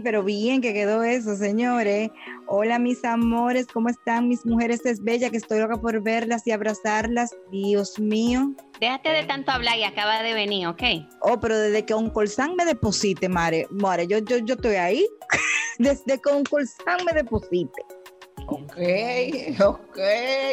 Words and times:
Pero 0.00 0.22
bien 0.22 0.60
que 0.60 0.72
quedó 0.72 1.02
eso, 1.02 1.36
señores. 1.36 2.10
Hola, 2.46 2.78
mis 2.78 3.04
amores, 3.04 3.66
¿cómo 3.66 3.88
están? 3.88 4.28
Mis 4.28 4.44
mujeres 4.46 4.84
es 4.86 5.02
bella, 5.02 5.30
que 5.30 5.36
estoy 5.36 5.60
loca 5.60 5.76
por 5.76 6.02
verlas 6.02 6.46
y 6.46 6.52
abrazarlas. 6.52 7.34
Dios 7.50 7.98
mío. 7.98 8.54
Déjate 8.80 9.10
de 9.10 9.24
tanto 9.24 9.52
hablar 9.52 9.78
y 9.78 9.84
acaba 9.84 10.22
de 10.22 10.34
venir, 10.34 10.66
¿ok? 10.66 10.82
Oh, 11.20 11.38
pero 11.40 11.58
desde 11.58 11.84
que 11.84 11.94
un 11.94 12.10
colsán 12.10 12.56
me 12.56 12.64
deposite, 12.64 13.28
Mare, 13.28 13.66
Mare, 13.70 14.06
yo, 14.06 14.18
yo, 14.18 14.38
yo 14.38 14.54
estoy 14.54 14.74
ahí. 14.74 15.06
desde 15.78 16.20
que 16.20 16.30
un 16.30 16.44
colsán 16.44 17.04
me 17.04 17.12
deposite. 17.12 17.82
Ok, 18.52 18.76
ok. 19.60 19.98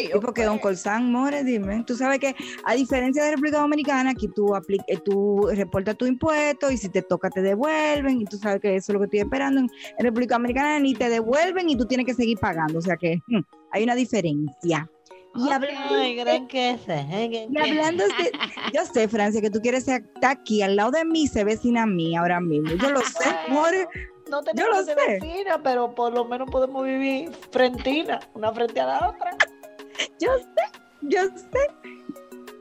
¿Y 0.03 0.19
por 0.19 0.33
qué 0.33 0.44
Don 0.44 0.59
Colsán, 0.59 1.11
More? 1.11 1.44
Dime. 1.44 1.83
Tú 1.86 1.95
sabes 1.95 2.19
que, 2.19 2.36
a 2.64 2.73
diferencia 2.73 3.23
de 3.23 3.31
República 3.31 3.59
Dominicana, 3.59 4.11
aquí 4.11 4.28
tú, 4.28 4.55
eh, 4.55 4.97
tú 5.03 5.50
reportas 5.53 5.97
tu 5.97 6.05
impuesto 6.05 6.72
y 6.72 6.77
si 6.77 6.89
te 6.89 7.02
toca 7.02 7.30
te 7.30 7.42
devuelven. 7.42 8.22
Y 8.22 8.25
tú 8.25 8.38
sabes 8.38 8.61
que 8.61 8.75
eso 8.75 8.92
es 8.92 8.94
lo 8.94 9.00
que 9.00 9.05
estoy 9.05 9.20
esperando. 9.20 9.61
En, 9.61 9.70
República 10.00 10.36
Dominicana 10.36 10.80
ni 10.80 10.94
te 10.94 11.09
devuelven 11.09 11.70
y 11.70 11.75
tú 11.75 11.86
tienes 11.86 12.05
que 12.05 12.14
seguir 12.14 12.38
pagando. 12.39 12.80
O 12.80 12.81
sea 12.81 12.97
que 12.97 13.20
hmm, 13.27 13.42
hay 13.72 13.83
una 13.83 13.95
diferencia. 13.95 14.89
Y 15.35 15.52
hablando, 15.52 15.95
gran 16.17 16.47
y 16.52 17.58
hablando 17.58 18.03
de, 18.03 18.31
yo 18.73 18.85
sé, 18.85 19.08
Francia, 19.08 19.39
que 19.41 19.49
tú 19.49 19.59
quieres 19.61 19.88
estar 19.88 20.03
aquí 20.23 20.61
al 20.61 20.75
lado 20.75 20.91
de 20.91 21.05
mí, 21.05 21.27
se 21.27 21.44
vecina 21.44 21.86
mía 21.86 22.21
ahora 22.21 22.39
mismo. 22.39 22.71
Yo 22.71 22.89
lo 22.89 23.02
sé, 23.02 23.30
More 23.47 23.88
no 24.30 24.44
tenemos 24.44 24.86
que 24.86 24.95
vecina, 24.95 25.61
pero 25.61 25.94
por 25.94 26.13
lo 26.13 26.25
menos 26.25 26.49
podemos 26.49 26.86
vivir 26.86 27.31
frentina, 27.52 28.19
una 28.33 28.52
frente 28.53 28.80
a 28.80 28.86
la 28.86 29.09
otra. 29.09 29.36
Yo 30.20 30.37
sé, 30.37 30.80
yo 31.02 31.23
sé. 31.23 31.67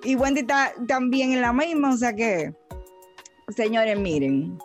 Y 0.03 0.17
Wendy 0.17 0.41
está 0.41 0.73
también 0.87 1.33
en 1.33 1.41
la 1.41 1.53
misma, 1.53 1.93
o 1.93 1.97
sea 1.97 2.13
que, 2.13 2.53
señores, 3.49 3.99
miren, 3.99 4.59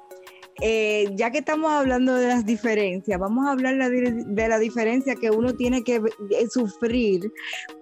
eh, 0.61 1.09
ya 1.15 1.31
que 1.31 1.39
estamos 1.39 1.71
hablando 1.71 2.15
de 2.15 2.27
las 2.27 2.45
diferencias, 2.45 3.19
vamos 3.19 3.45
a 3.47 3.51
hablar 3.51 3.75
de, 3.89 4.47
la 4.47 4.59
diferencia 4.59 5.15
que 5.15 5.31
uno 5.31 5.53
tiene 5.53 5.83
que 5.83 5.95
eh, 5.95 6.47
sufrir 6.49 7.31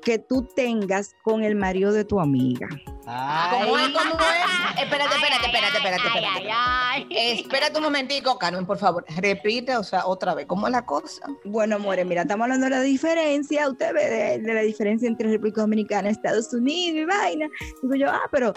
que 0.02 0.20
tú 0.20 0.48
tengas 0.56 1.14
con 1.24 1.44
el 1.44 1.56
marido 1.56 1.92
de 1.92 2.06
tu 2.06 2.20
amiga. 2.20 2.68
¿Cómo 3.12 3.78
es? 3.78 3.90
¿Cómo 3.90 4.14
es? 4.14 4.84
Espérate, 4.84 5.16
espérate, 5.16 5.46
espérate, 5.46 5.78
espérate, 5.78 6.08
espérate. 6.08 7.40
Espérate 7.42 7.78
un 7.78 7.84
momentico, 7.84 8.38
Carmen, 8.38 8.66
por 8.66 8.78
favor. 8.78 9.04
Repite, 9.18 9.76
o 9.76 9.84
sea, 9.84 10.06
otra 10.06 10.34
vez, 10.34 10.46
¿cómo 10.48 10.68
es 10.68 10.72
la 10.72 10.86
cosa? 10.86 11.22
Bueno, 11.44 11.78
More, 11.78 12.06
mira, 12.06 12.22
estamos 12.22 12.46
hablando 12.46 12.66
de 12.66 12.70
la 12.70 12.82
diferencia, 12.82 13.68
usted 13.68 13.94
ve 13.94 14.40
de, 14.40 14.54
la 14.54 14.62
diferencia 14.62 15.10
entre 15.10 15.30
República 15.30 15.62
Dominicana, 15.62 16.10
Estados 16.10 16.54
Unidos 16.54 17.02
y 17.02 17.06
vaina. 17.06 17.48
Digo 17.82 17.96
yo, 17.96 18.10
ah, 18.10 18.30
pero 18.32 18.54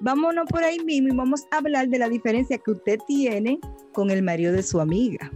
vámonos 0.00 0.46
por 0.48 0.64
ahí 0.64 0.78
mismo 0.80 1.08
y 1.12 1.16
vamos 1.16 1.42
a 1.50 1.58
hablar 1.58 1.88
de 1.88 1.98
la 1.98 2.08
diferencia 2.08 2.56
que 2.58 2.70
usted 2.70 2.98
tiene 3.06 3.58
con 3.92 4.10
el 4.10 4.22
marido 4.22 4.52
de 4.52 4.62
su 4.62 4.80
amiga. 4.80 5.30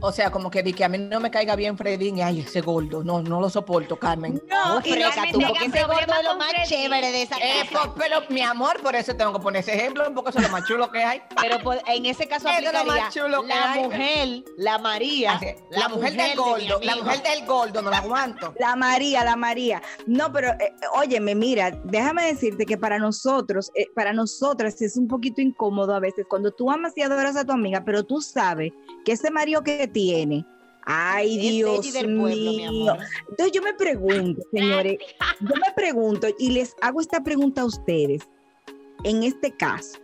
O 0.00 0.12
sea, 0.12 0.30
como 0.30 0.50
que 0.50 0.62
di 0.62 0.72
que 0.72 0.84
a 0.84 0.88
mí 0.88 0.98
no 0.98 1.20
me 1.20 1.30
caiga 1.30 1.56
bien 1.56 1.76
Freddy 1.76 2.10
y 2.10 2.20
ay, 2.20 2.40
ese 2.40 2.60
gordo. 2.60 3.02
No, 3.02 3.20
no 3.22 3.40
lo 3.40 3.50
soporto, 3.50 3.96
Carmen. 3.96 4.40
No, 4.48 4.80
y 4.84 4.94
tú, 5.32 5.40
porque 5.40 5.66
ese 5.66 5.84
gordo 5.84 6.12
es 6.18 6.24
lo 6.24 6.36
más 6.36 6.52
chévere 6.68 7.10
de 7.10 7.22
esa 7.22 7.36
eh, 7.38 7.68
casa. 7.72 7.92
pero, 7.96 8.20
mi 8.28 8.42
amor, 8.42 8.80
por 8.80 8.94
eso 8.94 9.14
tengo 9.14 9.32
que 9.32 9.40
poner 9.40 9.60
ese 9.60 9.74
ejemplo, 9.74 10.04
porque 10.14 10.30
eso 10.30 10.38
es 10.38 10.46
lo 10.46 10.52
más 10.52 10.64
chulo 10.66 10.90
que 10.90 11.02
hay. 11.02 11.22
Pero 11.40 11.58
en 11.86 12.06
ese 12.06 12.28
caso 12.28 12.48
aplicaría 12.48 12.84
la 12.84 13.82
mujer, 13.82 14.44
la 14.56 14.78
María. 14.78 15.40
la, 15.70 15.88
mujer, 15.88 16.12
del 16.14 16.36
gordo, 16.36 16.80
la 16.82 16.96
mujer 16.96 17.22
del 17.22 17.46
gordo, 17.46 17.82
no 17.82 17.90
la 17.90 17.98
aguanto. 17.98 18.54
La 18.58 18.76
María, 18.76 19.24
la 19.24 19.36
María. 19.36 19.82
No, 20.06 20.32
pero 20.32 20.50
eh, 20.52 20.74
óyeme, 20.94 21.34
mira, 21.34 21.72
déjame 21.84 22.26
decirte 22.26 22.66
que 22.66 22.78
para 22.78 22.98
nosotros, 22.98 23.70
eh, 23.74 23.86
para 23.94 24.12
nosotras 24.12 24.80
es 24.80 24.96
un 24.96 25.08
poquito 25.08 25.40
incómodo 25.40 25.94
a 25.94 26.00
veces 26.00 26.26
cuando 26.28 26.52
tú 26.52 26.70
amas 26.70 26.92
y 26.96 27.02
adoras 27.02 27.36
a 27.36 27.44
tu 27.44 27.52
amiga, 27.52 27.82
pero 27.84 28.04
tú 28.04 28.20
sabes 28.20 28.72
que 29.04 29.12
ese 29.12 29.30
marido 29.30 29.62
que 29.62 29.87
tiene. 29.88 30.46
Ay, 30.90 31.36
Dios 31.36 31.84
mío. 32.06 32.96
Entonces 33.28 33.52
yo 33.52 33.60
me 33.60 33.74
pregunto, 33.74 34.40
señores, 34.52 34.96
yo 35.40 35.54
me 35.54 35.72
pregunto 35.76 36.28
y 36.38 36.50
les 36.50 36.74
hago 36.80 37.00
esta 37.00 37.22
pregunta 37.22 37.60
a 37.62 37.66
ustedes. 37.66 38.22
En 39.04 39.22
este 39.22 39.54
caso, 39.54 39.98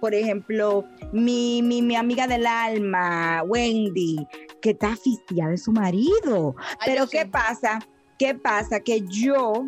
por 0.00 0.14
ejemplo, 0.14 0.84
mi, 1.12 1.60
mi, 1.62 1.96
amiga 1.96 2.26
del 2.26 2.46
alma, 2.46 3.42
Wendy, 3.46 4.26
que 4.62 4.70
está 4.70 4.92
asfixiada 4.92 5.50
de 5.50 5.58
su 5.58 5.72
marido. 5.72 6.54
Pero 6.84 7.08
¿qué 7.08 7.26
pasa? 7.26 7.80
¿Qué 8.18 8.34
pasa? 8.34 8.80
Que 8.80 9.02
yo 9.08 9.64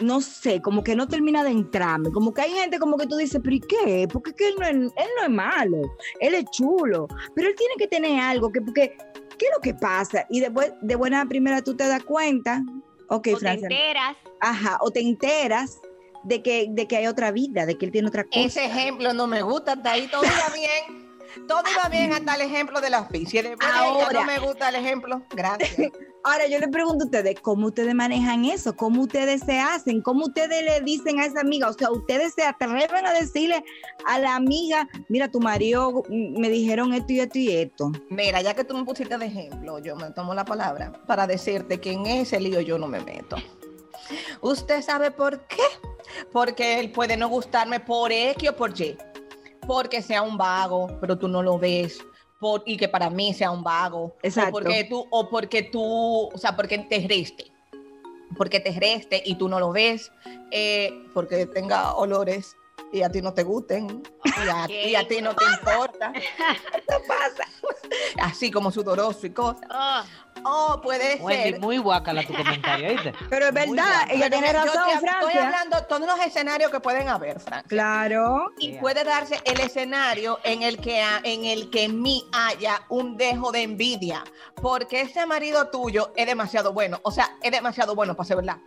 no 0.00 0.20
sé, 0.20 0.60
como 0.60 0.82
que 0.82 0.96
no 0.96 1.06
termina 1.06 1.44
de 1.44 1.50
entrarme, 1.50 2.10
como 2.10 2.32
que 2.34 2.42
hay 2.42 2.52
gente 2.52 2.78
como 2.78 2.96
que 2.96 3.06
tú 3.06 3.16
dices, 3.16 3.40
pero 3.42 3.56
¿y 3.56 3.60
qué? 3.60 4.08
Porque 4.12 4.48
él 4.48 4.54
no, 4.58 4.66
es, 4.66 4.74
él 4.74 5.08
no 5.18 5.24
es 5.24 5.30
malo, 5.30 5.96
él 6.20 6.34
es 6.34 6.44
chulo, 6.50 7.06
pero 7.34 7.48
él 7.48 7.54
tiene 7.56 7.74
que 7.78 7.86
tener 7.86 8.20
algo, 8.20 8.50
que 8.50 8.60
porque, 8.60 8.96
¿qué 9.38 9.46
es 9.46 9.52
lo 9.54 9.60
que 9.60 9.74
pasa? 9.74 10.26
Y 10.30 10.40
después, 10.40 10.72
de 10.80 10.96
buena 10.96 11.24
primera 11.26 11.62
tú 11.62 11.76
te 11.76 11.86
das 11.86 12.02
cuenta, 12.04 12.62
ok, 13.08 13.28
o 13.34 13.38
te 13.38 13.50
enteras. 13.50 14.16
Ajá, 14.40 14.78
o 14.80 14.90
te 14.90 15.00
enteras 15.00 15.80
de 16.24 16.42
que, 16.42 16.66
de 16.70 16.86
que 16.86 16.96
hay 16.96 17.06
otra 17.06 17.30
vida, 17.30 17.66
de 17.66 17.78
que 17.78 17.86
él 17.86 17.92
tiene 17.92 18.08
otra 18.08 18.24
cosa. 18.24 18.40
Ese 18.40 18.64
ejemplo 18.64 19.12
no 19.14 19.26
me 19.26 19.42
gusta, 19.42 19.74
está 19.74 19.92
ahí 19.92 20.08
todo 20.08 20.22
bien. 20.54 21.04
Todo 21.48 21.62
iba 21.70 21.88
bien 21.88 22.12
hasta 22.12 22.36
el 22.36 22.42
ejemplo 22.42 22.80
de 22.80 22.90
la 22.90 23.00
oficia. 23.00 23.42
Después 23.42 23.68
Ahora, 23.72 24.20
no 24.20 24.24
me 24.26 24.38
gusta 24.38 24.68
el 24.68 24.76
ejemplo. 24.76 25.22
Gracias. 25.30 25.90
Ahora 26.26 26.46
yo 26.46 26.58
le 26.58 26.68
pregunto 26.68 27.04
a 27.04 27.06
ustedes, 27.06 27.38
¿cómo 27.40 27.66
ustedes 27.66 27.94
manejan 27.94 28.46
eso? 28.46 28.74
¿Cómo 28.74 29.02
ustedes 29.02 29.42
se 29.42 29.60
hacen? 29.60 30.00
¿Cómo 30.00 30.24
ustedes 30.24 30.64
le 30.64 30.80
dicen 30.80 31.20
a 31.20 31.26
esa 31.26 31.40
amiga? 31.40 31.68
O 31.68 31.74
sea, 31.74 31.90
ustedes 31.90 32.32
se 32.32 32.42
atreven 32.42 33.06
a 33.06 33.12
decirle 33.12 33.62
a 34.06 34.18
la 34.18 34.34
amiga, 34.34 34.88
mira, 35.10 35.30
tu 35.30 35.38
marido 35.38 36.02
me 36.08 36.48
dijeron 36.48 36.94
esto 36.94 37.12
y 37.12 37.20
esto 37.20 37.38
y 37.38 37.50
esto. 37.50 37.92
Mira, 38.08 38.40
ya 38.40 38.54
que 38.54 38.64
tú 38.64 38.74
me 38.74 38.84
pusiste 38.84 39.18
de 39.18 39.26
ejemplo, 39.26 39.78
yo 39.80 39.96
me 39.96 40.10
tomo 40.12 40.32
la 40.34 40.46
palabra 40.46 40.94
para 41.06 41.26
decirte 41.26 41.78
que 41.78 41.92
en 41.92 42.06
ese 42.06 42.40
lío 42.40 42.62
yo 42.62 42.78
no 42.78 42.88
me 42.88 43.00
meto. 43.00 43.36
¿Usted 44.40 44.80
sabe 44.80 45.10
por 45.10 45.46
qué? 45.46 45.62
Porque 46.32 46.80
él 46.80 46.90
puede 46.90 47.18
no 47.18 47.28
gustarme 47.28 47.80
por 47.80 48.10
X 48.10 48.48
o 48.48 48.56
por 48.56 48.80
Y. 48.80 48.96
Porque 49.66 50.00
sea 50.00 50.22
un 50.22 50.38
vago, 50.38 50.88
pero 51.02 51.18
tú 51.18 51.28
no 51.28 51.42
lo 51.42 51.58
ves 51.58 52.02
y 52.66 52.76
que 52.76 52.88
para 52.88 53.10
mí 53.10 53.32
sea 53.32 53.50
un 53.50 53.62
vago. 53.62 54.14
Exacto. 54.22 54.50
O 54.50 54.52
porque 54.52 54.84
tú, 54.84 55.06
o 55.10 55.28
porque 55.28 55.62
tú, 55.62 56.28
o 56.32 56.38
sea, 56.38 56.56
porque 56.56 56.78
te 56.78 57.06
reste. 57.06 57.50
Porque 58.36 58.60
te 58.60 58.72
reste 58.72 59.22
y 59.24 59.36
tú 59.36 59.48
no 59.48 59.60
lo 59.60 59.72
ves, 59.72 60.10
eh, 60.50 60.92
porque 61.12 61.46
tenga 61.46 61.94
olores 61.94 62.56
y 62.94 63.02
a 63.02 63.10
ti 63.10 63.20
no 63.20 63.34
te 63.34 63.42
gusten 63.42 64.02
y 64.24 64.48
a, 64.48 64.70
y 64.70 64.94
a 64.94 65.06
ti 65.08 65.20
no 65.20 65.34
te 65.34 65.44
importa. 65.44 66.12
Eso 66.14 67.02
pasa. 67.08 67.44
Así 68.22 68.50
como 68.50 68.70
sudoroso 68.70 69.26
y 69.26 69.30
cosas. 69.30 69.62
Oh, 70.44 70.74
O 70.74 70.80
puede 70.80 71.16
Wendy, 71.22 71.50
ser. 71.52 71.60
muy 71.60 71.78
guacala 71.78 72.24
tu 72.26 72.34
comentario, 72.34 72.88
¿oíste? 72.88 73.12
Pero 73.30 73.46
es 73.46 73.54
verdad, 73.54 74.06
ella 74.10 74.28
tiene 74.30 74.46
yo 74.48 74.52
razón, 74.52 74.82
te- 75.00 75.08
Estoy 75.26 75.42
hablando 75.42 75.84
todos 75.86 76.06
los 76.06 76.18
escenarios 76.20 76.70
que 76.70 76.80
pueden 76.80 77.08
haber, 77.08 77.40
Francia. 77.40 77.64
Claro. 77.68 78.52
Y 78.58 78.72
Yeah. 78.74 78.80
puede 78.80 79.04
darse 79.04 79.40
el 79.44 79.60
escenario 79.60 80.38
en 80.44 80.62
el 80.62 80.78
que 80.78 81.02
en 81.24 81.44
el 81.44 81.70
que 81.70 81.84
en 81.84 82.00
mí 82.02 82.24
haya 82.32 82.82
un 82.88 83.16
dejo 83.16 83.52
de 83.52 83.62
envidia, 83.62 84.24
porque 84.60 85.00
ese 85.02 85.26
marido 85.26 85.68
tuyo 85.70 86.12
es 86.16 86.26
demasiado 86.26 86.72
bueno, 86.72 86.98
o 87.04 87.10
sea, 87.10 87.30
es 87.42 87.50
demasiado 87.52 87.94
bueno 87.94 88.14
para 88.16 88.26
ser 88.26 88.36
verdad. 88.36 88.58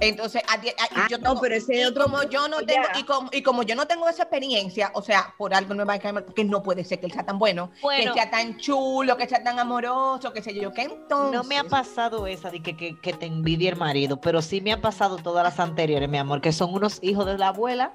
Entonces, 0.00 0.42
a 0.48 0.54
a- 0.54 0.58
Ah, 0.94 1.06
yo 1.10 1.18
no, 1.18 1.24
tengo- 1.30 1.40
pero 1.40 1.54
ese 1.54 1.76
y 1.76 1.80
es 1.80 1.88
otro 1.88 2.04
como 2.04 2.22
yo 2.24 2.48
no 2.48 2.58
tengo 2.62 2.86
y 2.98 3.02
como, 3.04 3.30
y 3.32 3.42
como 3.42 3.62
yo 3.62 3.74
no 3.74 3.86
tengo 3.86 4.08
esa 4.08 4.22
experiencia, 4.22 4.90
o 4.94 5.02
sea, 5.02 5.34
por 5.36 5.54
algo 5.54 5.74
no 5.74 5.84
me 5.84 5.88
va 5.88 5.94
a 5.94 5.98
caer 5.98 6.24
porque 6.24 6.44
no 6.44 6.62
puede 6.62 6.84
ser 6.84 7.00
que 7.00 7.06
él 7.06 7.12
sea 7.12 7.24
tan 7.24 7.38
bueno, 7.38 7.70
Bueno. 7.82 8.12
que 8.14 8.20
sea 8.20 8.30
tan 8.30 8.56
chulo, 8.58 9.16
que 9.16 9.28
sea 9.28 9.42
tan 9.42 9.58
amoroso, 9.58 10.32
que 10.32 10.42
sé 10.42 10.54
yo, 10.54 10.72
que 10.72 10.82
entonces 10.82 11.32
No 11.36 11.44
me 11.44 11.58
ha 11.58 11.64
pasado 11.64 12.26
esa 12.26 12.50
de 12.50 12.62
que, 12.62 12.76
que, 12.76 12.98
que 13.00 13.12
te 13.12 13.26
envidie 13.26 13.68
el 13.70 13.76
marido, 13.76 14.20
pero 14.20 14.42
sí 14.42 14.60
me 14.60 14.72
ha 14.72 14.80
pasado 14.80 15.16
todas 15.16 15.44
las 15.44 15.58
anteriores, 15.60 16.08
mi 16.08 16.18
amor, 16.18 16.40
que 16.40 16.52
son 16.52 16.72
unos 16.74 16.98
hijos 17.02 17.26
de 17.26 17.36
la 17.38 17.48
abuela, 17.48 17.92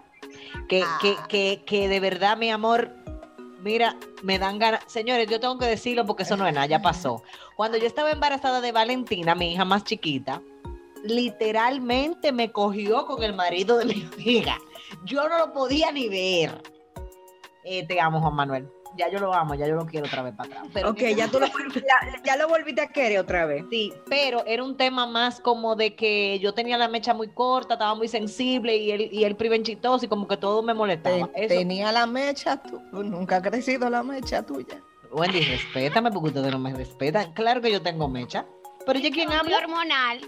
que, 0.69 0.83
que, 1.01 1.15
Ah. 1.17 1.25
que, 1.27 1.63
que 1.65 1.88
de 1.88 2.00
verdad, 2.00 2.38
mi 2.38 2.50
amor, 2.51 2.91
mira, 3.61 3.95
me 4.23 4.39
dan 4.39 4.59
ganas. 4.59 4.81
Señores, 4.88 5.27
yo 5.29 5.39
tengo 5.39 5.57
que 5.57 5.65
decirlo 5.65 6.05
porque 6.05 6.23
eso 6.23 6.35
no 6.38 6.45
es 6.47 6.53
nada, 6.53 6.65
ya 6.65 6.81
pasó. 6.81 7.23
Cuando 7.55 7.77
yo 7.77 7.88
estaba 7.88 8.11
embarazada 8.11 8.61
de 8.61 8.71
Valentina, 8.71 9.35
mi 9.35 9.53
hija 9.53 9.63
más 9.65 9.83
chiquita, 9.83 10.41
literalmente 11.03 12.31
me 12.31 12.51
cogió 12.51 13.05
con 13.05 13.23
el 13.23 13.33
marido 13.33 13.77
de 13.77 13.85
mi 13.85 14.09
amiga. 14.13 14.57
Yo 15.05 15.27
no 15.27 15.38
lo 15.38 15.53
podía 15.53 15.91
ni 15.91 16.07
ver. 16.09 16.61
Eh, 17.63 17.85
te 17.88 18.00
amo, 18.00 18.19
Juan 18.21 18.35
Manuel. 18.35 18.67
Ya 18.95 19.09
yo 19.09 19.17
lo 19.19 19.33
amo, 19.33 19.55
ya 19.55 19.65
yo 19.67 19.73
lo 19.75 19.88
quiero 19.88 20.05
otra 20.05 20.21
vez 20.21 20.35
para 20.35 20.50
atrás. 20.51 20.67
Pero 20.71 20.89
Ok, 20.91 21.00
ya 21.17 21.27
tú 21.27 21.39
lo, 21.39 21.47
ya, 21.47 22.21
ya 22.23 22.38
lo 22.38 22.47
volviste 22.47 22.81
a 22.81 22.88
querer 22.89 23.17
otra 23.19 23.45
vez. 23.47 23.65
Sí, 23.71 23.91
pero 24.07 24.44
era 24.45 24.63
un 24.63 24.77
tema 24.77 25.07
más 25.07 25.39
como 25.39 25.75
de 25.75 25.95
que 25.95 26.38
yo 26.39 26.53
tenía 26.53 26.77
la 26.77 26.88
mecha 26.88 27.11
muy 27.15 27.29
corta, 27.29 27.73
estaba 27.73 27.95
muy 27.95 28.07
sensible 28.07 28.77
y 28.77 28.91
él, 28.91 29.09
y 29.11 29.23
él 29.23 29.35
privenchitoso 29.35 30.05
y 30.05 30.09
como 30.09 30.27
que 30.27 30.38
todo 30.38 30.61
me 30.61 30.75
molestaba. 30.75 31.27
te- 31.33 31.45
Eso, 31.45 31.55
tenía 31.55 31.91
la 31.91 32.05
mecha, 32.05 32.61
tú, 32.61 32.79
nunca 32.91 33.38
ha 33.38 33.41
crecido 33.41 33.89
la 33.89 34.03
mecha 34.03 34.44
tuya. 34.45 34.79
Wendy, 35.11 35.39
respétame 35.41 36.11
porque 36.11 36.27
ustedes 36.29 36.51
no 36.51 36.59
me 36.59 36.73
respetan. 36.75 37.33
Claro 37.33 37.61
que 37.61 37.71
yo 37.71 37.81
tengo 37.81 38.07
mecha. 38.07 38.45
Pero 38.85 39.00
oye, 39.00 39.09
¿quién 39.09 39.31
habla? 39.31 39.57
hormonal. 39.57 40.19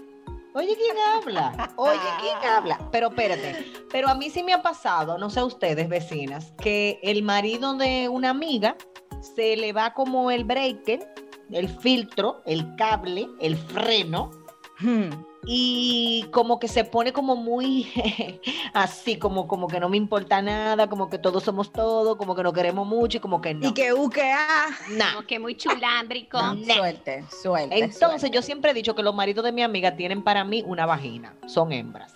Oye, 0.56 0.74
¿quién 0.74 0.96
habla? 1.14 1.70
Oye, 1.76 2.00
¿quién 2.18 2.50
habla? 2.50 2.78
Pero 2.90 3.08
espérate, 3.08 3.66
pero 3.92 4.08
a 4.08 4.14
mí 4.14 4.30
sí 4.30 4.42
me 4.42 4.54
ha 4.54 4.62
pasado, 4.62 5.18
no 5.18 5.28
sé 5.28 5.42
ustedes, 5.42 5.86
vecinas, 5.86 6.54
que 6.62 6.98
el 7.02 7.22
marido 7.22 7.74
de 7.74 8.08
una 8.08 8.30
amiga 8.30 8.74
se 9.20 9.54
le 9.58 9.74
va 9.74 9.92
como 9.92 10.30
el 10.30 10.44
breaker, 10.44 11.12
el 11.50 11.68
filtro, 11.68 12.40
el 12.46 12.74
cable, 12.76 13.28
el 13.38 13.58
freno. 13.58 14.30
Y 15.46 16.26
como 16.32 16.58
que 16.58 16.68
se 16.68 16.84
pone 16.84 17.12
como 17.12 17.36
muy 17.36 17.90
así, 18.74 19.18
como, 19.18 19.46
como 19.48 19.68
que 19.68 19.80
no 19.80 19.88
me 19.88 19.96
importa 19.96 20.42
nada, 20.42 20.88
como 20.88 21.08
que 21.08 21.18
todos 21.18 21.42
somos 21.44 21.72
todos, 21.72 22.16
como 22.16 22.34
que 22.34 22.42
nos 22.42 22.52
queremos 22.52 22.86
mucho 22.86 23.18
y 23.18 23.20
como 23.20 23.40
que 23.40 23.54
no. 23.54 23.68
Y 23.68 23.72
que 23.72 23.92
U, 23.92 24.10
que 24.10 24.30
A. 24.32 24.66
Nah. 24.90 25.14
Como 25.14 25.26
que 25.26 25.38
muy 25.38 25.56
chulámbrico. 25.56 26.40
No, 26.40 26.74
suerte, 26.74 27.24
suerte. 27.30 27.78
Entonces 27.78 28.20
suerte. 28.20 28.30
yo 28.30 28.42
siempre 28.42 28.72
he 28.72 28.74
dicho 28.74 28.94
que 28.94 29.02
los 29.02 29.14
maridos 29.14 29.44
de 29.44 29.52
mi 29.52 29.62
amiga 29.62 29.96
tienen 29.96 30.22
para 30.22 30.44
mí 30.44 30.62
una 30.66 30.84
vagina, 30.86 31.34
son 31.46 31.72
hembras. 31.72 32.12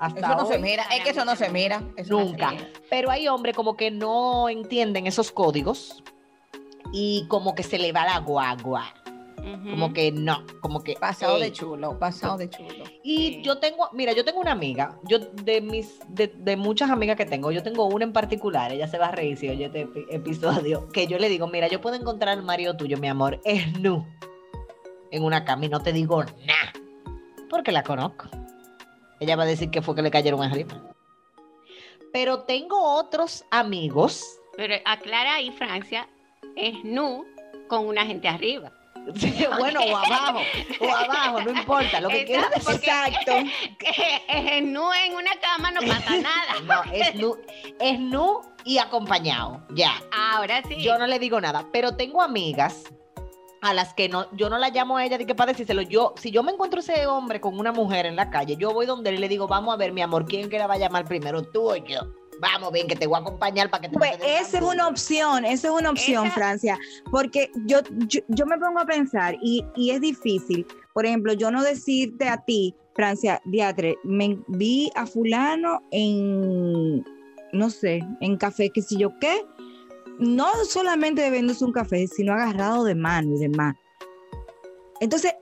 Hasta 0.00 0.20
Eso 0.20 0.36
no 0.36 0.46
se 0.46 0.58
mira, 0.58 0.82
es 0.94 1.02
que 1.02 1.10
eso 1.10 1.24
no 1.24 1.34
se 1.36 1.48
mira. 1.48 1.82
eso 1.96 2.12
no 2.14 2.24
se 2.24 2.30
Nunca. 2.30 2.50
mira. 2.50 2.68
Pero 2.90 3.10
hay 3.10 3.26
hombres 3.28 3.56
como 3.56 3.76
que 3.76 3.90
no 3.90 4.48
entienden 4.48 5.06
esos 5.06 5.30
códigos 5.32 6.02
y 6.92 7.26
como 7.28 7.54
que 7.54 7.62
se 7.62 7.78
le 7.78 7.92
va 7.92 8.04
la 8.04 8.18
guagua. 8.18 8.92
Como 9.36 9.92
que 9.92 10.10
no, 10.12 10.44
como 10.60 10.82
que 10.82 10.94
Pasado 10.94 11.38
de 11.38 11.52
chulo, 11.52 11.98
pasado 11.98 12.38
de 12.38 12.48
chulo. 12.48 12.84
Y 13.02 13.42
yo 13.42 13.58
tengo, 13.58 13.88
mira, 13.92 14.12
yo 14.12 14.24
tengo 14.24 14.40
una 14.40 14.52
amiga, 14.52 14.98
yo 15.04 15.18
de 15.18 15.60
mis, 15.60 15.98
de, 16.08 16.28
de 16.28 16.56
muchas 16.56 16.90
amigas 16.90 17.16
que 17.16 17.26
tengo, 17.26 17.50
yo 17.50 17.62
tengo 17.62 17.84
una 17.86 18.04
en 18.04 18.12
particular, 18.12 18.72
ella 18.72 18.86
se 18.88 18.98
va 18.98 19.06
a 19.08 19.12
reír 19.12 19.36
si 19.36 19.48
oye 19.48 19.66
este 19.66 19.86
epi- 19.86 20.06
episodio, 20.10 20.88
que 20.88 21.06
yo 21.06 21.18
le 21.18 21.28
digo, 21.28 21.46
mira, 21.46 21.68
yo 21.68 21.80
puedo 21.80 21.96
encontrar 21.96 22.36
al 22.38 22.42
marido 22.44 22.76
tuyo, 22.76 22.96
mi 22.98 23.08
amor, 23.08 23.40
es 23.44 23.78
nu, 23.80 24.06
en 25.10 25.22
una 25.24 25.44
cama 25.44 25.66
y 25.66 25.68
no 25.68 25.80
te 25.82 25.92
digo 25.92 26.22
nada, 26.22 26.72
porque 27.50 27.72
la 27.72 27.82
conozco. 27.82 28.26
Ella 29.20 29.36
va 29.36 29.44
a 29.44 29.46
decir 29.46 29.70
que 29.70 29.82
fue 29.82 29.94
que 29.94 30.02
le 30.02 30.10
cayeron 30.10 30.42
arriba. 30.42 30.80
Pero 32.12 32.40
tengo 32.44 32.80
otros 32.96 33.44
amigos, 33.50 34.24
Pero 34.56 34.74
aclara 34.84 35.34
ahí, 35.34 35.50
Francia, 35.50 36.08
es 36.56 36.84
nu 36.84 37.24
con 37.68 37.86
una 37.86 38.06
gente 38.06 38.28
arriba. 38.28 38.72
Bueno, 39.58 39.80
o 39.80 39.96
abajo, 39.96 40.40
o 40.80 40.94
abajo, 40.94 41.42
no 41.42 41.50
importa, 41.50 42.00
lo 42.00 42.08
que 42.08 42.22
Exacto, 42.22 42.60
porque- 42.64 42.86
Exacto. 42.86 43.32
Es 44.28 44.62
nu 44.62 44.92
en 44.92 45.14
una 45.14 45.32
cama 45.40 45.70
no 45.70 45.80
pasa 45.80 46.16
nada. 46.16 46.54
No, 46.64 46.82
es 46.92 47.14
nu, 47.14 47.36
es 47.80 47.98
nu 48.00 48.40
y 48.64 48.78
acompañado, 48.78 49.62
ya. 49.70 49.92
Ahora 50.12 50.62
sí. 50.66 50.82
Yo 50.82 50.98
no 50.98 51.06
le 51.06 51.18
digo 51.18 51.40
nada, 51.40 51.66
pero 51.72 51.96
tengo 51.96 52.22
amigas 52.22 52.84
a 53.60 53.72
las 53.72 53.94
que 53.94 54.08
no, 54.08 54.26
yo 54.32 54.50
no 54.50 54.58
la 54.58 54.68
llamo 54.70 54.96
a 54.98 55.04
ella 55.04 55.16
de 55.18 55.26
que 55.26 55.34
para 55.34 55.52
decírselo. 55.52 55.82
Yo, 55.82 56.14
si 56.16 56.30
yo 56.30 56.42
me 56.42 56.52
encuentro 56.52 56.80
ese 56.80 57.06
hombre 57.06 57.40
con 57.40 57.58
una 57.58 57.72
mujer 57.72 58.04
en 58.06 58.16
la 58.16 58.30
calle, 58.30 58.56
yo 58.58 58.72
voy 58.72 58.84
donde 58.86 59.10
él 59.10 59.16
y 59.16 59.18
le 59.18 59.28
digo, 59.28 59.46
vamos 59.48 59.72
a 59.74 59.76
ver, 59.78 59.92
mi 59.92 60.02
amor, 60.02 60.26
¿quién 60.26 60.48
que 60.50 60.58
la 60.58 60.66
va 60.66 60.74
a 60.74 60.78
llamar 60.78 61.04
primero, 61.06 61.42
tú 61.42 61.70
o 61.70 61.76
yo? 61.76 62.00
Vamos, 62.40 62.72
bien, 62.72 62.86
que 62.86 62.96
te 62.96 63.06
voy 63.06 63.16
a 63.16 63.20
acompañar 63.20 63.70
para 63.70 63.82
que 63.82 63.88
te 63.88 63.96
Pues 63.98 64.12
esa 64.24 64.58
es 64.58 64.62
una 64.62 64.74
duro". 64.84 64.88
opción, 64.88 65.44
esa 65.44 65.68
es 65.68 65.74
una 65.74 65.90
opción, 65.90 66.26
Esa- 66.26 66.34
Francia, 66.34 66.78
porque 67.10 67.50
yo, 67.66 67.78
yo, 68.08 68.20
yo 68.28 68.46
me 68.46 68.58
pongo 68.58 68.80
a 68.80 68.86
pensar 68.86 69.36
y, 69.40 69.64
y 69.76 69.90
es 69.90 70.00
difícil, 70.00 70.66
por 70.92 71.06
ejemplo, 71.06 71.32
yo 71.32 71.50
no 71.50 71.62
decirte 71.62 72.28
a 72.28 72.38
ti, 72.44 72.74
Francia, 72.94 73.40
diatre, 73.44 73.96
me 74.04 74.38
vi 74.48 74.90
a 74.94 75.06
fulano 75.06 75.80
en, 75.90 77.04
no 77.52 77.70
sé, 77.70 78.00
en 78.20 78.36
café, 78.36 78.70
qué 78.70 78.82
sé 78.82 78.96
yo 78.96 79.10
qué, 79.20 79.44
no 80.18 80.46
solamente 80.68 81.22
bebiéndose 81.22 81.64
un 81.64 81.72
café, 81.72 82.06
sino 82.06 82.32
agarrado 82.32 82.84
de 82.84 82.94
mano 82.94 83.34
y 83.34 83.40
demás. 83.40 83.74
Entonces, 85.00 85.34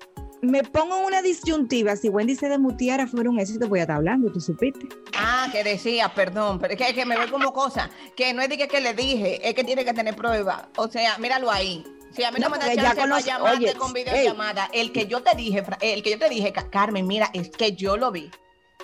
me 0.42 0.62
pongo 0.64 0.98
en 0.98 1.04
una 1.06 1.22
disyuntiva, 1.22 1.94
si 1.96 2.08
Wendy 2.08 2.34
se 2.34 2.48
desmutiara 2.48 3.06
fuera 3.06 3.30
un 3.30 3.38
éxito, 3.38 3.68
voy 3.68 3.78
a 3.78 3.82
estar 3.82 3.96
hablando, 3.96 4.30
tú 4.30 4.40
supiste. 4.40 4.88
Ah, 5.16 5.48
que 5.52 5.62
decía, 5.64 6.12
perdón, 6.14 6.58
pero 6.58 6.74
es 6.74 6.78
que, 6.84 6.92
que 6.94 7.06
me 7.06 7.16
voy 7.16 7.28
como 7.28 7.52
cosa, 7.52 7.88
que 8.16 8.34
no 8.34 8.42
es 8.42 8.48
de 8.48 8.58
que, 8.58 8.66
que 8.68 8.80
le 8.80 8.92
dije, 8.92 9.48
es 9.48 9.54
que 9.54 9.62
tiene 9.64 9.84
que 9.84 9.94
tener 9.94 10.16
prueba. 10.16 10.68
O 10.76 10.88
sea, 10.88 11.16
míralo 11.18 11.50
ahí. 11.50 11.84
Si 12.10 12.24
a 12.24 12.30
mí 12.32 12.40
no, 12.40 12.48
No, 12.48 12.56
me 12.56 12.58
da 12.58 12.66
chance 12.74 12.82
para 12.82 12.94
conoce- 13.06 13.26
llamarte 13.26 13.56
oye, 13.58 13.74
con 13.74 13.92
videollamada, 13.92 14.68
el 14.74 14.92
que 14.92 15.06
yo 15.06 15.22
te 15.22 15.34
dije, 15.36 15.62
el 15.80 16.02
que 16.02 16.10
yo 16.10 16.18
te 16.18 16.28
dije, 16.28 16.52
Ca- 16.52 16.68
Carmen, 16.68 17.06
mira, 17.06 17.30
es 17.32 17.48
que 17.48 17.72
yo 17.74 17.96
lo 17.96 18.10
vi. 18.10 18.30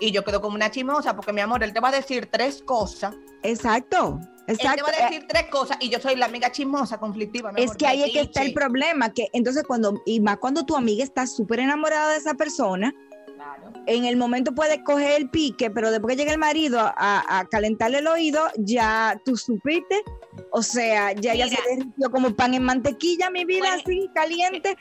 Y 0.01 0.13
yo 0.13 0.23
quedo 0.25 0.41
como 0.41 0.55
una 0.55 0.71
chimosa, 0.71 1.15
porque 1.17 1.33
mi 1.33 1.41
amor, 1.41 1.63
él 1.65 1.73
te 1.73 1.81
va 1.81 1.89
a 1.89 1.93
decir 1.93 2.29
tres 2.31 2.63
cosas. 2.63 3.15
Exacto, 3.43 4.21
Él 4.49 4.55
exacto. 4.55 4.85
te 4.87 4.91
va 4.93 5.07
a 5.07 5.11
decir 5.11 5.27
tres 5.29 5.45
cosas 5.51 5.77
y 5.81 5.91
yo 5.91 6.01
soy 6.01 6.17
la 6.17 6.25
amiga 6.27 6.51
chismosa, 6.51 6.99
conflictiva. 6.99 7.53
mi 7.53 7.61
Es 7.61 7.67
amor, 7.71 7.77
que 7.77 7.87
ahí 7.87 8.03
es 8.05 8.13
que 8.13 8.21
está 8.21 8.43
el 8.43 8.55
problema, 8.55 9.13
que 9.13 9.29
entonces 9.35 9.63
cuando, 9.65 10.01
y 10.07 10.21
más 10.21 10.39
cuando 10.39 10.65
tu 10.65 10.75
amiga 10.75 11.05
está 11.05 11.27
súper 11.27 11.61
enamorada 11.61 12.13
de 12.13 12.17
esa 12.19 12.33
persona, 12.35 12.95
Claro. 13.37 13.73
en 13.87 14.05
el 14.07 14.17
momento 14.17 14.53
puede 14.55 14.83
coger 14.83 15.13
el 15.21 15.29
pique, 15.31 15.71
pero 15.71 15.91
después 15.91 16.17
que 16.17 16.23
llega 16.23 16.33
el 16.33 16.39
marido 16.39 16.79
a, 16.81 17.47
calentarle 17.51 17.99
el 17.99 18.07
oído, 18.09 18.43
ya 18.57 19.21
tú 19.25 19.37
supiste, 19.37 20.03
o 20.51 20.63
sea, 20.63 21.13
ya 21.13 21.35
ya 21.35 21.47
se 21.49 21.59
derritió 21.71 22.11
como 22.11 22.35
pan 22.35 22.55
en 22.55 22.65
mantequilla, 22.65 23.31
mi 23.31 23.45
vida, 23.45 23.69
Pues, 23.71 23.83
así, 23.85 24.11
caliente. 24.15 24.77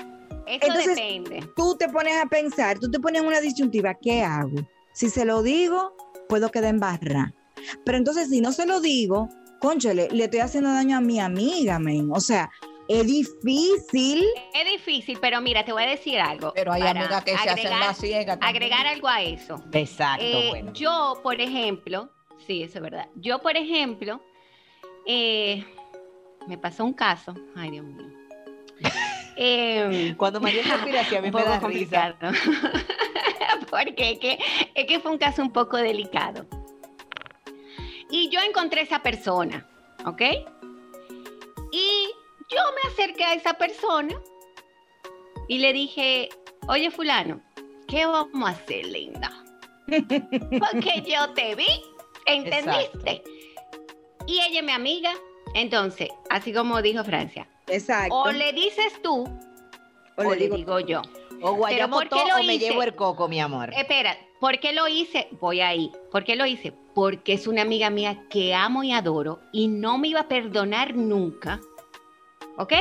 Eso 0.48 0.60
entonces- 0.66 0.96
depende. 0.96 1.50
Tú 1.58 1.76
te 1.76 1.90
pones 1.90 2.16
a 2.16 2.26
pensar, 2.26 2.80
tú 2.80 2.90
te 2.90 3.00
pones 3.02 3.22
una 3.22 3.42
disyuntiva, 3.42 3.94
¿qué 3.96 4.24
hago? 4.24 4.56
Si 4.94 5.10
se 5.10 5.26
lo 5.26 5.44
digo, 5.44 5.96
puedo 6.30 6.50
quedar 6.50 6.70
en 6.74 6.80
barra. 6.80 7.34
Pero 7.86 7.98
entonces, 7.98 8.30
si 8.30 8.40
no 8.42 8.54
se 8.54 8.66
lo 8.66 8.80
digo, 8.80 9.30
conchale, 9.60 10.08
le 10.12 10.26
estoy 10.26 10.40
haciendo 10.40 10.72
daño 10.74 10.98
a 10.98 11.02
mi 11.02 11.20
amiga, 11.20 11.80
men. 11.80 12.10
O 12.12 12.20
sea, 12.20 12.50
es 12.88 13.06
difícil. 13.06 14.26
Es 14.54 14.72
difícil, 14.72 15.18
pero 15.22 15.42
mira, 15.42 15.66
te 15.66 15.74
voy 15.74 15.84
a 15.84 15.88
decir 15.88 16.20
algo. 16.20 16.54
Pero 16.56 16.72
hay 16.74 16.84
amigas 16.84 17.24
que 17.24 17.32
se 17.32 17.50
hacen 17.50 17.68
agregar- 17.68 17.80
la 17.88 17.94
ciega. 17.94 18.40
también. 18.40 18.56
Agregar 18.56 18.88
algo 18.88 19.08
a 19.08 19.22
eso. 19.22 19.62
Exacto, 19.74 20.24
Eh, 20.26 20.48
bueno. 20.50 20.74
Yo, 20.74 21.20
por 21.24 21.40
ejemplo, 21.42 22.10
sí, 22.46 22.64
eso 22.64 22.78
es 22.78 22.82
verdad. 22.84 23.08
Yo, 23.16 23.40
por 23.40 23.58
ejemplo, 23.58 24.22
eh, 25.06 25.66
me 26.48 26.58
pasó 26.58 26.86
un 26.86 26.94
caso. 26.94 27.34
Ay, 27.56 27.72
Dios 27.72 27.86
mío. 27.86 28.08
Em, 29.40 30.16
Cuando 30.16 30.40
María 30.42 30.64
se 30.64 30.86
mira 30.86 31.02
así, 31.02 31.16
a 31.16 31.22
mí 31.22 31.30
me 31.32 31.44
da 31.44 31.60
risa. 31.60 32.16
Porque 33.70 34.12
es 34.14 34.20
que, 34.20 34.40
es 34.74 34.86
que 34.88 35.00
fue 35.00 35.12
un 35.12 35.18
caso 35.18 35.42
un 35.42 35.52
poco 35.52 35.78
delicado. 35.78 36.46
Y 38.10 38.30
yo 38.30 38.40
encontré 38.42 38.82
esa 38.82 39.02
persona, 39.02 39.68
¿ok? 40.06 40.22
Y 41.72 42.10
yo 42.50 42.62
me 42.76 42.92
acerqué 42.92 43.24
a 43.24 43.34
esa 43.34 43.54
persona 43.56 44.16
y 45.48 45.60
le 45.60 45.74
dije, 45.74 46.30
oye 46.68 46.92
fulano, 46.92 47.42
¿qué 47.88 48.06
vamos 48.06 48.50
a 48.50 48.54
hacer, 48.54 48.86
linda? 48.86 49.44
Porque 49.88 51.04
yo 51.06 51.34
te 51.34 51.56
vi 51.56 51.68
¿Entendiste? 52.28 53.24
Y 54.26 54.40
ella 54.42 54.60
es 54.60 54.66
mi 54.66 54.74
amiga. 54.74 55.14
Entonces, 55.54 56.10
así 56.30 56.54
como 56.54 56.82
dijo 56.82 57.04
Francia, 57.04 57.48
Exacto. 57.68 58.14
o 58.14 58.32
le 58.32 58.52
dices 58.52 59.02
tú 59.02 59.24
O 60.18 60.22
o, 60.22 60.36
le 60.36 60.50
le 60.50 60.58
digo- 60.58 60.80
yo. 60.82 61.02
O 61.42 61.54
guayamos 61.54 62.00
¿por 62.00 62.10
qué 62.10 62.30
todo 62.30 62.40
o 62.40 62.44
me 62.44 62.60
llevo 62.60 62.84
el 62.84 62.96
coco, 62.96 63.28
mi 63.28 63.40
amor. 63.40 63.72
Espera, 63.74 64.18
¿por 64.40 64.60
qué 64.60 64.74
lo 64.74 64.88
hice? 64.88 65.30
Voy 65.40 65.62
ahí. 65.62 65.92
¿Por 66.12 66.24
qué 66.24 66.36
lo 66.36 66.46
hice? 66.46 66.74
Porque 66.98 67.34
es 67.34 67.46
una 67.46 67.62
amiga 67.62 67.92
mía 67.92 68.24
que 68.28 68.56
amo 68.56 68.82
y 68.84 68.92
adoro 68.92 69.40
y 69.52 69.68
no 69.68 70.00
me 70.00 70.08
iba 70.08 70.22
a 70.22 70.28
perdonar 70.28 70.96
nunca. 70.96 71.62
¿Ok? 72.58 72.74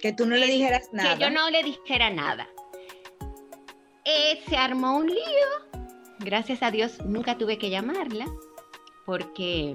Que 0.00 0.12
tú 0.12 0.24
no 0.24 0.36
le 0.36 0.46
dijeras 0.46 0.90
nada. 0.92 1.16
Que 1.16 1.24
yo 1.24 1.30
no 1.30 1.50
le 1.50 1.64
dijera 1.64 2.08
nada. 2.10 2.48
Eh, 4.04 4.40
se 4.48 4.56
armó 4.56 4.96
un 4.96 5.08
lío. 5.08 5.80
Gracias 6.20 6.62
a 6.62 6.70
Dios 6.70 7.04
nunca 7.04 7.38
tuve 7.38 7.58
que 7.58 7.68
llamarla 7.68 8.26
porque 9.04 9.74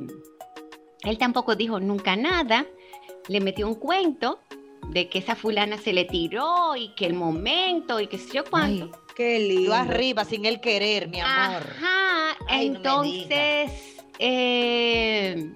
él 1.03 1.17
tampoco 1.17 1.57
dijo 1.57 1.81
nunca 1.81 2.15
nada. 2.15 2.65
Le 3.27 3.41
metió 3.41 3.67
un 3.67 3.75
cuento 3.75 4.39
de 4.87 5.09
que 5.09 5.19
esa 5.19 5.35
fulana 5.35 5.77
se 5.77 5.91
le 5.91 6.05
tiró 6.05 6.77
y 6.77 6.95
que 6.95 7.07
el 7.07 7.13
momento 7.13 7.99
y 7.99 8.07
que 8.07 8.17
sé 8.17 8.37
yo 8.37 8.45
cuánto. 8.45 8.85
Ay, 8.85 8.91
Qué 9.17 9.39
lindo. 9.39 9.63
yo 9.65 9.73
arriba 9.73 10.23
sin 10.23 10.45
él 10.45 10.61
querer, 10.61 11.09
mi 11.09 11.19
amor. 11.19 11.61
Ajá, 11.61 12.00
Entonces 12.49 13.71
eh, 14.19 15.53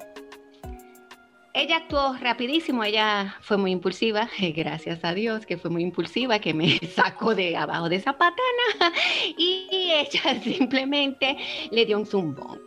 ella 1.56 1.78
actuó 1.78 2.18
rapidísimo, 2.20 2.84
ella 2.84 3.38
fue 3.40 3.56
muy 3.56 3.72
impulsiva, 3.72 4.30
gracias 4.56 5.00
a 5.04 5.14
Dios 5.14 5.46
que 5.46 5.58
fue 5.58 5.72
muy 5.72 5.84
impulsiva, 5.84 6.40
que 6.40 6.54
me 6.54 6.78
sacó 6.96 7.34
de 7.34 7.56
abajo 7.56 7.88
de 7.88 7.96
esa 7.96 8.18
patana 8.18 8.92
y 9.38 9.68
ella 9.72 10.42
simplemente 10.42 11.38
le 11.72 11.86
dio 11.86 11.98
un 11.98 12.06
zumbón. 12.06 12.62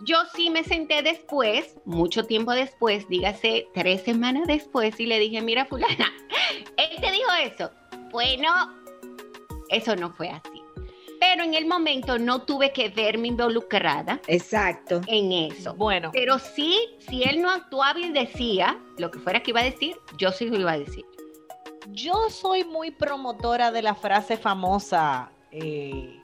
Yo 0.00 0.16
sí 0.34 0.50
me 0.50 0.64
senté 0.64 1.02
después, 1.02 1.76
mucho 1.84 2.24
tiempo 2.24 2.52
después, 2.52 3.06
dígase 3.08 3.68
tres 3.74 4.02
semanas 4.02 4.46
después, 4.48 4.98
y 4.98 5.06
le 5.06 5.20
dije, 5.20 5.40
mira 5.42 5.66
fulana, 5.66 6.10
él 6.78 7.00
te 7.00 7.12
dijo 7.12 7.30
eso. 7.44 7.70
Bueno, 8.10 8.48
eso 9.68 9.94
no 9.94 10.10
fue 10.10 10.30
así. 10.30 10.59
Pero 11.20 11.44
en 11.44 11.54
el 11.54 11.66
momento 11.66 12.18
no 12.18 12.42
tuve 12.42 12.72
que 12.72 12.88
verme 12.88 13.28
involucrada 13.28 14.20
Exacto. 14.26 15.02
en 15.06 15.30
eso. 15.32 15.74
Bueno, 15.74 16.10
Pero 16.12 16.38
sí, 16.38 16.76
si 16.98 17.22
él 17.22 17.42
no 17.42 17.50
actuaba 17.50 18.00
y 18.00 18.10
decía 18.10 18.78
lo 18.98 19.10
que 19.10 19.18
fuera 19.18 19.42
que 19.42 19.50
iba 19.50 19.60
a 19.60 19.64
decir, 19.64 19.96
yo 20.16 20.32
sí 20.32 20.46
lo 20.46 20.58
iba 20.58 20.72
a 20.72 20.78
decir. 20.78 21.04
yo 21.92 22.30
soy 22.30 22.62
muy 22.64 22.90
promotora 22.92 23.70
de 23.72 23.82
la 23.82 23.94
frase 23.94 24.36
famosa, 24.36 25.30
eh, 25.50 26.20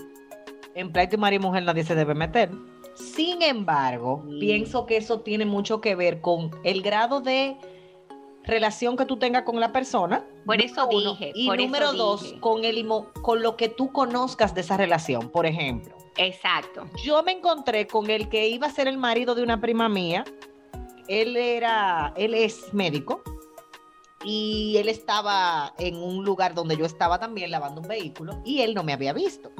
en 0.74 0.92
pleito 0.92 1.16
y 1.16 1.18
marido 1.18 1.42
y 1.42 1.46
mujer 1.46 1.62
nadie 1.64 1.82
se 1.84 1.94
debe 1.94 2.14
meter. 2.14 2.50
Sin 2.94 3.42
embargo, 3.42 4.22
Mm. 4.24 4.38
pienso 4.38 4.86
que 4.86 4.96
eso 4.96 5.20
tiene 5.20 5.44
mucho 5.44 5.80
que 5.80 5.94
ver 5.94 6.20
con 6.20 6.50
el 6.64 6.82
grado 6.82 7.20
de 7.20 7.56
relación 8.46 8.96
que 8.96 9.04
tú 9.04 9.16
tengas 9.18 9.42
con 9.42 9.58
la 9.60 9.72
persona. 9.72 10.24
Por 10.44 10.60
eso 10.60 10.86
uno. 10.88 11.12
dije, 11.12 11.32
Y 11.34 11.46
por 11.46 11.56
eso 11.58 11.66
número 11.66 11.92
dos, 11.92 12.22
dije. 12.22 12.40
con, 12.40 12.64
el, 12.64 12.86
con 13.22 13.42
lo 13.42 13.56
que 13.56 13.68
tú 13.68 13.92
conozcas 13.92 14.54
de 14.54 14.60
esa 14.60 14.76
relación. 14.76 15.28
Por 15.30 15.46
ejemplo, 15.46 15.94
Exacto. 16.16 16.86
yo 17.04 17.22
me 17.22 17.32
encontré 17.32 17.86
con 17.86 18.08
el 18.10 18.28
que 18.28 18.48
iba 18.48 18.66
a 18.66 18.70
ser 18.70 18.88
el 18.88 18.98
marido 18.98 19.34
de 19.34 19.42
una 19.42 19.60
prima 19.60 19.88
mía. 19.88 20.24
Él 21.08 21.36
era, 21.36 22.12
él 22.16 22.34
es 22.34 22.72
médico 22.72 23.22
y 24.24 24.76
él 24.78 24.88
estaba 24.88 25.72
en 25.78 25.96
un 25.96 26.24
lugar 26.24 26.54
donde 26.54 26.76
yo 26.76 26.84
estaba 26.84 27.18
también 27.18 27.50
lavando 27.50 27.80
un 27.80 27.86
vehículo 27.88 28.40
y 28.44 28.62
él 28.62 28.74
no 28.74 28.82
me 28.82 28.92
había 28.92 29.12
visto. 29.12 29.50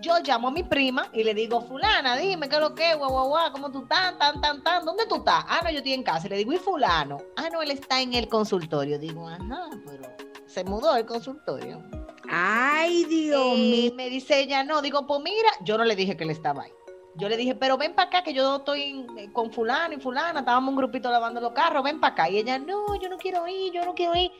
Yo 0.00 0.14
llamo 0.24 0.48
a 0.48 0.50
mi 0.52 0.62
prima 0.62 1.08
y 1.12 1.24
le 1.24 1.34
digo, 1.34 1.60
fulana, 1.60 2.16
dime 2.16 2.48
qué 2.48 2.54
es 2.54 2.60
lo 2.60 2.74
que, 2.74 2.90
es, 2.90 2.96
guau, 2.96 3.10
guau, 3.10 3.28
guau, 3.28 3.52
cómo 3.52 3.70
tú 3.70 3.82
estás, 3.82 4.16
tan, 4.16 4.40
tan, 4.40 4.62
tan, 4.62 4.84
¿dónde 4.84 5.06
tú 5.06 5.16
estás? 5.16 5.44
Ah, 5.48 5.60
no, 5.64 5.70
yo 5.70 5.78
estoy 5.78 5.94
en 5.94 6.04
casa. 6.04 6.28
Y 6.28 6.30
le 6.30 6.36
digo, 6.36 6.52
¿y 6.52 6.58
fulano? 6.58 7.18
Ah, 7.36 7.48
no, 7.52 7.62
él 7.62 7.72
está 7.72 8.00
en 8.00 8.14
el 8.14 8.28
consultorio. 8.28 8.98
Digo, 8.98 9.28
ajá, 9.28 9.70
pero 9.86 10.04
se 10.46 10.62
mudó 10.64 10.96
el 10.96 11.04
consultorio. 11.04 11.82
Ay, 12.30 13.04
Dios 13.06 13.58
mío. 13.58 13.92
me 13.96 14.08
dice 14.08 14.40
ella, 14.40 14.62
no, 14.62 14.82
digo, 14.82 15.06
pues 15.06 15.20
mira, 15.22 15.48
yo 15.62 15.76
no 15.76 15.84
le 15.84 15.96
dije 15.96 16.16
que 16.16 16.24
él 16.24 16.30
estaba 16.30 16.62
ahí. 16.62 16.72
Yo 17.16 17.28
le 17.28 17.36
dije, 17.36 17.56
pero 17.56 17.76
ven 17.76 17.94
para 17.94 18.08
acá, 18.08 18.22
que 18.22 18.32
yo 18.32 18.56
estoy 18.56 19.04
eh, 19.16 19.32
con 19.32 19.50
fulano 19.50 19.94
y 19.94 20.00
fulana, 20.00 20.40
estábamos 20.40 20.70
un 20.70 20.76
grupito 20.76 21.10
lavando 21.10 21.40
los 21.40 21.52
carros, 21.52 21.82
ven 21.82 21.98
para 21.98 22.12
acá. 22.12 22.30
Y 22.30 22.38
ella, 22.38 22.58
no, 22.58 22.94
yo 23.00 23.08
no 23.08 23.16
quiero 23.16 23.48
ir, 23.48 23.72
yo 23.72 23.84
no 23.84 23.94
quiero 23.94 24.14
ir. 24.14 24.30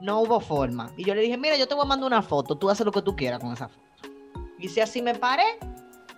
No 0.00 0.22
hubo 0.22 0.40
forma. 0.40 0.90
Y 0.96 1.04
yo 1.04 1.14
le 1.14 1.20
dije, 1.20 1.36
mira, 1.36 1.56
yo 1.56 1.68
te 1.68 1.74
voy 1.74 1.84
a 1.84 1.86
mandar 1.86 2.08
una 2.08 2.22
foto, 2.22 2.56
tú 2.56 2.68
haces 2.68 2.84
lo 2.84 2.90
que 2.90 3.02
tú 3.02 3.14
quieras 3.14 3.38
con 3.38 3.52
esa 3.52 3.68
foto. 3.68 3.93
Y 4.58 4.68
si 4.68 4.80
así 4.80 5.02
me 5.02 5.14
paré, 5.14 5.44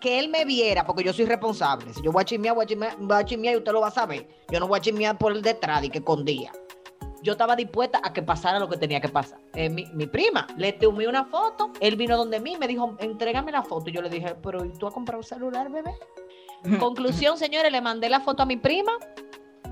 que 0.01 0.19
él 0.19 0.29
me 0.29 0.45
viera, 0.45 0.87
porque 0.87 1.03
yo 1.03 1.13
soy 1.13 1.25
responsable. 1.25 1.93
Si 1.95 2.03
yo 2.03 2.13
voy 2.13 2.23
a 2.23 2.25
chismear, 2.25 2.55
voy 2.55 2.65
a 2.65 2.67
chismear, 2.67 2.97
voy 2.99 3.17
a 3.17 3.25
chismear 3.25 3.55
y 3.55 3.59
usted 3.59 3.73
lo 3.73 3.81
va 3.81 3.89
a 3.89 3.93
saber. 3.93 4.29
Yo 4.51 4.61
no 4.61 4.69
voy 4.69 4.79
a 4.79 4.83
chismear 4.83 5.19
por 5.19 5.33
el 5.33 5.43
detrás 5.43 5.85
y 5.85 5.91
que 5.91 5.99
escondía. 5.99 6.53
Yo 7.23 7.33
estaba 7.33 7.57
dispuesta 7.57 8.01
a 8.05 8.13
que 8.13 8.23
pasara 8.23 8.59
lo 8.59 8.69
que 8.69 8.77
tenía 8.77 9.01
que 9.01 9.09
pasar. 9.09 9.41
Eh, 9.55 9.69
mi, 9.69 9.87
mi 9.95 10.07
prima 10.07 10.47
le 10.57 10.73
tomé 10.75 11.09
una 11.09 11.25
foto, 11.25 11.73
él 11.81 11.97
vino 11.97 12.17
donde 12.17 12.39
mí, 12.39 12.57
me 12.57 12.69
dijo, 12.69 12.95
entrégame 13.01 13.51
la 13.51 13.63
foto. 13.63 13.91
Y 13.91 13.93
yo 13.93 14.03
le 14.03 14.11
dije, 14.11 14.37
pero 14.43 14.65
¿y 14.65 14.73
tú 14.75 14.87
has 14.87 14.95
comprado 14.95 15.21
un 15.21 15.25
celular, 15.25 15.71
bebé? 15.71 15.95
Conclusión, 16.79 17.39
señores, 17.39 17.73
le 17.73 17.81
mandé 17.81 18.09
la 18.09 18.21
foto 18.21 18.43
a 18.43 18.47
mi 18.47 18.57
prima 18.57 18.93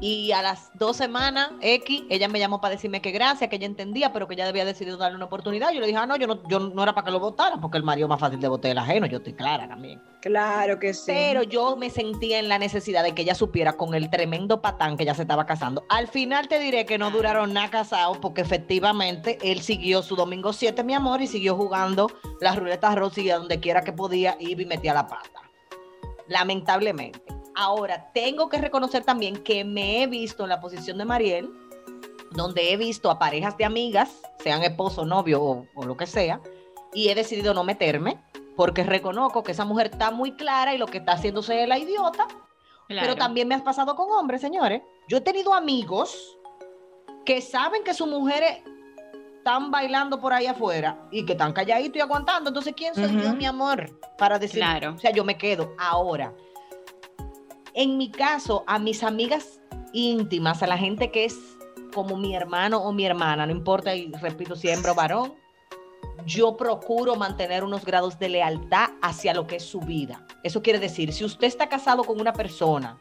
y 0.04 0.32
a 0.32 0.42
las 0.42 0.70
dos 0.74 0.98
semanas, 0.98 1.50
X, 1.62 2.02
ella 2.10 2.28
me 2.28 2.38
llamó 2.38 2.60
para 2.60 2.74
decirme 2.74 3.00
que 3.00 3.10
gracias, 3.10 3.48
que 3.48 3.56
ella 3.56 3.64
entendía, 3.64 4.12
pero 4.12 4.28
que 4.28 4.34
ella 4.34 4.46
había 4.46 4.66
decidido 4.66 4.98
darle 4.98 5.16
una 5.16 5.24
oportunidad. 5.24 5.72
Yo 5.72 5.80
le 5.80 5.86
dije, 5.86 5.98
ah, 5.98 6.04
no, 6.04 6.16
yo 6.16 6.26
no, 6.26 6.46
yo 6.46 6.60
no 6.60 6.82
era 6.82 6.94
para 6.94 7.06
que 7.06 7.10
lo 7.10 7.20
votara, 7.20 7.56
porque 7.58 7.78
el 7.78 7.84
marido 7.84 8.04
es 8.04 8.10
más 8.10 8.20
fácil 8.20 8.38
de 8.38 8.46
votar 8.48 8.70
el 8.70 8.76
ajeno, 8.76 9.06
yo 9.06 9.16
estoy 9.16 9.32
clara 9.32 9.66
también. 9.66 10.02
Claro 10.20 10.78
que 10.78 10.92
sí. 10.92 11.04
Pero 11.06 11.42
yo 11.42 11.76
me 11.76 11.88
sentía 11.88 12.38
en 12.38 12.50
la 12.50 12.58
necesidad 12.58 13.02
de 13.02 13.14
que 13.14 13.22
ella 13.22 13.34
supiera 13.34 13.78
con 13.78 13.94
el 13.94 14.10
tremendo 14.10 14.60
patán 14.60 14.98
que 14.98 15.04
ella 15.04 15.14
se 15.14 15.22
estaba 15.22 15.46
casando. 15.46 15.86
Al 15.88 16.06
final 16.06 16.48
te 16.48 16.58
diré 16.58 16.84
que 16.84 16.98
no 16.98 17.10
duraron 17.10 17.54
nada 17.54 17.70
casados 17.70 18.18
porque 18.18 18.42
efectivamente 18.42 19.38
él 19.40 19.62
siguió 19.62 20.02
su 20.02 20.16
domingo 20.16 20.52
7, 20.52 20.84
mi 20.84 20.92
amor, 20.92 21.22
y 21.22 21.26
siguió 21.28 21.56
jugando 21.56 22.10
las 22.42 22.56
ruletas 22.56 22.94
a 22.94 23.00
donde 23.38 23.58
quiera 23.58 23.80
que 23.80 23.94
podía 23.94 24.36
ir 24.38 24.60
y 24.60 24.66
metía 24.66 24.92
la 24.92 25.06
pata. 25.06 25.40
Lamentablemente. 26.28 27.33
Ahora, 27.56 28.10
tengo 28.12 28.48
que 28.48 28.58
reconocer 28.58 29.04
también 29.04 29.42
que 29.42 29.64
me 29.64 30.02
he 30.02 30.06
visto 30.06 30.42
en 30.42 30.48
la 30.48 30.60
posición 30.60 30.98
de 30.98 31.04
Mariel, 31.04 31.50
donde 32.32 32.72
he 32.72 32.76
visto 32.76 33.10
a 33.10 33.18
parejas 33.18 33.56
de 33.56 33.64
amigas, 33.64 34.22
sean 34.42 34.62
esposo, 34.64 35.04
novio 35.04 35.42
o, 35.42 35.66
o 35.74 35.84
lo 35.84 35.96
que 35.96 36.06
sea, 36.06 36.40
y 36.92 37.08
he 37.08 37.14
decidido 37.14 37.54
no 37.54 37.62
meterme 37.64 38.18
porque 38.56 38.82
reconozco 38.84 39.42
que 39.42 39.52
esa 39.52 39.64
mujer 39.64 39.86
está 39.92 40.10
muy 40.10 40.32
clara 40.32 40.74
y 40.74 40.78
lo 40.78 40.86
que 40.86 40.98
está 40.98 41.12
haciéndose 41.12 41.62
es 41.62 41.68
la 41.68 41.78
idiota, 41.78 42.26
pero 42.88 43.16
también 43.16 43.48
me 43.48 43.54
has 43.54 43.62
pasado 43.62 43.96
con 43.96 44.10
hombres, 44.12 44.40
señores. 44.40 44.82
Yo 45.08 45.16
he 45.18 45.20
tenido 45.20 45.54
amigos 45.54 46.36
que 47.24 47.40
saben 47.40 47.82
que 47.82 47.94
sus 47.94 48.06
mujeres 48.08 48.58
están 49.38 49.70
bailando 49.70 50.20
por 50.20 50.32
ahí 50.32 50.46
afuera 50.46 50.98
y 51.10 51.24
que 51.24 51.32
están 51.32 51.52
calladitos 51.52 51.96
y 51.96 52.00
aguantando. 52.00 52.50
Entonces, 52.50 52.74
¿quién 52.76 52.94
soy 52.94 53.20
yo, 53.22 53.34
mi 53.34 53.44
amor? 53.46 53.98
Para 54.18 54.38
decir, 54.38 54.60
Claro. 54.60 54.94
o 54.94 54.98
sea, 54.98 55.10
yo 55.10 55.24
me 55.24 55.36
quedo. 55.36 55.74
Ahora, 55.78 56.32
en 57.74 57.96
mi 57.98 58.10
caso, 58.10 58.64
a 58.66 58.78
mis 58.78 59.02
amigas 59.02 59.60
íntimas, 59.92 60.62
a 60.62 60.66
la 60.66 60.78
gente 60.78 61.10
que 61.10 61.24
es 61.24 61.38
como 61.94 62.16
mi 62.16 62.34
hermano 62.34 62.78
o 62.78 62.92
mi 62.92 63.04
hermana, 63.06 63.46
no 63.46 63.52
importa, 63.52 63.94
y 63.94 64.10
repito, 64.20 64.56
siempre 64.56 64.92
varón, 64.92 65.34
yo 66.26 66.56
procuro 66.56 67.14
mantener 67.16 67.62
unos 67.64 67.84
grados 67.84 68.18
de 68.18 68.28
lealtad 68.28 68.90
hacia 69.02 69.34
lo 69.34 69.46
que 69.46 69.56
es 69.56 69.64
su 69.64 69.80
vida. 69.80 70.26
Eso 70.42 70.62
quiere 70.62 70.78
decir, 70.78 71.12
si 71.12 71.24
usted 71.24 71.46
está 71.46 71.68
casado 71.68 72.02
con 72.04 72.20
una 72.20 72.32
persona 72.32 72.98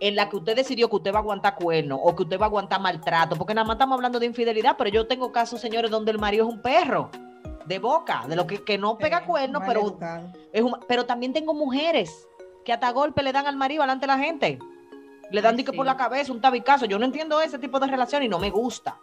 en 0.00 0.16
la 0.16 0.28
que 0.28 0.36
usted 0.36 0.56
decidió 0.56 0.88
que 0.88 0.96
usted 0.96 1.12
va 1.12 1.18
a 1.18 1.22
aguantar 1.22 1.56
cuerno 1.56 1.96
o 1.96 2.14
que 2.14 2.22
usted 2.24 2.38
va 2.38 2.46
a 2.46 2.48
aguantar 2.48 2.80
maltrato, 2.80 3.36
porque 3.36 3.54
nada 3.54 3.66
más 3.66 3.74
estamos 3.76 3.96
hablando 3.96 4.18
de 4.18 4.26
infidelidad, 4.26 4.76
pero 4.76 4.90
yo 4.90 5.06
tengo 5.06 5.32
casos, 5.32 5.60
señores, 5.60 5.90
donde 5.90 6.10
el 6.10 6.18
marido 6.18 6.46
es 6.46 6.52
un 6.52 6.60
perro 6.60 7.10
de 7.66 7.78
boca, 7.78 8.24
de 8.28 8.36
lo 8.36 8.46
que, 8.46 8.62
que 8.64 8.78
no 8.78 8.98
pega 8.98 9.24
cuerno, 9.26 9.60
pero, 9.66 9.80
es 10.52 10.62
un- 10.62 10.76
pero 10.88 11.06
también 11.06 11.32
tengo 11.32 11.54
mujeres 11.54 12.26
que 12.70 12.74
hasta 12.74 12.92
golpe 12.92 13.24
le 13.24 13.32
dan 13.32 13.48
al 13.48 13.56
marido 13.56 13.82
delante 13.82 14.06
de 14.06 14.12
la 14.12 14.18
gente. 14.18 14.56
Le 15.32 15.42
dan 15.42 15.54
Ay, 15.54 15.56
dique 15.56 15.72
sí. 15.72 15.76
por 15.76 15.84
la 15.84 15.96
cabeza, 15.96 16.32
un 16.32 16.40
tabicazo. 16.40 16.86
Yo 16.86 17.00
no 17.00 17.04
entiendo 17.04 17.40
ese 17.40 17.58
tipo 17.58 17.80
de 17.80 17.88
relación 17.88 18.22
y 18.22 18.28
no 18.28 18.38
me 18.38 18.48
gusta. 18.50 18.96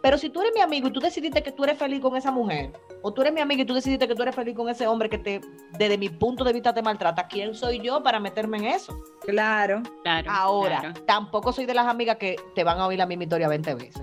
Pero 0.00 0.16
si 0.16 0.30
tú 0.30 0.40
eres 0.40 0.52
mi 0.54 0.60
amigo 0.60 0.86
y 0.86 0.92
tú 0.92 1.00
decidiste 1.00 1.42
que 1.42 1.50
tú 1.50 1.64
eres 1.64 1.76
feliz 1.76 2.00
con 2.00 2.16
esa 2.16 2.30
mujer, 2.30 2.72
o 3.02 3.12
tú 3.12 3.22
eres 3.22 3.34
mi 3.34 3.40
amigo 3.40 3.62
y 3.62 3.64
tú 3.64 3.74
decidiste 3.74 4.06
que 4.06 4.14
tú 4.14 4.22
eres 4.22 4.36
feliz 4.36 4.54
con 4.54 4.68
ese 4.68 4.86
hombre 4.86 5.10
que 5.10 5.18
te, 5.18 5.40
desde 5.76 5.98
mi 5.98 6.08
punto 6.08 6.44
de 6.44 6.52
vista 6.52 6.72
te 6.72 6.82
maltrata, 6.82 7.26
¿quién 7.26 7.52
soy 7.52 7.80
yo 7.80 8.00
para 8.00 8.20
meterme 8.20 8.58
en 8.58 8.66
eso? 8.66 8.96
Claro. 9.22 9.82
Claro, 10.04 10.30
Ahora, 10.30 10.78
claro. 10.78 11.00
tampoco 11.04 11.52
soy 11.52 11.66
de 11.66 11.74
las 11.74 11.88
amigas 11.88 12.16
que 12.16 12.36
te 12.54 12.62
van 12.62 12.78
a 12.78 12.86
oír 12.86 12.98
la 12.98 13.06
misma 13.06 13.24
historia 13.24 13.48
20 13.48 13.74
veces. 13.74 14.02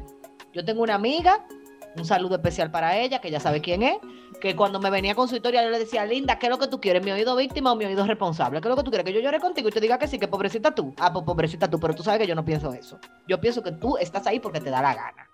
Yo 0.52 0.66
tengo 0.66 0.84
una 0.84 0.96
amiga, 0.96 1.48
un 1.98 2.06
saludo 2.06 2.36
especial 2.36 2.72
para 2.72 2.98
ella, 2.98 3.20
que 3.20 3.32
ya 3.32 3.40
sabe 3.40 3.62
quién 3.62 3.84
es, 3.84 3.98
que 4.40 4.56
cuando 4.56 4.80
me 4.80 4.90
venía 4.90 5.16
con 5.16 5.28
su 5.28 5.36
historia 5.36 5.64
yo 5.64 5.70
le 5.70 5.80
decía, 5.80 6.06
Linda, 6.06 6.38
¿qué 6.40 6.48
es 6.48 6.50
lo 6.50 6.58
que 6.58 6.68
tú 6.68 6.80
quieres? 6.80 7.04
¿Mi 7.04 7.12
oído 7.12 7.36
víctima 7.36 7.72
o 7.72 7.76
mi 7.76 7.86
oído 7.86 8.06
responsable? 8.06 8.62
¿Qué 8.62 8.68
es 8.68 8.70
lo 8.70 8.76
que 8.76 8.84
tú 8.84 8.92
quieres? 8.92 9.06
¿Que 9.06 9.14
yo 9.14 9.20
llore 9.20 9.40
contigo 9.40 9.70
y 9.70 9.72
te 9.72 9.80
diga 9.80 9.98
que 9.98 10.08
sí, 10.08 10.20
que 10.20 10.28
pobrecita 10.28 10.74
tú? 10.74 10.94
Ah, 11.00 11.12
pues 11.12 11.26
pobrecita 11.26 11.70
tú, 11.70 11.80
pero 11.80 11.94
tú 11.94 12.04
sabes 12.04 12.20
que 12.20 12.28
yo 12.28 12.36
no 12.36 12.46
pienso 12.46 12.74
eso. 12.74 13.00
Yo 13.28 13.40
pienso 13.40 13.64
que 13.64 13.72
tú 13.72 13.98
estás 13.98 14.28
ahí 14.28 14.40
porque 14.40 14.60
te 14.60 14.70
da 14.70 14.82
la 14.82 14.94
gana. 14.94 15.30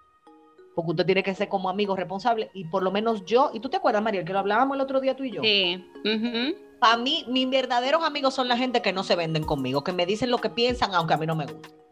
Porque 0.76 0.92
usted 0.92 1.06
tiene 1.06 1.22
que 1.22 1.36
ser 1.36 1.50
como 1.50 1.70
amigo 1.70 1.96
responsable 1.96 2.50
y 2.54 2.66
por 2.66 2.82
lo 2.82 2.92
menos 2.92 3.24
yo, 3.26 3.52
y 3.54 3.60
tú 3.60 3.70
te 3.70 3.78
acuerdas, 3.78 4.02
Mariel, 4.02 4.26
que 4.26 4.34
lo 4.34 4.40
hablábamos 4.40 4.76
el 4.76 4.82
otro 4.82 5.00
día 5.02 5.16
tú 5.16 5.24
y 5.24 5.32
yo. 5.32 5.42
Sí. 5.42 5.86
ujú. 6.04 6.56
para 6.80 6.98
mí, 6.98 7.26
mis 7.30 7.50
verdaderos 7.50 8.04
amigos 8.04 8.34
son 8.34 8.48
la 8.48 8.58
gente 8.58 8.82
que 8.82 8.92
no 8.92 9.04
se 9.04 9.16
venden 9.16 9.44
conmigo, 9.44 9.84
que 9.84 9.94
me 9.94 10.06
dicen 10.06 10.32
lo 10.32 10.40
que 10.40 10.50
piensan, 10.50 10.94
aunque 10.96 11.14
a 11.14 11.18
mí 11.18 11.26
no 11.26 11.36
me 11.36 11.46
guste. 11.46 11.83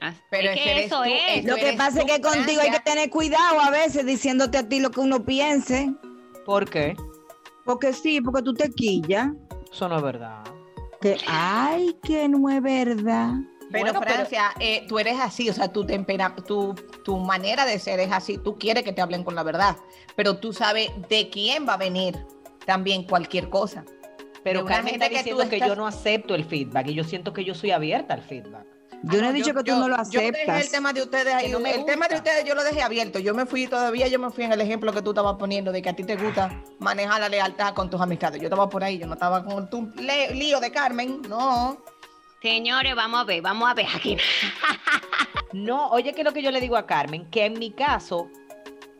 Ah, 0.00 0.14
Pero 0.30 0.50
es 0.50 0.54
ese 0.56 0.62
que 0.64 0.70
eres 0.70 0.86
eso 0.86 1.02
tú, 1.02 1.10
es. 1.12 1.44
Lo 1.44 1.56
que 1.56 1.72
pasa 1.72 2.00
es 2.00 2.04
que 2.04 2.20
contigo 2.20 2.60
hay 2.60 2.70
que 2.70 2.80
tener 2.80 3.10
cuidado 3.10 3.60
a 3.60 3.70
veces 3.70 4.06
diciéndote 4.06 4.58
a 4.58 4.68
ti 4.68 4.80
lo 4.80 4.90
que 4.90 5.00
uno 5.00 5.24
piense. 5.24 5.92
¿Por 6.46 6.68
qué? 6.68 6.96
Porque 7.64 7.92
sí, 7.92 8.20
porque 8.20 8.42
tú 8.42 8.54
te 8.54 8.70
quillas. 8.70 9.28
Eso 9.72 9.88
no 9.88 9.96
es 9.96 10.02
verdad. 10.02 10.42
Que, 11.00 11.16
ay, 11.26 11.96
que 12.02 12.28
no 12.28 12.48
es 12.48 12.62
verdad. 12.62 13.32
Pero 13.70 13.84
Bueno, 13.84 14.00
pero- 14.00 14.14
Francia, 14.14 14.52
eh, 14.60 14.86
tú 14.88 14.98
eres 14.98 15.18
así, 15.20 15.50
o 15.50 15.52
sea, 15.52 15.68
tu, 15.70 15.84
tempera, 15.84 16.34
tu, 16.34 16.74
tu 17.04 17.18
manera 17.18 17.66
de 17.66 17.78
ser 17.78 18.00
es 18.00 18.10
así, 18.10 18.38
tú 18.38 18.56
quieres 18.56 18.82
que 18.82 18.92
te 18.94 19.02
hablen 19.02 19.24
con 19.24 19.34
la 19.34 19.42
verdad, 19.42 19.76
pero 20.16 20.38
tú 20.38 20.54
sabes 20.54 20.90
de 21.10 21.28
quién 21.28 21.68
va 21.68 21.74
a 21.74 21.76
venir 21.76 22.16
también 22.64 23.02
cualquier 23.02 23.50
cosa. 23.50 23.84
Pero 24.42 24.64
Carmen 24.64 24.94
está 24.94 25.10
que 25.10 25.16
diciendo 25.18 25.46
que 25.50 25.56
estás- 25.56 25.68
yo 25.68 25.76
no 25.76 25.86
acepto 25.86 26.34
el 26.34 26.44
feedback 26.44 26.86
y 26.88 26.94
yo 26.94 27.04
siento 27.04 27.34
que 27.34 27.44
yo 27.44 27.54
soy 27.54 27.72
abierta 27.72 28.14
al 28.14 28.22
feedback. 28.22 28.64
Yo 29.04 29.18
Ah, 29.20 29.22
no 29.22 29.30
he 29.30 29.32
dicho 29.32 29.54
que 29.54 29.62
tú 29.62 29.76
no 29.76 29.88
lo 29.88 29.96
Yo 30.10 30.20
dejé 30.20 30.28
aceptas. 30.30 30.60
el 30.64 30.70
tema 30.70 30.92
de 30.92 31.02
ustedes 31.02 31.32
ahí, 31.34 31.46
Que 31.46 31.52
no 31.52 31.60
me 31.60 31.74
el 31.74 31.84
tema 31.84 32.08
de 32.08 32.16
ustedes 32.16 32.44
yo 32.44 32.54
lo 32.54 32.64
dejé 32.64 32.82
abierto, 32.82 33.18
yo 33.20 33.32
me 33.34 33.46
fui 33.46 33.66
todavía, 33.66 34.08
yo 34.08 34.18
me 34.18 34.30
fui 34.30 34.44
en 34.44 34.52
el 34.52 34.60
ejemplo 34.60 34.92
que 34.92 35.02
tú 35.02 35.10
estabas 35.10 35.36
poniendo 35.36 35.70
de 35.72 35.80
que 35.82 35.88
a 35.88 35.94
ti 35.94 36.02
te 36.04 36.16
gusta 36.16 36.62
manejar 36.80 37.20
la 37.20 37.28
lealtad 37.28 37.74
con 37.74 37.88
tus 37.90 38.00
amistades. 38.00 38.40
Yo 38.40 38.46
estaba 38.48 38.68
por 38.68 38.82
ahí, 38.82 38.98
yo 38.98 39.06
no 39.06 39.14
estaba 39.14 39.44
con 39.44 39.70
tu 39.70 39.90
lío 39.96 40.58
de 40.60 40.70
Carmen, 40.72 41.22
no. 41.28 41.78
Señores, 42.42 42.94
vamos 42.96 43.20
a 43.20 43.24
ver, 43.24 43.40
vamos 43.42 43.68
a 43.70 43.74
ver 43.74 43.86
aquí. 43.94 44.16
No, 45.52 45.88
oye, 45.90 46.12
que 46.12 46.20
es 46.20 46.24
lo 46.24 46.32
que 46.32 46.42
yo 46.42 46.50
le 46.50 46.60
digo 46.60 46.76
a 46.76 46.86
Carmen, 46.86 47.28
que 47.30 47.46
en 47.46 47.58
mi 47.58 47.70
caso, 47.70 48.28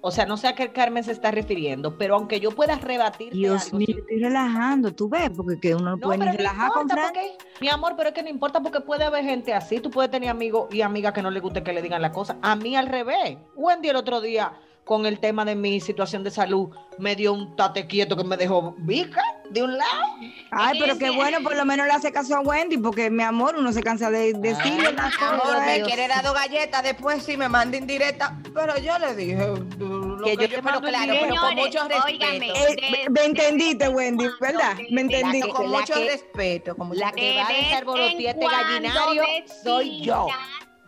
o 0.01 0.11
sea, 0.11 0.27
no 0.27 0.37
sé 0.37 0.49
a 0.49 0.55
qué 0.55 0.71
Carmen 0.71 1.03
se 1.03 1.13
está 1.13 1.31
refiriendo, 1.31 1.99
pero 1.99 2.15
aunque 2.15 2.41
yo 2.41 2.53
pueda 2.53 2.77
rebatir 2.77 3.33
Dios 3.33 3.73
mío, 3.73 3.87
estoy 3.89 4.21
relajando, 4.21 4.95
tú 4.95 5.09
ves, 5.09 5.31
porque 5.37 5.59
que 5.59 5.75
uno 5.75 5.97
no, 5.97 5.99
puede 5.99 6.19
ni 6.19 6.37
relajar 6.37 6.69
importa, 6.69 7.03
porque, 7.07 7.37
mi 7.61 7.69
amor, 7.69 7.95
pero 7.97 8.11
es 8.11 8.15
que 8.15 8.23
no 8.23 8.29
importa 8.29 8.61
porque 8.61 8.81
puede 8.81 9.05
haber 9.05 9.25
gente 9.25 9.53
así. 9.55 9.81
Tú 9.81 9.91
puedes 9.91 10.11
tener 10.11 10.29
amigos 10.29 10.73
y 10.73 10.83
amigas 10.83 11.13
que 11.13 11.23
no 11.23 11.31
les 11.31 11.43
guste 11.43 11.63
que 11.63 11.73
le 11.73 11.83
digan 11.83 12.03
la 12.03 12.13
cosa. 12.13 12.37
A 12.43 12.55
mí 12.55 12.77
al 12.77 12.87
revés. 12.87 13.39
Wendy 13.57 13.89
el 13.89 13.97
otro 13.97 14.21
día, 14.21 14.53
con 14.89 15.05
el 15.05 15.21
tema 15.21 15.45
de 15.45 15.55
mi 15.55 15.81
situación 15.81 16.25
de 16.25 16.31
salud, 16.31 16.71
me 16.97 17.15
dio 17.15 17.35
un 17.35 17.55
tate 17.57 17.87
quieto 17.87 18.17
que 18.17 18.25
me 18.25 18.39
dejó 18.39 18.75
vica 18.79 19.23
de 19.51 19.63
un 19.63 19.77
lado. 19.77 20.03
Ay, 20.51 20.79
pero 20.81 20.95
qué 20.97 21.05
que- 21.05 21.11
bueno, 21.11 21.43
por 21.43 21.55
lo 21.55 21.65
menos 21.67 21.87
le 21.87 21.93
hace 21.93 22.11
caso 22.11 22.35
a 22.37 22.41
Wendy, 22.41 22.79
porque 22.79 23.11
mi 23.11 23.23
amor, 23.23 23.55
uno 23.59 23.71
se 23.73 23.83
cansa 23.83 24.11
de 24.11 24.33
decirle 24.33 24.93
las 24.95 25.15
Amor, 25.21 25.43
cosas. 25.43 25.67
me 25.67 25.83
quiere 25.83 26.09
dar 26.09 26.25
dos 26.25 26.33
galletas, 26.33 26.83
después 26.83 27.23
sí 27.23 27.37
me 27.37 27.51
manda 27.51 27.77
indirecta, 27.77 28.39
pero 28.55 28.79
yo 28.79 28.99
le 28.99 29.15
dije 29.15 29.37
lo 29.47 30.25
Que 30.25 30.31
que, 30.31 30.37
yo 30.37 30.43
yo, 30.43 30.49
te 30.49 30.49
pero 30.49 30.63
mando 30.63 30.89
claro, 30.89 31.13
pero 31.21 31.37
con 31.37 31.55
mucho 31.55 31.79
respeto. 31.87 32.05
óigame. 32.07 32.49
Eh, 32.49 33.07
me 33.11 33.25
entendiste, 33.27 33.89
Wendy, 33.91 34.27
¿verdad? 34.41 34.75
Me 34.91 35.03
entendiste. 35.03 35.51
con 35.51 35.71
la 35.71 35.79
mucho 35.81 35.93
que- 35.95 36.05
respeto, 36.07 36.75
con 36.75 36.89
mucho 36.89 37.01
la 37.01 37.13
que 37.13 37.37
va 37.37 37.47
a 37.47 37.53
desarbolotear 37.53 38.35
este 38.37 38.47
gallinario 38.47 39.23
soy 39.63 40.01
yo. 40.01 40.29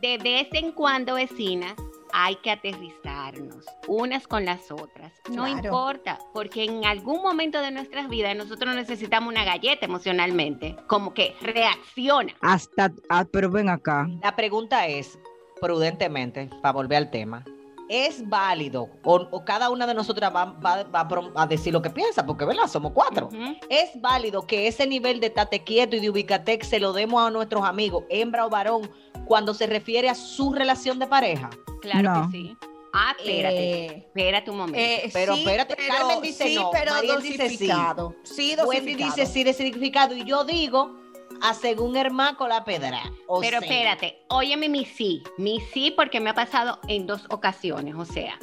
De 0.00 0.16
vez 0.16 0.49
en 0.52 0.73
cuando, 0.73 1.14
vecinas, 1.16 1.75
hay 2.12 2.36
que 2.36 2.50
aterrizarnos 2.50 3.64
unas 3.86 4.26
con 4.26 4.44
las 4.44 4.70
otras. 4.70 5.12
No 5.28 5.44
Claro. 5.44 5.50
importa, 5.50 6.18
porque 6.32 6.64
en 6.64 6.84
algún 6.84 7.22
momento 7.22 7.60
de 7.60 7.70
nuestras 7.70 8.08
vidas 8.08 8.36
nosotros 8.36 8.74
necesitamos 8.74 9.32
una 9.32 9.44
galleta 9.44 9.86
emocionalmente, 9.86 10.76
como 10.86 11.14
que 11.14 11.34
reacciona. 11.40 12.34
Hasta, 12.40 12.92
ah, 13.08 13.24
pero 13.32 13.50
ven 13.50 13.68
acá. 13.68 14.08
La 14.22 14.34
pregunta 14.36 14.86
es, 14.86 15.18
prudentemente, 15.60 16.48
para 16.62 16.72
volver 16.72 16.98
al 16.98 17.10
tema, 17.10 17.44
¿es 17.92 18.26
válido 18.28 18.88
o, 19.02 19.16
o 19.32 19.44
cada 19.44 19.68
una 19.68 19.85
de 19.87 19.94
nosotras 19.94 20.32
va, 20.35 20.44
va- 20.44 20.85
va 20.85 21.32
a 21.35 21.47
decir 21.47 21.73
lo 21.73 21.82
que 21.82 21.90
piensa? 21.90 22.25
Porque, 22.25 22.44
¿verdad? 22.44 22.68
Somos 22.68 22.92
cuatro. 22.92 23.28
¿Es 23.68 23.90
válido 24.00 24.47
que 24.47 24.68
ese 24.68 24.87
nivel 24.87 25.18
de 25.18 25.28
tate 25.30 25.64
quieto 25.64 25.97
y 25.97 26.00
de 26.00 26.09
ubicatec 26.09 26.62
se 26.62 26.78
lo 26.78 26.92
demos 26.92 27.20
a 27.26 27.30
nuestros 27.30 27.64
amigos, 27.64 28.04
hembra 28.09 28.47
o 28.47 28.50
varón, 28.50 28.88
cuando 29.26 29.52
se 29.54 29.66
refiere 29.66 30.09
a 30.09 30.14
su 30.14 30.52
relación 30.52 30.99
de 31.00 31.06
pareja? 31.09 31.50
Claro 31.82 32.14
No. 32.14 32.30
que 32.30 32.38
sí. 32.38 32.56
Ah, 32.92 33.14
espérate, 33.18 33.56
Eh, 33.87 33.87
espérate 34.06 34.50
un 34.50 34.56
momento. 34.56 34.78
eh, 34.80 35.11
Pero 35.12 35.35
sí, 35.35 35.40
espérate, 35.40 35.76
pero- 35.76 35.94
Carmen 35.97 36.20
dice 36.23 36.44
sí, 36.44 36.54
no, 36.56 36.70
pero 36.73 36.92
Mariel 36.92 37.23
dice 37.23 37.49
sí. 37.49 37.66
dosificado. 37.66 38.14
Sí, 38.25 38.56
Wendy 38.66 38.94
dosificado. 38.94 39.14
dice 39.16 39.26
sí 39.32 39.44
de 39.44 39.52
significado 39.52 40.14
y 40.16 40.25
yo 40.25 40.44
digo 40.44 40.97
a 41.40 41.54
según 41.54 41.97
Hermaco 41.97 42.47
la 42.47 42.64
pedra. 42.64 43.02
O 43.26 43.40
Pero 43.40 43.61
sea, 43.61 43.68
espérate, 43.68 44.23
óyeme 44.28 44.68
mi 44.68 44.85
sí, 44.85 45.23
mi 45.38 45.61
sí 45.61 45.90
porque 45.90 46.20
me 46.20 46.30
ha 46.30 46.35
pasado 46.35 46.78
en 46.88 47.06
dos 47.06 47.26
ocasiones, 47.30 47.94
o 47.94 48.04
sea, 48.04 48.38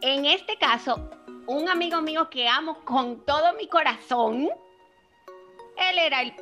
en 0.00 0.26
este 0.26 0.56
caso, 0.56 1.10
un 1.46 1.68
amigo 1.68 2.00
mío 2.02 2.28
que 2.30 2.48
amo 2.48 2.78
con 2.84 3.24
todo 3.24 3.54
mi 3.54 3.68
corazón, 3.68 4.50
él 5.76 5.98
era 5.98 6.22
el 6.22 6.34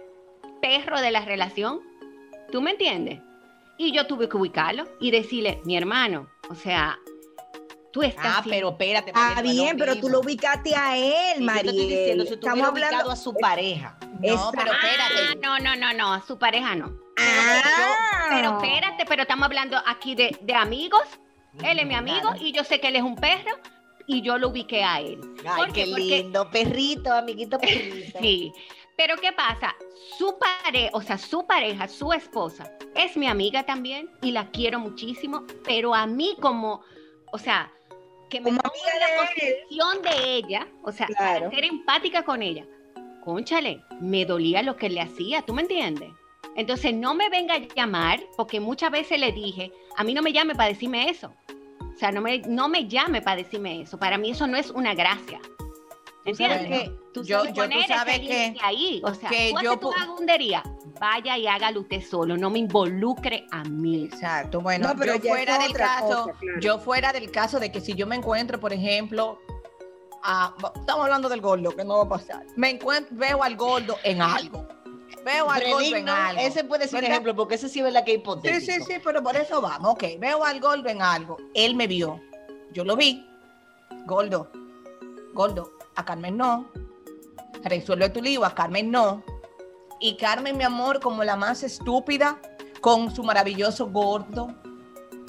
perro 0.61 1.00
de 1.00 1.11
la 1.11 1.24
relación, 1.24 1.80
¿tú 2.50 2.61
me 2.61 2.72
entiendes? 2.72 3.20
Y 3.78 3.92
yo 3.92 4.06
tuve 4.06 4.28
que 4.28 4.37
ubicarlo 4.37 4.85
y 5.00 5.11
decirle, 5.11 5.61
mi 5.64 5.76
hermano, 5.76 6.28
o 6.50 6.54
sea, 6.54 6.98
tú 7.92 8.02
estás... 8.02 8.38
Ah, 8.38 8.42
pero 8.48 8.70
espérate. 8.70 9.12
Ah, 9.14 9.40
bien, 9.42 9.76
pero 9.76 9.96
tú 9.96 10.09
lo 10.09 10.20
ubicaste 10.20 10.74
a 10.74 10.96
él, 10.96 11.05
Y 11.42 11.46
yo 11.46 11.52
te 11.52 11.59
estoy 11.61 11.66
Mariel. 11.74 11.76
diciendo, 11.88 12.24
si 12.24 12.31
tú 12.31 12.35
Estamos 12.46 12.68
hablando. 12.68 12.96
ubicado 12.96 13.11
a 13.12 13.16
su 13.16 13.35
pareja. 13.35 13.98
No, 14.20 14.50
pero 14.52 14.72
Ah, 14.72 14.78
espérate. 14.83 15.37
no, 15.42 15.59
no, 15.59 15.76
no, 15.76 15.92
no, 15.92 16.12
a 16.14 16.22
su 16.26 16.38
pareja 16.38 16.74
no. 16.74 16.92
Ah. 17.18 18.26
Pero 18.31 18.59
espérate, 18.62 19.05
pero 19.07 19.22
estamos 19.22 19.44
hablando 19.46 19.76
aquí 19.87 20.14
de, 20.14 20.37
de 20.40 20.55
amigos. 20.55 21.02
Él 21.62 21.78
es 21.78 21.87
mi 21.87 21.94
amigo 21.94 22.20
Claro. 22.31 22.37
y 22.40 22.52
yo 22.52 22.64
sé 22.64 22.81
que 22.81 22.88
él 22.88 22.96
es 22.96 23.02
un 23.02 23.16
perro 23.16 23.50
y 24.07 24.22
yo 24.22 24.38
lo 24.38 24.48
ubiqué 24.48 24.83
a 24.83 25.00
él. 25.00 25.20
Ay, 25.44 25.57
¿Por 25.57 25.66
qué 25.72 25.85
qué? 25.85 25.90
Porque- 25.90 26.02
lindo, 26.22 26.50
perrito, 26.50 27.12
amiguito 27.12 27.59
perrito. 27.59 28.18
Sí. 28.20 28.52
Pero 28.96 29.16
¿qué 29.16 29.33
pasa? 29.33 29.74
Su 30.18 30.38
pareja, 30.38 30.90
o 30.92 31.02
sea, 31.02 31.18
su 31.18 31.46
pareja, 31.46 31.88
su 31.88 32.12
esposa, 32.12 32.70
es 32.94 33.16
mi 33.16 33.26
amiga 33.26 33.64
también 33.64 34.09
y 34.22 34.31
la 34.33 34.50
quiero 34.50 34.78
muchísimo, 34.81 35.44
pero 35.64 35.94
a 35.94 36.07
mí 36.07 36.37
como, 36.40 36.83
o 37.33 37.38
sea, 37.38 37.72
que 38.32 38.40
me 38.40 38.48
amiga 38.50 38.62
en 38.94 39.00
la 39.00 39.22
posición 39.22 40.02
de 40.02 40.36
ella, 40.36 40.66
o 40.82 40.90
sea, 40.90 41.06
Claro. 41.06 41.40
para 41.46 41.50
ser 41.54 41.64
empática 41.66 42.24
con 42.24 42.40
ella. 42.42 42.64
Conchale, 43.22 43.82
me 44.00 44.24
dolía 44.24 44.62
lo 44.62 44.76
que 44.76 44.88
le 44.88 45.00
hacía, 45.02 45.42
¿tú 45.42 45.52
me 45.52 45.62
entiendes? 45.62 46.08
Entonces 46.56 46.94
no 46.94 47.14
me 47.14 47.28
venga 47.28 47.54
a 47.54 47.58
llamar, 47.58 48.20
porque 48.36 48.58
muchas 48.58 48.90
veces 48.90 49.20
le 49.20 49.32
dije, 49.32 49.70
a 49.96 50.02
mí 50.04 50.14
no 50.14 50.22
me 50.22 50.32
llame 50.32 50.54
para 50.54 50.70
decirme 50.70 51.08
eso. 51.10 51.32
O 51.94 51.96
sea, 51.98 52.10
no 52.10 52.20
me, 52.22 52.38
no 52.40 52.68
me 52.68 52.88
llame 52.88 53.20
para 53.20 53.36
decirme 53.36 53.82
eso. 53.82 53.98
Para 53.98 54.16
mí 54.18 54.30
eso 54.30 54.46
no 54.46 54.56
es 54.56 54.70
una 54.70 54.94
gracia. 54.94 55.38
Tú 56.24 56.34
sabes 56.34 56.40
¿Entiendes? 56.62 56.88
que, 56.88 56.90
tú 57.12 57.22
yo- 57.24 57.38
sabes- 57.40 57.52
yo- 57.54 57.62
poner 57.64 57.82
tú 57.82 57.88
sabes 57.92 58.14
ese 58.16 58.26
que- 58.28 58.56
ahí. 58.62 59.00
O 59.04 59.12
sea, 59.14 59.28
que 59.28 59.50
tú 59.54 59.60
yo 59.62 59.70
haces 59.72 59.80
tu 59.80 59.90
vaya 61.02 61.36
y 61.36 61.48
hágalo 61.48 61.80
usted 61.80 62.00
solo, 62.00 62.36
no 62.36 62.48
me 62.48 62.60
involucre 62.60 63.44
a 63.50 63.64
mí. 63.64 64.04
Exacto, 64.04 64.60
bueno, 64.60 64.86
No, 64.88 64.94
pero 64.96 65.16
yo 65.16 65.30
fuera 65.30 65.58
del 65.58 65.72
caso, 65.72 66.06
cosa, 66.26 66.38
claro. 66.38 66.60
yo 66.60 66.78
fuera 66.78 67.12
del 67.12 67.28
caso 67.32 67.58
de 67.58 67.72
que 67.72 67.80
si 67.80 67.94
yo 67.94 68.06
me 68.06 68.14
encuentro, 68.14 68.60
por 68.60 68.72
ejemplo, 68.72 69.40
a- 70.22 70.54
estamos 70.76 71.02
hablando 71.04 71.28
del 71.28 71.40
gordo, 71.40 71.74
que 71.74 71.84
no 71.84 71.96
va 71.98 72.04
a 72.04 72.08
pasar. 72.08 72.44
Me 72.54 72.70
encuentro, 72.70 73.16
veo 73.16 73.42
al 73.42 73.56
gordo 73.56 73.96
en 74.04 74.22
algo. 74.22 74.68
Veo 75.24 75.50
al 75.50 75.62
gordo 75.72 75.96
en 75.96 76.08
algo. 76.08 76.40
ese 76.40 76.62
puede 76.62 76.86
ser 76.86 77.00
un 77.04 77.10
ejemplo, 77.10 77.34
porque 77.34 77.56
ese 77.56 77.68
sí 77.68 77.80
es 77.80 77.84
verdad 77.84 78.04
que 78.04 78.12
es 78.12 78.16
Sí, 78.18 78.20
hipotético. 78.20 78.72
sí, 78.72 78.82
sí, 78.94 79.00
pero 79.02 79.22
por 79.24 79.34
eso 79.36 79.60
vamos. 79.60 79.94
Ok, 79.94 80.04
veo 80.20 80.44
al 80.44 80.60
gordo 80.60 80.88
en 80.88 81.02
algo. 81.02 81.36
Él 81.54 81.74
me 81.74 81.88
vio. 81.88 82.20
Yo 82.72 82.84
lo 82.84 82.94
vi. 82.96 83.26
Gordo, 84.06 84.50
gordo, 85.34 85.72
a 85.96 86.04
Carmen 86.04 86.36
no. 86.36 86.68
Resuelve 87.64 88.08
tu 88.10 88.22
lío, 88.22 88.44
a 88.44 88.54
Carmen 88.54 88.90
no. 88.90 89.22
Y 90.02 90.16
Carmen, 90.16 90.56
mi 90.56 90.64
amor, 90.64 90.98
como 90.98 91.22
la 91.22 91.36
más 91.36 91.62
estúpida, 91.62 92.36
con 92.80 93.14
su 93.14 93.22
maravilloso 93.22 93.86
gordo. 93.86 94.52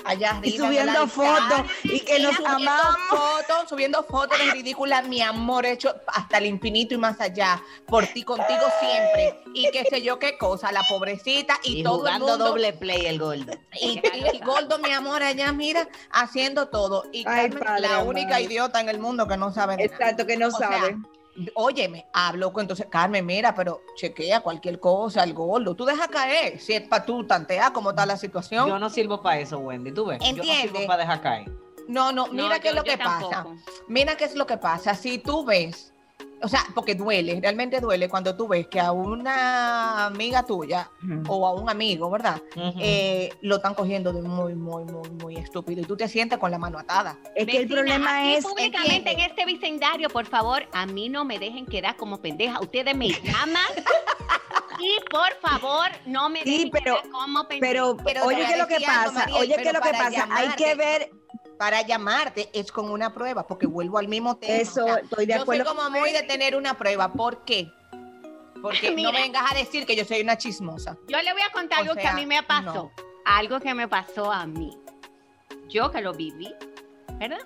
Allá 0.03 0.31
arriba. 0.31 0.47
Y 0.55 0.57
subiendo 0.57 1.07
fotos 1.07 1.62
y 1.83 1.99
que 2.01 2.19
nos 2.19 2.36
subiendo 2.36 2.71
amamos. 2.71 2.97
fotos, 3.07 3.69
subiendo 3.69 4.03
fotos 4.03 4.38
de 4.38 4.51
ridícula, 4.51 5.03
mi 5.03 5.21
amor, 5.21 5.65
hecho 5.67 5.95
hasta 6.07 6.39
el 6.39 6.47
infinito 6.47 6.95
y 6.95 6.97
más 6.97 7.21
allá, 7.21 7.62
por 7.86 8.05
ti, 8.07 8.23
contigo 8.23 8.63
siempre, 8.79 9.39
y 9.53 9.69
qué 9.71 9.86
sé 9.89 10.01
yo 10.01 10.19
qué 10.19 10.38
cosa, 10.38 10.71
la 10.73 10.83
pobrecita 10.89 11.57
y, 11.63 11.79
Y, 11.79 11.83
todo 11.83 11.99
jugando 11.99 12.25
el 12.25 12.31
mundo. 12.31 12.49
doble 12.49 12.73
play 12.73 13.05
el 13.05 13.19
gordo. 13.19 13.53
Y, 13.79 14.01
y 14.01 14.27
el 14.27 14.39
gordo, 14.43 14.79
mi 14.79 14.91
amor, 14.91 15.21
allá, 15.23 15.53
mira, 15.53 15.88
haciendo 16.12 16.67
todo. 16.67 17.05
Y 17.13 17.19
Ay, 17.27 17.49
Carmen, 17.51 17.63
padre 17.63 17.81
la 17.88 18.03
única 18.03 18.41
idiota 18.41 18.81
en 18.81 18.89
el 18.89 18.99
mundo 18.99 19.27
que 19.27 19.38
no 19.38 19.53
sabe 19.53 19.77
nada. 19.77 19.86
Exacto, 19.86 20.25
que 20.25 20.36
no 20.36 20.47
O 20.47 20.51
sea, 20.51 20.67
sabe. 20.69 20.97
Óyeme, 21.56 22.06
hablo 22.13 22.54
con 22.54 22.62
entonces, 22.62 22.86
Carmen, 22.89 23.26
mira, 23.26 23.56
pero 23.56 23.82
chequea 23.96 24.41
cualquier 24.41 24.80
cosa, 24.80 25.24
el 25.24 25.34
gordo. 25.34 25.74
Tú 25.76 25.84
deja 25.86 26.08
caer, 26.08 26.60
si 26.60 26.74
es 26.74 26.88
para 26.88 27.06
tú 27.06 27.26
tantear 27.26 27.74
cómo 27.74 27.89
está 27.89 28.06
la 28.06 28.17
situación. 28.17 28.67
Yo 28.67 28.78
no 28.80 28.89
sirvo 28.89 29.22
para 29.22 29.39
eso, 29.39 29.58
Wendy, 29.60 29.91
tú 29.91 30.06
ves. 30.06 30.19
Yo 30.19 30.26
no 30.32 30.38
Entiende. 30.38 30.62
sirvo 30.74 30.88
para 30.88 31.02
dejar 31.02 31.22
caer. 31.22 31.52
No, 31.88 32.12
no, 32.12 32.28
No, 32.28 32.34
mira 32.34 32.60
qué 32.60 32.65
yo- 32.65 32.69
es 32.72 32.76
lo 32.76 32.84
que 32.84 32.98
pasa. 32.98 33.46
Mira 33.88 34.15
qué 34.15 34.26
es 34.26 34.36
lo 34.36 34.46
que 34.46 34.58
pasa. 34.58 34.96
Si 34.96 35.17
tú 35.17 35.43
ves, 35.43 35.92
o 36.43 36.47
sea, 36.49 36.65
porque 36.75 36.93
duele, 36.93 37.39
realmente 37.41 37.79
duele 37.79 38.10
cuando 38.10 38.36
tú 38.36 38.47
ves 38.49 38.67
que 38.67 38.79
a 38.79 38.91
una 38.91 40.06
amiga 40.08 40.45
tuya 40.45 40.89
o 41.27 41.47
a 41.47 41.53
un 41.53 41.69
amigo, 41.69 42.10
¿verdad? 42.12 42.41
Eh, 42.79 43.29
lo 43.41 43.56
están 43.56 43.73
cogiendo 43.73 44.12
de 44.12 44.21
muy, 44.21 44.53
muy, 44.53 44.84
muy, 44.84 45.10
muy 45.10 45.36
estúpido 45.38 45.82
y 45.82 45.86
tú 45.86 45.95
te 45.95 46.08
sientes 46.08 46.38
con 46.39 46.51
la 46.51 46.58
mano 46.58 46.77
atada. 46.77 47.17
Es 47.36 47.45
que 47.47 47.58
el 47.58 47.67
problema 47.67 48.19
aquí 48.19 48.34
es. 48.36 48.43
públicamente 48.45 49.12
en 49.13 49.21
este 49.21 49.45
vecindario, 49.45 50.10
por 50.10 50.25
favor, 50.25 50.67
a 50.73 50.86
mí 50.86 51.08
no 51.10 51.23
me 51.25 51.39
dejen 51.39 51.65
quedar 51.65 51.95
como 51.95 52.21
pendeja. 52.21 52.60
Ustedes 52.60 52.95
me 52.95 53.08
llaman 53.23 53.63
y 54.79 54.97
por 55.10 55.34
favor 55.41 55.88
no 56.06 56.29
me 56.29 56.43
Sí, 56.43 56.51
dejen 56.51 56.71
pero- 56.71 56.95
quedar 56.95 57.10
como 57.10 57.47
pendeja. 57.47 57.71
Pero, 57.71 57.97
Pero 58.03 58.25
oye, 58.25 58.38
te 58.38 58.45
¿qué 58.47 58.51
es 58.53 58.58
lo 58.60 58.67
que 58.67 58.79
pasa? 58.86 59.25
Oye, 59.39 59.56
¿qué 59.56 59.67
es 59.69 59.73
lo 59.73 59.82
que 59.82 59.91
pasa? 59.91 60.27
Hay 60.32 60.49
que 60.58 60.75
ver 60.75 61.10
Para 61.57 61.81
llamarte 61.81 62.49
es 62.53 62.71
con 62.71 62.89
una 62.89 63.13
prueba, 63.13 63.45
porque 63.47 63.67
vuelvo 63.67 63.97
al 63.97 64.07
mismo 64.07 64.37
tema. 64.37 64.53
eso. 64.53 64.83
o 64.83 64.87
sea, 64.87 64.95
estoy 64.97 65.25
de 65.25 65.33
yo 65.33 65.45
soy 65.45 65.59
acuerdo. 65.59 65.75
como 65.75 65.89
muy 65.89 66.11
de 66.11 66.23
tener 66.23 66.55
una 66.55 66.77
prueba. 66.77 67.13
¿Por 67.13 67.43
qué? 67.45 67.71
Porque 68.61 68.91
no 68.95 69.11
vengas 69.11 69.51
a 69.51 69.55
decir 69.55 69.85
que 69.85 69.95
yo 69.95 70.03
soy 70.05 70.21
una 70.21 70.37
chismosa. 70.37 70.97
Yo 71.07 71.21
le 71.21 71.31
voy 71.33 71.41
a 71.41 71.51
contar 71.51 71.79
O 71.79 71.81
algo 71.81 71.95
que 71.95 72.07
a 72.07 72.13
mí 72.13 72.25
me 72.25 72.41
pasó. 72.43 72.73
no. 72.73 72.91
Algo 73.25 73.59
que 73.59 73.73
me 73.73 73.87
pasó 73.87 74.31
a 74.31 74.45
mí. 74.45 74.77
Yo 75.69 75.89
que 75.91 76.01
lo 76.01 76.13
viví, 76.13 76.53
¿verdad? 77.19 77.39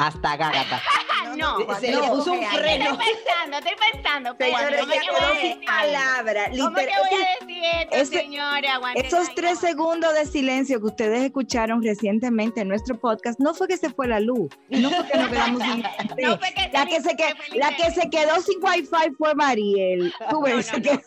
Hasta 0.00 0.36
Gágata. 0.36 0.80
no, 1.36 1.58
se 1.78 1.92
no, 1.92 2.00
le 2.00 2.08
puso 2.08 2.32
un 2.32 2.42
freno. 2.42 2.84
Estoy 2.92 3.06
pensando, 3.14 3.58
estoy 3.58 3.72
pensando. 3.92 4.36
Señores, 4.38 4.80
espérate, 4.80 5.06
¿cómo 5.06 5.18
quedó 5.18 5.28
decir 5.34 5.40
sin 5.52 5.60
esto? 5.60 5.66
palabra. 5.72 6.44
¿Cómo 6.50 6.74
que 6.74 6.86
voy 6.86 7.20
a 7.20 7.46
decir 7.46 7.64
esto, 7.82 7.96
ese- 7.96 8.18
señora? 8.20 8.74
Aguante 8.74 9.06
Esos 9.06 9.34
tres 9.34 9.58
segundos 9.58 10.14
de 10.14 10.24
silencio 10.24 10.80
que 10.80 10.86
ustedes 10.86 11.22
escucharon 11.22 11.82
recientemente 11.82 12.62
en 12.62 12.68
nuestro 12.68 12.98
podcast 12.98 13.38
no 13.40 13.52
fue 13.52 13.68
que 13.68 13.76
se 13.76 13.90
fue 13.90 14.08
la 14.08 14.20
luz, 14.20 14.48
no 14.70 14.90
fue 14.90 15.06
que 15.06 15.18
nos 15.18 15.28
quedamos 15.30 15.62
sin 15.62 15.82
No 15.82 16.38
fue 16.38 16.54
que 16.54 16.70
la 16.72 16.86
que 16.86 17.00
se 17.02 17.14
quedó, 17.16 17.34
la 17.54 17.76
que 17.76 17.90
se 17.90 18.08
quedó 18.10 18.40
sin 18.40 18.58
wifi 18.64 19.14
fue 19.18 19.34
Mariel. 19.34 20.14
Tú 20.30 20.40
ves, 20.42 20.52
No, 20.52 20.56
no, 20.56 20.62
se, 20.62 20.76
no. 20.78 20.82
quedó, 20.82 21.00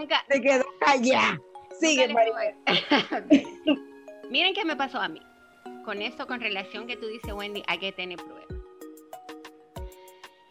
Nunca, 0.00 0.24
se 0.30 0.40
quedó 0.40 0.64
callada. 0.80 1.40
Sigue, 1.80 2.08
Mariel. 2.08 2.54
Miren 4.30 4.54
qué 4.54 4.64
me 4.64 4.76
pasó 4.76 5.00
a 5.00 5.08
mí. 5.08 5.20
Con 5.84 6.02
esto, 6.02 6.26
con 6.26 6.40
relación 6.40 6.86
que 6.86 6.96
tú 6.96 7.06
dices, 7.06 7.32
Wendy, 7.32 7.62
hay 7.66 7.78
que 7.78 7.92
tener 7.92 8.18
pruebas. 8.18 8.46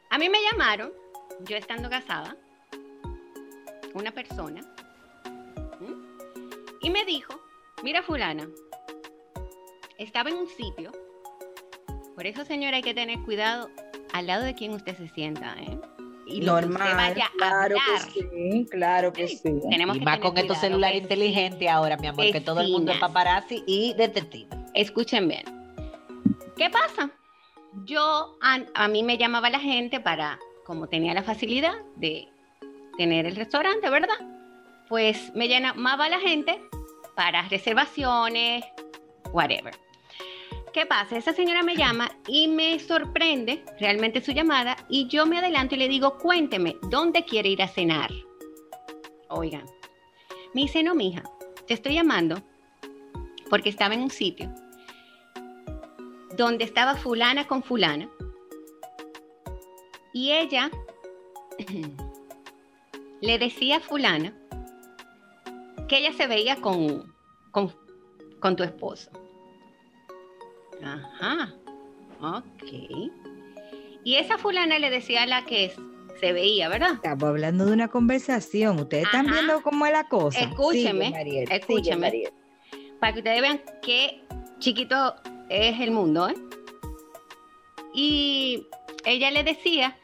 A 0.10 0.17
mí 0.17 0.30
me 0.30 0.38
llamaron, 0.49 0.93
yo 1.41 1.58
estando 1.58 1.89
casada, 1.89 2.38
una 3.93 4.12
persona, 4.12 4.62
y 6.82 6.89
me 6.89 7.04
dijo, 7.04 7.34
mira 7.84 8.01
fulana, 8.04 8.47
estaba 9.97 10.30
en 10.30 10.38
un 10.38 10.47
sitio, 10.47 10.91
por 12.15 12.25
eso 12.25 12.45
señora 12.45 12.78
hay 12.78 12.84
que 12.84 12.93
tener 12.93 13.19
cuidado 13.23 13.69
al 14.13 14.28
lado 14.28 14.43
de 14.43 14.54
quien 14.56 14.71
usted 14.73 14.95
se 14.95 15.10
sienta, 15.10 15.56
¿eh? 15.60 15.78
Y 16.28 16.39
Normal, 16.39 16.95
vaya 16.95 17.25
a 17.25 17.32
claro 17.38 17.78
hablar, 17.80 18.12
que 18.13 18.21
sí, 18.21 18.67
claro 18.71 19.13
que 19.13 19.28
Sí. 19.28 19.38
sí. 19.38 19.54
tenemos 19.69 19.97
Y 19.97 19.99
que 19.99 20.06
más 20.06 20.17
tener 20.19 20.30
con 20.32 20.38
estos 20.39 20.58
celulares 20.60 21.01
inteligentes 21.01 21.69
ahora, 21.69 21.97
mi 21.97 22.08
amor, 22.08 22.32
que 22.32 22.41
todo 22.41 22.62
el 22.62 22.71
mundo 22.71 22.93
es 22.93 22.99
paparazzi 22.99 23.63
y 23.67 23.93
detective. 23.93 24.47
Escuchen 24.75 25.29
bien. 25.29 25.43
¿Qué 26.57 26.69
pasa? 26.69 27.09
Yo, 27.85 28.38
a, 28.41 28.88
mí 28.89 29.03
me 29.03 29.17
llamaba 29.17 29.49
la 29.49 29.59
gente 29.59 30.01
para, 30.01 30.38
como 30.65 30.88
tenía 30.88 31.13
la 31.13 31.23
facilidad 31.23 31.75
de 31.95 32.27
tener 32.97 33.25
el 33.25 33.38
restaurante, 33.38 33.89
¿verdad? 33.89 34.15
Pues 34.89 35.33
me 35.33 35.47
llamaba 35.47 36.09
la 36.09 36.19
gente 36.19 36.61
para 37.15 37.47
reservaciones, 37.47 38.65
whatever. 39.31 39.73
¿Qué 40.73 40.85
pasa? 40.85 41.17
Esa 41.17 41.31
señora 41.31 41.63
me 41.63 41.77
llama 41.77 42.11
y 42.27 42.49
me 42.49 42.77
sorprende 42.79 43.63
realmente 43.79 44.21
su 44.21 44.33
llamada 44.33 44.75
y 44.89 45.07
yo 45.07 45.25
me 45.25 45.39
adelanto 45.39 45.75
y 45.75 45.77
le 45.77 45.88
digo, 45.88 46.17
cuénteme, 46.17 46.75
¿dónde 46.89 47.23
quiere 47.23 47.47
ir 47.47 47.61
a 47.61 47.69
cenar? 47.69 48.11
Oigan, 49.29 49.65
me 50.53 50.63
dice, 50.63 50.83
no, 50.83 50.95
mija, 50.95 51.23
te 51.65 51.75
estoy 51.75 51.93
llamando 51.93 52.41
porque 53.49 53.69
estaba 53.69 53.93
en 53.93 54.01
un 54.01 54.09
sitio 54.09 54.53
donde 56.36 56.63
estaba 56.63 56.95
fulana 56.95 57.48
con 57.48 57.63
fulana 57.63 58.10
y 60.13 60.32
ella 60.32 60.71
le 63.21 63.38
decía 63.38 63.78
a 63.78 63.80
fulana 63.80 64.34
que 65.88 65.98
ella 65.98 66.13
se 66.13 66.28
veía 66.28 66.56
con, 66.58 67.13
con, 67.52 67.74
con 68.39 68.56
tu 68.56 68.63
esposo. 68.63 69.12
Ajá, 70.84 71.54
ok. 72.21 73.12
Y 74.04 74.15
esa 74.15 74.38
fulana 74.38 74.80
le 74.80 74.89
decía 74.89 75.24
a 75.24 75.26
la 75.26 75.45
que 75.45 75.74
se 76.19 76.32
veía, 76.34 76.69
¿verdad? 76.69 76.93
Estamos 76.93 77.24
hablando 77.24 77.65
de 77.65 77.74
una 77.74 77.88
conversación. 77.88 78.80
Ustedes 78.80 79.06
están 79.06 79.28
viendo 79.28 79.62
cómo 79.62 79.86
es 79.86 79.91
la 79.91 80.08
cosa. 80.08 80.39
Escúcheme, 80.39 81.08
Sigue, 81.08 81.17
Mariel, 81.17 81.48
sigue, 81.48 81.60
escúcheme. 81.60 81.98
Mariel. 81.98 82.34
para 83.00 83.13
que 83.13 83.19
ustedes 83.19 83.41
vean 83.41 83.62
qué 83.82 84.24
chiquito 84.60 85.15
es 85.49 85.79
el 85.79 85.91
mundo, 85.91 86.29
¿eh? 86.29 86.36
Y 87.93 88.67
ella 89.05 89.31
le 89.31 89.43
decía 89.43 89.97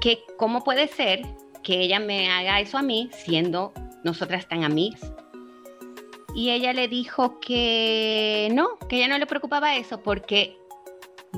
que 0.00 0.22
cómo 0.36 0.64
puede 0.64 0.88
ser 0.88 1.22
que 1.62 1.80
ella 1.80 2.00
me 2.00 2.30
haga 2.30 2.60
eso 2.60 2.78
a 2.78 2.82
mí 2.82 3.10
siendo 3.12 3.72
nosotras 4.02 4.48
tan 4.48 4.64
amigas. 4.64 5.12
Y 6.34 6.50
ella 6.50 6.72
le 6.72 6.88
dijo 6.88 7.40
que 7.40 8.48
no, 8.52 8.78
que 8.88 8.96
ella 8.96 9.08
no 9.08 9.18
le 9.18 9.26
preocupaba 9.26 9.76
eso 9.76 10.02
porque 10.02 10.56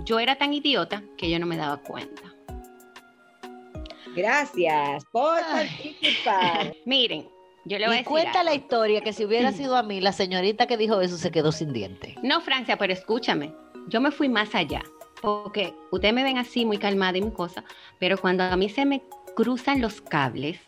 yo 0.04 0.18
era 0.18 0.36
tan 0.36 0.52
idiota 0.52 1.02
que 1.16 1.30
yo 1.30 1.38
no 1.38 1.46
me 1.46 1.56
daba 1.56 1.78
cuenta. 1.78 2.22
Gracias 4.14 5.04
por 5.06 5.40
participar. 5.40 6.74
Miren, 6.84 7.28
yo 7.64 7.78
le 7.78 7.86
voy 7.86 7.94
a 7.94 7.96
Y 7.96 7.98
decir 8.00 8.08
cuenta 8.10 8.40
algo. 8.40 8.50
la 8.50 8.54
historia 8.56 9.00
que 9.02 9.12
si 9.12 9.24
hubiera 9.24 9.52
sido 9.52 9.76
a 9.76 9.82
mí, 9.82 10.00
la 10.00 10.12
señorita 10.12 10.66
que 10.66 10.76
dijo 10.76 11.00
eso 11.00 11.16
se 11.16 11.30
quedó 11.30 11.52
sin 11.52 11.72
diente. 11.72 12.16
No, 12.22 12.40
Francia, 12.40 12.76
pero 12.78 12.92
escúchame, 12.92 13.52
yo 13.88 14.00
me 14.00 14.10
fui 14.10 14.28
más 14.28 14.54
allá, 14.54 14.82
porque 15.20 15.74
ustedes 15.90 16.14
me 16.14 16.22
ven 16.24 16.38
así 16.38 16.64
muy 16.64 16.78
calmada 16.78 17.18
y 17.18 17.22
mi 17.22 17.30
cosa, 17.30 17.64
pero 17.98 18.18
cuando 18.18 18.44
a 18.44 18.56
mí 18.56 18.68
se 18.68 18.84
me 18.84 19.02
cruzan 19.36 19.80
los 19.80 20.00
cables, 20.00 20.58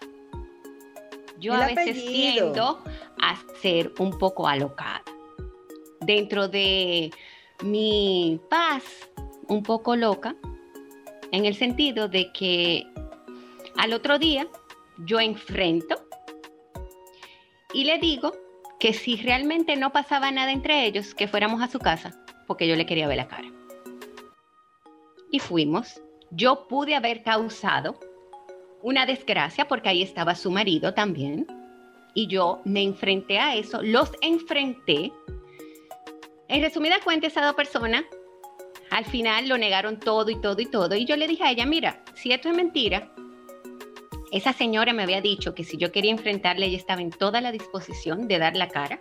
yo 1.38 1.54
El 1.54 1.62
a 1.62 1.66
veces 1.66 1.90
apellido. 1.98 2.10
tiendo 2.12 2.84
a 3.20 3.36
ser 3.60 3.92
un 3.98 4.16
poco 4.18 4.46
alocada. 4.48 5.02
Dentro 6.00 6.48
de 6.48 7.10
mi 7.62 8.40
paz, 8.50 8.84
un 9.48 9.62
poco 9.62 9.96
loca, 9.96 10.36
en 11.32 11.44
el 11.46 11.54
sentido 11.54 12.08
de 12.08 12.30
que 12.32 12.86
al 13.76 13.92
otro 13.92 14.18
día 14.18 14.46
yo 14.98 15.18
enfrento 15.18 16.03
y 17.74 17.84
le 17.84 17.98
digo 17.98 18.32
que 18.78 18.94
si 18.94 19.16
realmente 19.16 19.76
no 19.76 19.92
pasaba 19.92 20.30
nada 20.30 20.52
entre 20.52 20.86
ellos, 20.86 21.14
que 21.14 21.28
fuéramos 21.28 21.60
a 21.60 21.68
su 21.68 21.78
casa, 21.78 22.14
porque 22.46 22.68
yo 22.68 22.76
le 22.76 22.86
quería 22.86 23.08
ver 23.08 23.16
la 23.16 23.28
cara. 23.28 23.50
Y 25.30 25.40
fuimos. 25.40 26.00
Yo 26.30 26.66
pude 26.68 26.94
haber 26.94 27.22
causado 27.22 27.98
una 28.82 29.06
desgracia 29.06 29.66
porque 29.66 29.88
ahí 29.88 30.02
estaba 30.02 30.34
su 30.34 30.50
marido 30.50 30.94
también. 30.94 31.46
Y 32.14 32.28
yo 32.28 32.60
me 32.64 32.82
enfrenté 32.82 33.38
a 33.38 33.54
eso, 33.54 33.82
los 33.82 34.12
enfrenté. 34.20 35.12
En 36.48 36.62
resumida 36.62 36.96
cuenta, 37.02 37.26
esas 37.26 37.44
dos 37.44 37.54
personas 37.54 38.04
al 38.90 39.04
final 39.04 39.48
lo 39.48 39.58
negaron 39.58 39.98
todo 39.98 40.30
y 40.30 40.40
todo 40.40 40.60
y 40.60 40.66
todo. 40.66 40.94
Y 40.94 41.04
yo 41.04 41.16
le 41.16 41.26
dije 41.26 41.42
a 41.42 41.50
ella, 41.50 41.66
mira, 41.66 42.04
si 42.14 42.32
esto 42.32 42.48
es 42.48 42.54
mentira, 42.54 43.13
esa 44.36 44.52
señora 44.52 44.92
me 44.92 45.04
había 45.04 45.20
dicho 45.20 45.54
que 45.54 45.62
si 45.62 45.76
yo 45.76 45.92
quería 45.92 46.10
enfrentarle, 46.10 46.66
ella 46.66 46.76
estaba 46.76 47.00
en 47.00 47.10
toda 47.10 47.40
la 47.40 47.52
disposición 47.52 48.26
de 48.26 48.38
dar 48.38 48.56
la 48.56 48.68
cara 48.68 48.98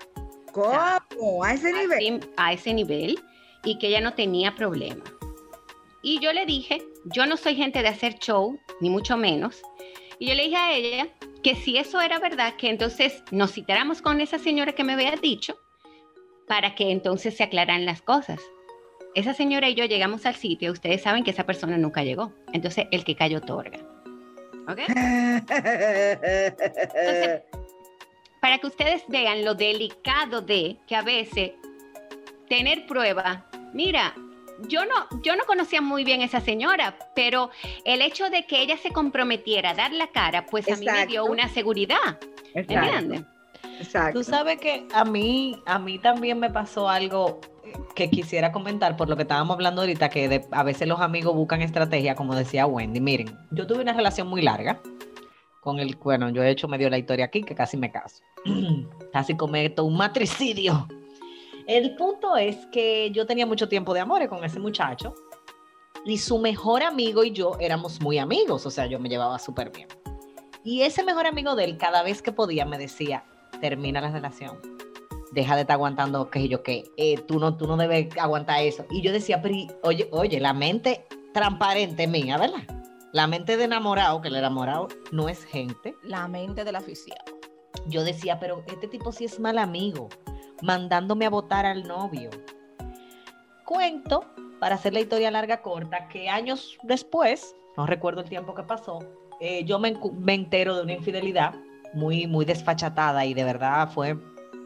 ¿Cómo? 0.52 1.44
A 1.44 1.54
ese 1.54 1.74
nivel. 1.74 2.20
a 2.38 2.54
ese 2.54 2.74
nivel 2.74 3.20
y 3.64 3.80
que 3.80 3.88
ella 3.88 4.02
no 4.02 4.14
tenía 4.14 4.54
problema. 4.56 5.04
Y 6.04 6.20
yo 6.20 6.34
le 6.34 6.46
dije, 6.46 6.84
yo 7.06 7.26
no 7.26 7.38
soy 7.38 7.56
gente 7.56 7.82
de 7.82 7.88
hacer 7.88 8.20
show, 8.20 8.60
ni 8.80 8.90
mucho 8.90 9.18
menos. 9.18 9.62
Y 10.20 10.28
yo 10.28 10.36
le 10.36 10.44
dije 10.44 10.58
a 10.58 10.74
ella 10.74 11.08
que 11.42 11.56
si 11.56 11.78
eso 11.78 12.00
era 12.00 12.20
verdad, 12.20 12.56
que 12.56 12.70
entonces 12.70 13.24
nos 13.32 13.54
citáramos 13.54 14.02
con 14.02 14.22
esa 14.22 14.38
señora 14.38 14.74
que 14.74 14.84
me 14.84 14.94
había 14.94 15.16
dicho 15.16 15.58
para 16.48 16.76
que 16.76 16.92
entonces 16.92 17.36
se 17.36 17.44
aclararan 17.44 17.86
las 17.86 18.02
cosas. 18.02 18.40
Esa 19.16 19.34
señora 19.34 19.70
y 19.70 19.76
yo 19.76 19.86
llegamos 19.86 20.26
al 20.26 20.36
sitio, 20.36 20.72
ustedes 20.72 21.02
saben 21.02 21.24
que 21.24 21.32
esa 21.32 21.46
persona 21.46 21.78
nunca 21.78 22.04
llegó. 22.04 22.34
Entonces, 22.52 22.86
el 22.92 23.04
que 23.04 23.16
cayó 23.16 23.40
otorga. 23.40 23.93
¿Ok? 24.68 24.80
Entonces, 26.28 27.42
para 28.42 28.58
que 28.58 28.68
ustedes 28.68 29.04
vean 29.08 29.46
lo 29.46 29.56
delicado 29.56 30.42
de 30.42 30.78
que 30.88 30.96
a 30.96 31.02
veces 31.02 31.52
tener 32.50 32.86
prueba, 32.86 33.46
mira, 33.74 34.14
yo 34.68 34.86
no, 34.86 35.22
yo 35.22 35.36
no 35.36 35.46
conocía 35.46 35.82
muy 35.82 36.04
bien 36.04 36.22
a 36.22 36.26
esa 36.26 36.42
señora, 36.42 36.98
pero 37.16 37.50
el 37.86 38.02
hecho 38.02 38.30
de 38.30 38.46
que 38.46 38.62
ella 38.62 38.78
se 38.78 38.92
comprometiera 38.92 39.72
a 39.72 39.74
dar 39.74 39.92
la 39.92 40.08
cara, 40.08 40.46
pues 40.46 40.70
a 40.72 40.76
mí 40.76 40.86
me 40.86 41.08
dio 41.08 41.26
una 41.26 41.50
seguridad, 41.50 42.20
Exacto. 42.54 43.26
Exacto. 43.84 44.20
Tú 44.20 44.24
sabes 44.24 44.60
que 44.60 44.88
a 44.94 45.04
mí, 45.06 45.62
a 45.66 45.80
mí 45.80 46.00
también 46.00 46.40
me 46.40 46.50
pasó 46.50 46.90
algo 46.90 47.40
eh, 47.64 47.74
que 47.96 48.10
quisiera 48.10 48.52
comentar 48.52 48.96
por 48.96 49.10
lo 49.10 49.16
que 49.16 49.24
estábamos 49.24 49.56
hablando 49.56 49.82
ahorita, 49.82 50.10
que 50.10 50.46
a 50.52 50.64
veces 50.64 50.88
los 50.88 51.02
amigos 51.02 51.36
buscan 51.36 51.62
estrategia, 51.62 52.16
como 52.16 52.36
decía 52.36 52.66
Wendy. 52.66 53.00
Miren, 53.00 53.38
yo 53.52 53.68
tuve 53.68 53.82
una 53.82 53.94
relación 53.94 54.28
muy 54.28 54.42
larga 54.42 54.82
con 55.62 55.80
el, 55.80 55.96
bueno, 55.96 56.30
yo 56.30 56.44
he 56.44 56.50
hecho 56.50 56.68
medio 56.68 56.90
la 56.90 56.98
historia 56.98 57.26
aquí, 57.26 57.42
que 57.42 57.56
casi 57.56 57.78
me 57.78 57.92
caso. 57.92 58.22
casi 59.14 59.36
cometo 59.36 59.86
un 59.86 59.98
matricidio. 59.98 60.88
El 61.68 61.96
punto 61.96 62.36
es 62.36 62.58
que 62.72 63.10
yo 63.12 63.26
tenía 63.26 63.46
mucho 63.46 63.70
tiempo 63.70 63.94
de 63.94 64.02
amores 64.02 64.28
con 64.28 64.44
ese 64.44 64.60
muchacho 64.60 65.16
y 66.06 66.18
su 66.18 66.38
mejor 66.38 66.84
amigo 66.84 67.24
y 67.24 67.32
yo 67.32 67.56
éramos 67.60 68.02
muy 68.02 68.18
amigos, 68.18 68.66
o 68.66 68.72
sea, 68.72 68.86
yo 68.88 69.00
me 69.00 69.08
llevaba 69.08 69.40
súper 69.40 69.72
bien. 69.72 69.88
Y 70.66 70.82
ese 70.82 71.04
mejor 71.04 71.28
amigo 71.28 71.56
de 71.56 71.66
él, 71.66 71.78
cada 71.78 72.04
vez 72.04 72.22
que 72.22 72.32
podía, 72.32 72.66
me 72.66 72.78
decía, 72.78 73.26
termina 73.60 74.02
la 74.02 74.12
relación. 74.12 74.60
Deja 75.32 75.56
de 75.56 75.62
estar 75.62 75.76
aguantando 75.76 76.30
que 76.30 76.48
yo 76.48 76.62
que 76.62 76.84
tú 77.28 77.40
no 77.40 77.58
tú 77.58 77.66
no 77.66 77.78
debes 77.78 78.16
aguantar 78.18 78.62
eso. 78.62 78.86
Y 78.92 79.02
yo 79.02 79.12
decía, 79.12 79.42
pero 79.42 79.56
oye, 79.82 80.08
oye, 80.12 80.40
la 80.40 80.54
mente 80.54 81.06
transparente 81.34 82.08
mía, 82.08 82.38
¿verdad? 82.38 82.64
La 83.12 83.28
mente 83.28 83.58
de 83.58 83.66
enamorado, 83.66 84.22
que 84.22 84.28
el 84.28 84.36
enamorado 84.36 84.88
no 85.12 85.30
es 85.30 85.44
gente. 85.46 85.96
La 86.04 86.28
mente 86.28 86.64
del 86.64 86.76
aficiado. 86.76 87.40
Yo 87.88 88.04
decía, 88.04 88.40
pero 88.40 88.64
este 88.68 88.88
tipo 88.88 89.12
sí 89.12 89.26
es 89.26 89.40
mal 89.40 89.58
amigo, 89.58 90.10
mandándome 90.62 91.26
a 91.26 91.30
votar 91.30 91.66
al 91.66 91.88
novio. 91.88 92.30
Cuento, 93.66 94.26
para 94.60 94.76
hacer 94.76 94.94
la 94.94 95.02
historia 95.02 95.32
larga 95.32 95.62
corta, 95.62 96.08
que 96.08 96.30
años 96.30 96.78
después, 96.84 97.56
no 97.76 97.86
recuerdo 97.86 98.22
el 98.22 98.30
tiempo 98.30 98.54
que 98.56 98.64
pasó, 98.64 99.00
eh, 99.40 99.64
yo 99.66 99.80
me, 99.80 99.98
me 100.20 100.34
entero 100.36 100.76
de 100.76 100.84
una 100.84 100.94
infidelidad 100.94 101.54
muy, 101.94 102.28
muy 102.28 102.46
desfachatada 102.46 103.26
y 103.26 103.34
de 103.34 103.44
verdad 103.44 103.92
fue 103.92 104.18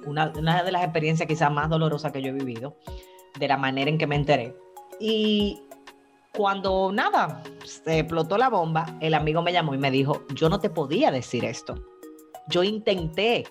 una, 0.05 0.31
una 0.37 0.63
de 0.63 0.71
las 0.71 0.83
experiencias 0.83 1.27
quizás 1.27 1.51
más 1.51 1.69
dolorosas 1.69 2.11
que 2.11 2.21
yo 2.21 2.29
he 2.29 2.33
vivido, 2.33 2.77
de 3.39 3.47
la 3.47 3.57
manera 3.57 3.89
en 3.89 3.97
que 3.97 4.07
me 4.07 4.15
enteré. 4.15 4.55
Y 4.99 5.61
cuando 6.33 6.91
nada, 6.93 7.41
se 7.65 7.99
explotó 7.99 8.37
la 8.37 8.49
bomba, 8.49 8.97
el 8.99 9.13
amigo 9.13 9.41
me 9.41 9.51
llamó 9.51 9.73
y 9.73 9.77
me 9.77 9.91
dijo, 9.91 10.23
yo 10.33 10.49
no 10.49 10.59
te 10.59 10.69
podía 10.69 11.11
decir 11.11 11.45
esto. 11.45 11.75
Yo 12.47 12.63
intenté 12.63 13.45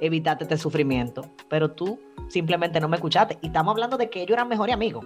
evitarte 0.00 0.44
este 0.44 0.58
sufrimiento, 0.58 1.22
pero 1.48 1.70
tú 1.70 1.98
simplemente 2.28 2.80
no 2.80 2.88
me 2.88 2.96
escuchaste. 2.96 3.38
Y 3.42 3.46
estamos 3.46 3.72
hablando 3.72 3.96
de 3.96 4.10
que 4.10 4.22
ellos 4.22 4.32
eran 4.32 4.48
mejores 4.48 4.74
amigos. 4.74 5.04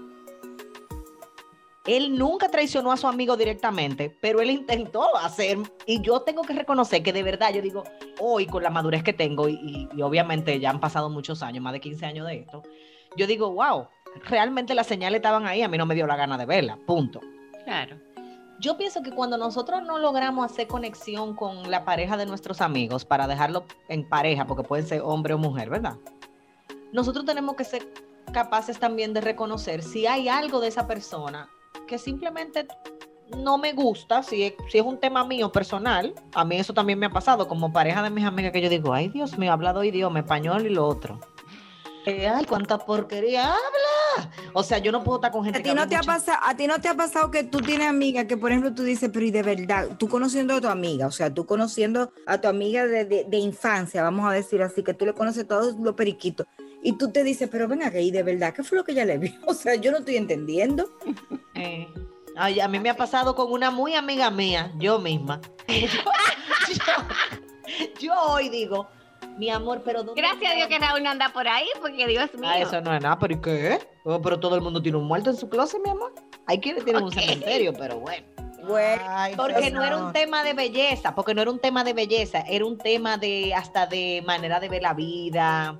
Él 1.84 2.16
nunca 2.16 2.48
traicionó 2.48 2.92
a 2.92 2.96
su 2.96 3.08
amigo 3.08 3.36
directamente, 3.36 4.16
pero 4.20 4.40
él 4.40 4.50
intentó 4.50 5.16
hacer, 5.16 5.58
y 5.84 6.00
yo 6.00 6.20
tengo 6.20 6.42
que 6.42 6.52
reconocer 6.52 7.02
que 7.02 7.12
de 7.12 7.24
verdad, 7.24 7.52
yo 7.52 7.60
digo, 7.60 7.82
hoy 8.20 8.46
con 8.46 8.62
la 8.62 8.70
madurez 8.70 9.02
que 9.02 9.12
tengo, 9.12 9.48
y, 9.48 9.88
obviamente 10.00 10.60
ya 10.60 10.70
han 10.70 10.78
pasado 10.78 11.10
muchos 11.10 11.42
años, 11.42 11.62
más 11.62 11.72
de 11.72 11.80
15 11.80 12.06
años 12.06 12.26
de 12.28 12.38
esto, 12.38 12.62
yo 13.16 13.26
digo, 13.26 13.50
wow, 13.50 13.88
realmente 14.28 14.74
las 14.74 14.86
señales 14.86 15.18
estaban 15.18 15.44
ahí, 15.46 15.62
a 15.62 15.68
mí 15.68 15.76
no 15.76 15.84
me 15.84 15.96
dio 15.96 16.06
la 16.06 16.14
gana 16.14 16.38
de 16.38 16.46
verla, 16.46 16.78
punto. 16.86 17.20
Claro. 17.64 17.96
Yo 18.60 18.76
pienso 18.78 19.02
que 19.02 19.10
cuando 19.10 19.36
nosotros 19.36 19.82
no 19.82 19.98
logramos 19.98 20.48
hacer 20.48 20.68
conexión 20.68 21.34
con 21.34 21.68
la 21.68 21.84
pareja 21.84 22.16
de 22.16 22.26
nuestros 22.26 22.60
amigos 22.60 23.04
para 23.04 23.26
dejarlo 23.26 23.64
en 23.88 24.08
pareja, 24.08 24.46
porque 24.46 24.62
pueden 24.62 24.86
ser 24.86 25.00
hombre 25.02 25.34
o 25.34 25.38
mujer, 25.38 25.68
¿verdad? 25.68 25.96
Nosotros 26.92 27.24
tenemos 27.24 27.56
que 27.56 27.64
ser 27.64 27.88
capaces 28.32 28.78
también 28.78 29.12
de 29.14 29.20
reconocer 29.20 29.82
si 29.82 30.06
hay 30.06 30.28
algo 30.28 30.60
de 30.60 30.68
esa 30.68 30.86
persona 30.86 31.48
que 31.86 31.98
simplemente 31.98 32.66
no 33.38 33.56
me 33.58 33.72
gusta, 33.72 34.22
si 34.22 34.42
es, 34.44 34.54
si 34.68 34.78
es 34.78 34.84
un 34.84 34.98
tema 34.98 35.24
mío 35.24 35.50
personal, 35.50 36.14
a 36.34 36.44
mí 36.44 36.56
eso 36.56 36.74
también 36.74 36.98
me 36.98 37.06
ha 37.06 37.10
pasado 37.10 37.48
como 37.48 37.72
pareja 37.72 38.02
de 38.02 38.10
mis 38.10 38.24
amigas 38.24 38.52
que 38.52 38.60
yo 38.60 38.68
digo, 38.68 38.92
ay 38.92 39.08
Dios 39.08 39.38
mío, 39.38 39.50
ha 39.50 39.54
hablado 39.54 39.82
idioma 39.84 40.18
español 40.20 40.66
y 40.66 40.70
lo 40.70 40.86
otro. 40.86 41.18
Eh, 42.04 42.26
ay, 42.26 42.44
cuánta 42.46 42.78
porquería 42.78 43.44
habla. 43.44 44.30
O 44.54 44.64
sea, 44.64 44.78
yo 44.78 44.90
no 44.90 45.04
puedo 45.04 45.18
estar 45.18 45.30
con 45.30 45.44
gente 45.44 45.60
A 45.60 45.62
ti, 45.62 45.72
no 45.72 45.86
te 45.88 45.94
ha 45.94 45.98
mucho. 45.98 46.08
pasado, 46.08 46.38
a 46.42 46.56
ti 46.56 46.66
no 46.66 46.80
te 46.80 46.88
ha 46.88 46.94
pasado 46.94 47.30
que 47.30 47.44
tú 47.44 47.60
tienes 47.60 47.86
amigas 47.86 48.24
que, 48.24 48.36
por 48.36 48.50
ejemplo, 48.50 48.74
tú 48.74 48.82
dices, 48.82 49.08
pero 49.12 49.24
y 49.24 49.30
de 49.30 49.42
verdad, 49.44 49.86
tú 49.98 50.08
conociendo 50.08 50.54
a 50.54 50.60
tu 50.60 50.66
amiga, 50.66 51.06
o 51.06 51.12
sea, 51.12 51.32
tú 51.32 51.46
conociendo 51.46 52.12
a 52.26 52.40
tu 52.40 52.48
amiga 52.48 52.86
de, 52.88 53.04
de- 53.04 53.24
de 53.24 53.36
infancia, 53.38 54.02
vamos 54.02 54.28
a 54.28 54.32
decir 54.32 54.60
así, 54.62 54.82
que 54.82 54.94
tú 54.94 55.06
le 55.06 55.14
conoces 55.14 55.46
todos 55.46 55.76
los 55.76 55.94
periquitos, 55.94 56.44
y 56.82 56.92
tú 56.98 57.10
te 57.12 57.22
dices, 57.24 57.48
pero 57.50 57.68
ven 57.68 57.82
acá, 57.82 57.98
y 58.00 58.10
de 58.10 58.22
verdad, 58.22 58.52
¿qué 58.54 58.62
fue 58.62 58.78
lo 58.78 58.84
que 58.84 58.92
ella 58.92 59.04
le 59.04 59.18
vio? 59.18 59.32
O 59.46 59.54
sea, 59.54 59.74
yo 59.76 59.90
no 59.92 59.98
estoy 59.98 60.16
entendiendo. 60.16 60.88
Eh, 61.54 61.86
ay, 62.34 62.60
a 62.60 62.66
mí 62.66 62.80
me 62.80 62.88
ha 62.88 62.96
pasado 62.96 63.34
con 63.36 63.52
una 63.52 63.70
muy 63.70 63.94
amiga 63.94 64.30
mía, 64.30 64.72
yo 64.78 64.98
misma. 64.98 65.40
Yo, 65.68 65.86
yo- 66.72 68.00
yo 68.00 68.12
hoy 68.32 68.48
digo, 68.48 68.88
mi 69.38 69.50
amor, 69.50 69.82
pero 69.84 70.02
¿dónde 70.02 70.20
Gracias 70.20 70.50
a 70.52 70.54
Dios 70.56 70.68
que? 70.68 70.78
Raúl 70.78 71.02
no 71.02 71.10
anda 71.10 71.28
por 71.32 71.46
ahí, 71.46 71.66
porque 71.80 72.06
Dios 72.06 72.32
mío. 72.34 72.50
Ah, 72.50 72.58
eso 72.58 72.80
no 72.80 72.94
es 72.94 73.02
nada, 73.02 73.18
pero 73.18 73.34
¿y 73.34 73.40
qué? 73.40 73.78
Oh, 74.04 74.20
pero 74.20 74.40
todo 74.40 74.56
el 74.56 74.62
mundo 74.62 74.80
tiene 74.82 74.98
un 74.98 75.04
muerto 75.04 75.30
en 75.30 75.36
su 75.36 75.48
closet, 75.48 75.80
mi 75.84 75.90
amor. 75.90 76.12
Hay 76.46 76.58
quienes 76.58 76.84
tienen 76.84 77.02
un 77.02 77.08
Ok. 77.12 77.14
cementerio, 77.20 77.72
pero 77.74 78.00
bueno. 78.00 78.26
Bueno, 78.66 79.02
Ay, 79.08 79.34
Porque 79.36 79.70
no 79.70 79.82
era 79.82 79.96
un 79.98 80.12
tema 80.12 80.42
de 80.44 80.54
belleza, 80.54 81.14
porque 81.14 81.34
no 81.34 81.42
era 81.42 81.50
un 81.50 81.58
tema 81.58 81.82
de 81.84 81.92
belleza, 81.94 82.40
era 82.48 82.64
un 82.64 82.78
tema 82.78 83.16
de 83.18 83.52
hasta 83.54 83.86
de 83.86 84.22
manera 84.26 84.58
de 84.60 84.68
ver 84.68 84.82
la 84.82 84.94
vida. 84.94 85.76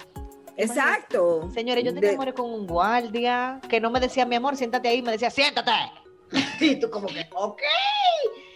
Exacto. 0.56 1.50
Señores, 1.52 1.84
yo 1.84 1.92
tenía 1.94 2.10
De- 2.10 2.14
amores 2.16 2.34
con 2.34 2.50
un 2.52 2.66
guardia 2.66 3.60
que 3.68 3.80
no 3.80 3.90
me 3.90 4.00
decía, 4.00 4.24
mi 4.26 4.36
amor, 4.36 4.56
siéntate 4.56 4.88
ahí, 4.88 5.02
me 5.02 5.12
decía, 5.12 5.30
siéntate. 5.30 5.70
Y 6.60 6.76
tú 6.80 6.88
como 6.90 7.08
que, 7.08 7.26
ok. 7.34 7.60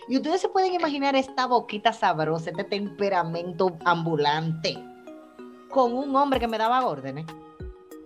Y 0.09 0.17
ustedes 0.17 0.41
se 0.41 0.49
pueden 0.49 0.73
imaginar 0.73 1.17
esta 1.17 1.47
boquita 1.47 1.93
sabrosa, 1.93 2.51
este 2.51 2.65
temperamento 2.65 3.77
ambulante, 3.85 4.79
con 5.69 5.93
un 5.93 6.15
hombre 6.15 6.39
que 6.41 6.47
me 6.49 6.59
daba 6.59 6.87
órdenes. 6.87 7.27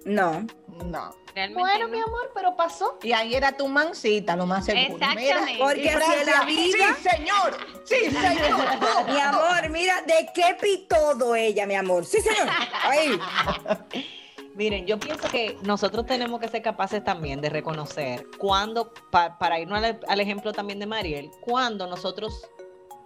No. 0.05 0.47
No. 0.85 1.15
Realmente 1.35 1.61
Bueno, 1.61 1.87
no. 1.87 1.93
mi 1.93 2.01
amor, 2.01 2.31
pero 2.35 2.57
pasó. 2.57 2.99
Y 3.03 3.13
ahí 3.13 3.35
era 3.35 3.53
tu 3.53 3.69
mancita, 3.69 4.35
lo 4.35 4.47
más 4.47 4.65
seguro. 4.65 4.95
Exactamente. 4.97 5.35
Mira, 5.35 5.65
Porque 5.65 5.89
es 5.89 6.27
la 6.27 6.45
vida. 6.45 6.97
Sí, 7.01 7.09
señor. 7.09 7.57
Sí, 7.85 8.11
señor. 8.11 9.07
Mi 9.09 9.21
amor, 9.21 9.69
mira, 9.71 10.03
¿de 10.03 10.29
qué 10.35 10.57
todo 10.89 11.35
ella, 11.37 11.67
mi 11.67 11.77
amor? 11.77 12.05
Sí, 12.05 12.21
señor. 12.21 12.49
Ahí. 12.83 13.19
Miren, 14.55 14.85
yo 14.87 14.99
pienso 14.99 15.29
que 15.29 15.57
nosotros 15.63 16.05
tenemos 16.07 16.41
que 16.41 16.49
ser 16.49 16.61
capaces 16.63 17.03
también 17.05 17.41
de 17.41 17.49
reconocer 17.49 18.27
cuando, 18.37 18.93
pa- 19.11 19.39
para 19.39 19.59
irnos 19.61 19.83
al, 19.83 20.01
al 20.07 20.21
ejemplo 20.21 20.53
también 20.53 20.79
de 20.81 20.87
Mariel, 20.87 21.31
cuando 21.41 21.87
nosotros 21.87 22.47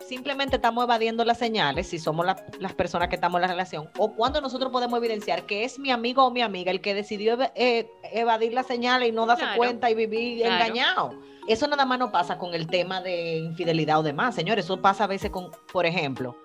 simplemente 0.09 0.57
estamos 0.57 0.85
evadiendo 0.85 1.25
las 1.25 1.38
señales, 1.38 1.87
si 1.88 1.99
somos 1.99 2.27
la- 2.27 2.45
las 2.61 2.75
personas 2.75 3.09
que 3.09 3.14
estamos 3.14 3.38
en 3.38 3.43
la 3.43 3.49
relación, 3.49 3.88
o 3.99 4.12
cuando 4.12 4.40
nosotros 4.40 4.71
podemos 4.71 4.99
evidenciar 4.99 5.45
que 5.47 5.64
es 5.64 5.79
mi 5.79 5.90
amigo 5.90 6.25
o 6.25 6.31
mi 6.31 6.43
amiga 6.43 6.71
el 6.71 6.81
que 6.81 6.95
decidió 6.95 7.38
eh, 7.55 7.88
evadir 8.12 8.53
las 8.53 8.67
señales 8.67 9.09
y 9.09 9.12
no 9.12 9.27
darse 9.27 9.45
Claro. 9.45 9.57
cuenta 9.59 9.90
y 9.90 9.95
vivir 9.95 10.38
Claro. 10.43 10.55
engañado. 10.55 11.14
Eso 11.49 11.67
nada 11.69 11.85
más 11.85 11.99
no 11.99 12.11
pasa 12.11 12.38
con 12.38 12.55
el 12.55 12.67
tema 12.67 13.01
de 13.03 13.37
infidelidad 13.38 13.99
o 13.99 14.03
demás, 14.03 14.35
señores. 14.35 14.64
Eso 14.64 14.81
pasa 14.81 15.05
a 15.05 15.07
veces 15.07 15.31
con, 15.31 15.51
por 15.73 15.85
ejemplo, 15.87 16.37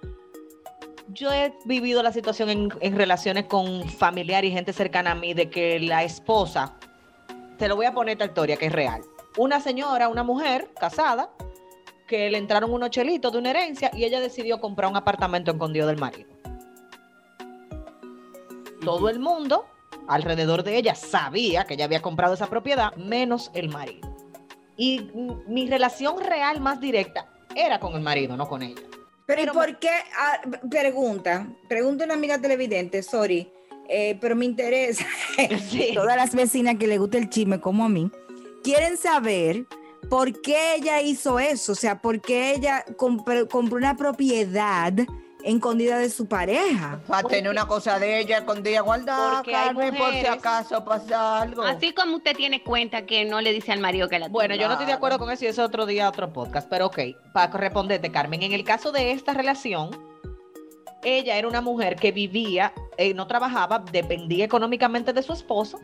yo 1.13 1.32
he 1.32 1.54
vivido 1.65 2.04
la 2.04 2.12
situación 2.12 2.50
en, 2.50 2.69
en 2.82 2.95
relaciones 2.95 3.45
con 3.45 3.88
familiares 3.89 4.52
y 4.52 4.54
gente 4.54 4.74
cercana 4.74 5.12
a 5.12 5.15
mí 5.15 5.34
de 5.34 5.50
que 5.50 5.80
la 5.80 6.04
esposa, 6.04 6.76
te 7.58 7.67
lo 7.67 7.76
voy 7.76 7.86
a 7.88 7.93
poner 7.93 8.13
esta 8.13 8.26
historia 8.26 8.58
que 8.58 8.67
es 8.67 8.72
real. 8.72 9.02
Una 9.38 9.60
señora, 9.60 10.08
una 10.10 10.24
mujer 10.24 10.69
casada, 10.80 11.30
que 12.10 12.30
le 12.30 12.39
entraron 12.39 12.74
unos 12.74 12.89
chelitos 12.89 13.32
de 13.32 13.38
una 13.38 13.52
herencia 13.52 13.91
y 13.93 14.04
ella 14.04 14.19
decidió 14.19 14.60
comprar 14.60 14.89
un 14.89 14.98
apartamento 14.98 15.52
escondido 15.52 15.86
del 15.88 15.98
marido. 15.98 16.28
Todo 18.82 19.10
el 19.10 19.19
mundo 19.19 19.67
alrededor 20.08 20.63
de 20.63 20.78
ella 20.78 20.95
sabía 20.95 21.65
que 21.65 21.76
ella 21.76 21.86
había 21.86 22.02
comprado 22.02 22.34
esa 22.34 22.48
propiedad, 22.48 22.95
menos 22.95 23.52
el 23.54 23.69
marido. 23.69 24.10
Y 24.76 25.12
mi 25.48 25.69
relación 25.69 26.19
real 26.19 26.60
más 26.62 26.82
directa 26.82 27.30
era 27.56 27.80
con 27.80 27.93
el 27.93 28.02
marido, 28.02 28.36
no 28.36 28.48
con 28.48 28.63
ella. 28.63 28.82
Pero, 29.28 29.43
¿y 29.43 29.48
por 29.48 29.78
qué? 29.78 29.91
Ah, 30.17 30.41
pregunta, 30.67 31.48
pregunta 31.67 32.06
una 32.06 32.15
amiga 32.15 32.41
televidente, 32.41 33.04
sorry, 33.04 33.52
eh, 33.88 34.17
pero 34.19 34.36
me 34.36 34.45
interesa. 34.45 35.06
Sí. 35.69 35.91
Todas 35.93 36.15
las 36.15 36.34
vecinas 36.34 36.78
que 36.78 36.88
le 36.88 36.98
gusta 36.98 37.19
el 37.19 37.30
chisme, 37.30 37.60
como 37.60 37.86
a 37.86 37.89
mí, 37.89 38.10
quieren 38.63 38.98
saber 38.98 39.67
por 40.09 40.41
qué 40.41 40.75
ella 40.75 41.01
hizo 41.01 41.39
eso, 41.39 41.73
o 41.73 41.75
sea, 41.75 42.01
por 42.01 42.21
qué 42.21 42.53
ella 42.53 42.85
compró, 42.97 43.47
compró 43.47 43.77
una 43.77 43.97
propiedad 43.97 44.93
escondida 45.43 45.97
de 45.97 46.09
su 46.09 46.27
pareja. 46.27 47.01
Para 47.07 47.27
tener 47.27 47.49
una 47.49 47.67
cosa 47.67 47.99
de 47.99 48.19
ella 48.19 48.39
escondida 48.39 48.81
guardada, 48.81 49.38
Porque 49.38 49.51
Carmen, 49.51 49.95
por 49.95 50.13
si 50.13 50.25
acaso 50.25 50.83
pasa 50.83 51.41
algo. 51.41 51.63
Así 51.63 51.93
como 51.93 52.17
usted 52.17 52.35
tiene 52.35 52.63
cuenta 52.63 53.05
que 53.05 53.25
no 53.25 53.41
le 53.41 53.53
dice 53.53 53.71
al 53.71 53.79
marido 53.79 54.09
que 54.09 54.19
la 54.19 54.27
Bueno, 54.27 54.55
yo 54.55 54.67
no 54.67 54.73
estoy 54.73 54.88
de 54.88 54.93
acuerdo 54.93 55.19
con 55.19 55.31
eso 55.31 55.45
y 55.45 55.47
eso 55.47 55.62
es 55.62 55.67
otro 55.67 55.85
día, 55.85 56.09
otro 56.09 56.31
podcast, 56.33 56.69
pero 56.69 56.88
ok, 56.88 56.99
para 57.33 57.51
responderte, 57.57 58.12
Carmen, 58.12 58.43
en 58.43 58.53
el 58.53 58.63
caso 58.63 58.91
de 58.91 59.12
esta 59.12 59.33
relación, 59.33 59.89
ella 61.03 61.38
era 61.38 61.47
una 61.47 61.62
mujer 61.62 61.95
que 61.95 62.12
vivía, 62.12 62.73
eh, 62.97 63.13
no 63.13 63.27
trabajaba, 63.27 63.79
dependía 63.91 64.43
económicamente 64.43 65.13
de 65.13 65.23
su 65.23 65.31
esposo 65.33 65.79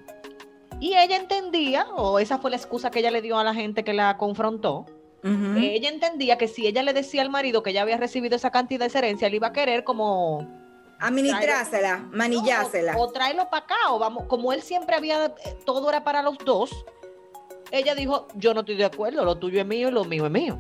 y 0.80 0.96
ella 0.96 1.16
entendía, 1.16 1.88
o 1.96 2.20
esa 2.20 2.38
fue 2.38 2.52
la 2.52 2.58
excusa 2.58 2.92
que 2.92 3.00
ella 3.00 3.12
le 3.12 3.22
dio 3.22 3.38
a 3.38 3.44
la 3.44 3.54
gente 3.54 3.84
que 3.84 3.94
la 3.94 4.18
confrontó, 4.18 4.86
ella 5.58 5.90
entendía 5.90 6.38
que 6.38 6.48
si 6.48 6.68
ella 6.68 6.84
le 6.84 6.94
decía 6.94 7.24
al 7.24 7.32
marido 7.32 7.64
que 7.64 7.72
ella 7.72 7.82
había 7.82 7.98
recibido 7.98 8.36
esa 8.36 8.52
cantidad 8.52 8.88
de 8.88 8.96
herencia, 8.96 9.28
él 9.28 9.34
iba 9.34 9.48
a 9.48 9.54
querer 9.54 9.84
como 9.84 10.48
Administrásela, 11.00 12.06
manillásela. 12.12 12.94
No, 12.94 13.00
o, 13.00 13.04
o 13.06 13.12
tráelo 13.12 13.50
para 13.50 13.66
acá, 13.66 13.76
o 13.90 14.00
vamos, 14.00 14.26
como 14.28 14.54
él 14.54 14.62
siempre 14.62 14.96
había, 14.96 15.26
eh, 15.26 15.58
todo 15.66 15.90
era 15.90 16.04
para 16.04 16.22
los 16.22 16.38
dos, 16.38 16.86
ella 17.72 17.96
dijo, 17.96 18.28
yo 18.36 18.54
no 18.54 18.62
estoy 18.62 18.76
de 18.76 18.86
acuerdo, 18.86 19.26
lo 19.26 19.38
tuyo 19.38 19.60
es 19.60 19.68
mío 19.68 19.90
y 19.90 19.92
lo 19.92 20.06
mío 20.06 20.26
es 20.26 20.32
mío. 20.32 20.60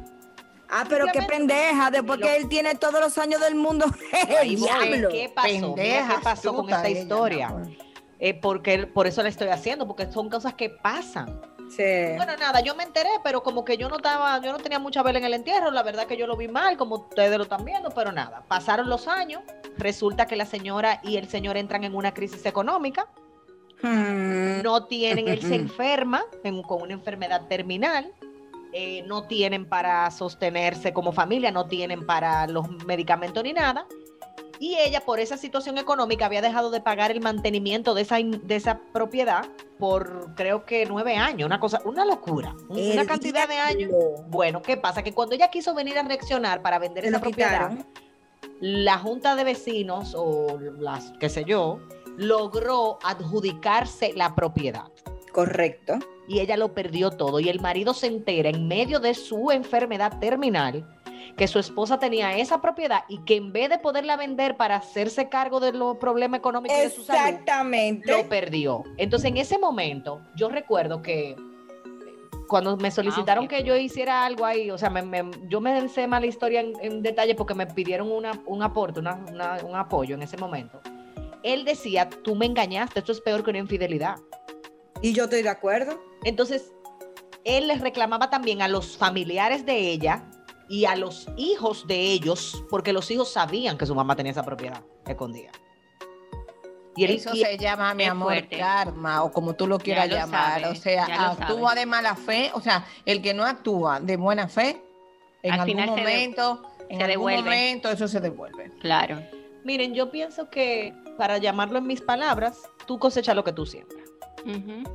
Ah, 0.67 0.85
pero 0.89 1.05
qué 1.13 1.21
pendeja, 1.21 1.91
después 1.91 2.19
que 2.19 2.35
él 2.35 2.49
tiene 2.49 2.75
todos 2.75 2.99
los 2.99 3.17
años 3.17 3.39
del 3.39 3.55
mundo. 3.55 3.85
¡El 4.41 4.55
diablo! 4.55 5.09
¿Qué 5.09 5.31
pasó? 5.33 5.47
Mira 5.47 5.75
Pendeja, 5.75 6.15
¿Qué 6.15 6.23
pasó 6.23 6.55
con 6.55 6.69
esta 6.69 6.89
historia? 6.89 7.55
Eh, 8.19 8.33
porque 8.33 8.87
por 8.87 9.07
eso 9.07 9.21
la 9.23 9.29
estoy 9.29 9.49
haciendo, 9.49 9.87
porque 9.87 10.11
son 10.11 10.29
cosas 10.29 10.53
que 10.53 10.69
pasan. 10.69 11.41
Sí. 11.69 11.83
Bueno, 12.15 12.33
nada, 12.39 12.61
yo 12.61 12.75
me 12.75 12.83
enteré, 12.83 13.09
pero 13.23 13.41
como 13.43 13.65
que 13.65 13.75
yo 13.77 13.89
no 13.89 13.97
estaba, 13.97 14.39
yo 14.39 14.51
no 14.51 14.59
tenía 14.59 14.77
mucha 14.79 15.01
vela 15.03 15.17
en 15.19 15.25
el 15.25 15.33
entierro, 15.33 15.71
la 15.71 15.81
verdad 15.83 16.05
que 16.05 16.15
yo 16.15 16.27
lo 16.27 16.37
vi 16.37 16.47
mal, 16.47 16.77
como 16.77 16.95
ustedes 16.95 17.35
lo 17.37 17.43
están 17.43 17.65
viendo, 17.65 17.89
pero 17.89 18.11
nada, 18.11 18.43
pasaron 18.47 18.87
los 18.87 19.07
años, 19.07 19.41
resulta 19.77 20.27
que 20.27 20.35
la 20.35 20.45
señora 20.45 20.99
y 21.03 21.17
el 21.17 21.27
señor 21.27 21.57
entran 21.57 21.83
en 21.83 21.95
una 21.95 22.13
crisis 22.13 22.45
económica, 22.45 23.07
Hmm. 23.81 24.61
no 24.63 24.85
tienen, 24.85 25.27
él 25.27 25.41
se 25.41 25.55
enferma 25.55 26.23
en- 26.43 26.61
con 26.63 26.81
una 26.81 26.93
enfermedad 26.93 27.47
terminal, 27.47 28.13
eh, 28.71 29.03
no 29.07 29.23
tienen 29.23 29.67
para 29.67 30.09
sostenerse 30.11 30.93
como 30.93 31.11
familia, 31.11 31.51
no 31.51 31.65
tienen 31.67 32.05
para 32.05 32.47
los 32.47 32.69
medicamentos 32.85 33.43
ni 33.43 33.53
nada. 33.53 33.85
Y 34.59 34.75
ella, 34.75 35.01
por 35.01 35.19
esa 35.19 35.37
situación 35.37 35.77
económica, 35.77 36.25
había 36.25 36.41
dejado 36.41 36.71
de 36.71 36.81
pagar 36.81 37.11
el 37.11 37.21
mantenimiento 37.21 37.93
de 37.93 38.01
esa, 38.03 38.17
de 38.17 38.55
esa 38.55 38.79
propiedad 38.93 39.45
por 39.79 40.33
creo 40.35 40.65
que 40.65 40.85
nueve 40.85 41.17
años, 41.17 41.45
una 41.45 41.59
cosa, 41.59 41.81
una 41.85 42.05
locura, 42.05 42.55
un- 42.69 42.79
una 42.91 43.05
cantidad 43.05 43.47
de 43.47 43.55
años. 43.57 43.91
Bueno, 44.27 44.61
¿qué 44.61 44.77
pasa? 44.77 45.03
Que 45.03 45.13
cuando 45.13 45.35
ella 45.35 45.49
quiso 45.49 45.73
venir 45.75 45.97
a 45.97 46.03
reaccionar 46.03 46.61
para 46.61 46.79
vender 46.79 47.05
esa 47.05 47.19
propiedad, 47.19 47.69
quitaron. 47.71 47.85
la 48.61 48.97
junta 48.97 49.35
de 49.35 49.43
vecinos 49.43 50.13
o 50.17 50.57
las, 50.79 51.11
qué 51.19 51.27
sé 51.29 51.43
yo, 51.43 51.79
logró 52.15 52.97
adjudicarse 53.03 54.13
la 54.15 54.33
propiedad 54.35 54.85
Correcto. 55.33 55.95
y 56.27 56.39
ella 56.39 56.55
lo 56.55 56.73
perdió 56.73 57.11
todo. 57.11 57.41
Y 57.41 57.49
el 57.49 57.59
marido 57.59 57.93
se 57.93 58.07
entera 58.07 58.49
en 58.49 58.67
medio 58.67 58.99
de 59.01 59.13
su 59.13 59.51
enfermedad 59.51 60.19
terminal 60.19 60.87
que 61.37 61.47
su 61.47 61.59
esposa 61.59 61.99
tenía 61.99 62.37
esa 62.37 62.61
propiedad 62.61 63.03
y 63.09 63.19
que 63.25 63.35
en 63.35 63.51
vez 63.51 63.69
de 63.69 63.77
poderla 63.77 64.15
vender 64.15 64.55
para 64.55 64.77
hacerse 64.77 65.27
cargo 65.27 65.59
de 65.59 65.73
los 65.73 65.97
problemas 65.97 66.39
económicos 66.39 66.77
de 66.77 66.89
su 66.89 67.03
salud, 67.03 67.19
Exactamente. 67.29 68.09
lo 68.11 68.29
perdió. 68.29 68.83
Entonces, 68.97 69.29
en 69.31 69.37
ese 69.37 69.57
momento, 69.59 70.21
yo 70.35 70.47
recuerdo 70.49 71.01
que 71.01 71.35
cuando 72.47 72.77
me 72.77 72.91
solicitaron 72.91 73.47
que 73.47 73.63
yo 73.63 73.75
hiciera 73.75 74.23
algo 74.25 74.45
ahí, 74.45 74.69
o 74.71 74.77
sea, 74.77 74.89
me- 74.89 75.01
me- 75.01 75.31
yo 75.49 75.59
me 75.59 75.89
sé 75.89 76.07
más 76.07 76.21
la 76.21 76.27
historia 76.27 76.61
en, 76.61 76.73
en 76.79 77.01
detalle 77.01 77.35
porque 77.35 77.53
me 77.55 77.65
pidieron 77.67 78.11
una- 78.11 78.39
un 78.45 78.61
aporte, 78.63 78.99
una- 78.99 79.15
una- 79.31 79.57
un 79.65 79.75
apoyo 79.75 80.15
en 80.15 80.21
ese 80.21 80.37
momento. 80.37 80.79
Él 81.43 81.65
decía, 81.65 82.09
tú 82.09 82.35
me 82.35 82.45
engañaste, 82.45 82.99
esto 82.99 83.11
es 83.11 83.19
peor 83.21 83.43
que 83.43 83.49
una 83.49 83.59
infidelidad. 83.59 84.15
Y 85.01 85.13
yo 85.13 85.25
estoy 85.25 85.41
de 85.41 85.49
acuerdo. 85.49 85.99
Entonces, 86.23 86.71
él 87.43 87.67
les 87.67 87.81
reclamaba 87.81 88.29
también 88.29 88.61
a 88.61 88.67
los 88.67 88.95
familiares 88.97 89.65
de 89.65 89.77
ella 89.77 90.23
y 90.69 90.85
a 90.85 90.95
los 90.95 91.27
hijos 91.37 91.87
de 91.87 91.95
ellos, 92.11 92.63
porque 92.69 92.93
los 92.93 93.09
hijos 93.11 93.31
sabían 93.31 93.77
que 93.77 93.85
su 93.85 93.93
mamá 93.95 94.15
tenía 94.15 94.31
esa 94.31 94.43
propiedad 94.43 94.81
escondida. 95.05 95.51
Y 96.97 97.03
él, 97.03 97.11
Eso 97.11 97.33
y- 97.35 97.41
se 97.43 97.57
llama, 97.57 97.93
mi 97.93 98.05
amor, 98.05 98.27
fuerte. 98.27 98.57
karma, 98.57 99.23
o 99.23 99.31
como 99.31 99.53
tú 99.53 99.67
lo 99.67 99.77
quieras 99.79 100.07
lo 100.07 100.15
llamar. 100.15 100.61
sabe, 100.61 100.71
o 100.71 100.75
sea, 100.81 101.03
actúa 101.31 101.69
sabe. 101.69 101.79
de 101.81 101.85
mala 101.85 102.15
fe. 102.15 102.51
O 102.53 102.61
sea, 102.61 102.85
el 103.05 103.21
que 103.21 103.33
no 103.33 103.43
actúa 103.43 103.99
de 103.99 104.15
buena 104.15 104.47
fe, 104.47 104.81
en 105.43 105.53
Al 105.53 105.59
algún 105.61 105.79
se 105.81 105.85
momento, 105.87 106.61
en 106.87 106.97
se 106.97 107.03
algún 107.03 107.07
devuelve. 107.07 107.41
momento, 107.43 107.89
eso 107.89 108.07
se 108.07 108.21
devuelve. 108.21 108.71
Claro. 108.79 109.21
Miren, 109.65 109.93
yo 109.93 110.09
pienso 110.09 110.49
que, 110.49 110.93
para 111.17 111.37
llamarlo 111.37 111.79
en 111.79 111.87
mis 111.87 111.99
palabras, 112.01 112.61
tú 112.85 112.97
cosechas 112.97 113.35
lo 113.35 113.43
que 113.43 113.51
tú 113.51 113.65
siembras. 113.65 113.99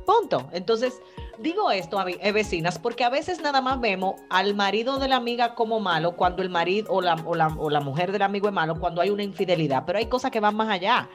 Punto. 0.05 0.47
Entonces, 0.53 1.01
digo 1.39 1.71
esto 1.71 1.99
a 1.99 2.09
eh, 2.09 2.31
vecinas, 2.31 2.79
porque 2.79 3.03
a 3.03 3.09
veces 3.09 3.41
nada 3.41 3.61
más 3.61 3.79
vemos 3.81 4.15
al 4.29 4.55
marido 4.55 4.97
de 4.97 5.07
la 5.07 5.17
amiga 5.17 5.55
como 5.55 5.79
malo 5.79 6.15
cuando 6.15 6.41
el 6.41 6.49
marido 6.49 6.91
o 6.91 7.01
la, 7.01 7.15
o, 7.25 7.35
la, 7.35 7.47
o 7.47 7.69
la 7.69 7.81
mujer 7.81 8.11
del 8.11 8.21
amigo 8.21 8.47
es 8.47 8.53
malo, 8.53 8.79
cuando 8.79 9.01
hay 9.01 9.09
una 9.09 9.23
infidelidad, 9.23 9.83
pero 9.85 9.99
hay 9.99 10.05
cosas 10.05 10.31
que 10.31 10.39
van 10.39 10.55
más 10.55 10.69
allá. 10.69 11.09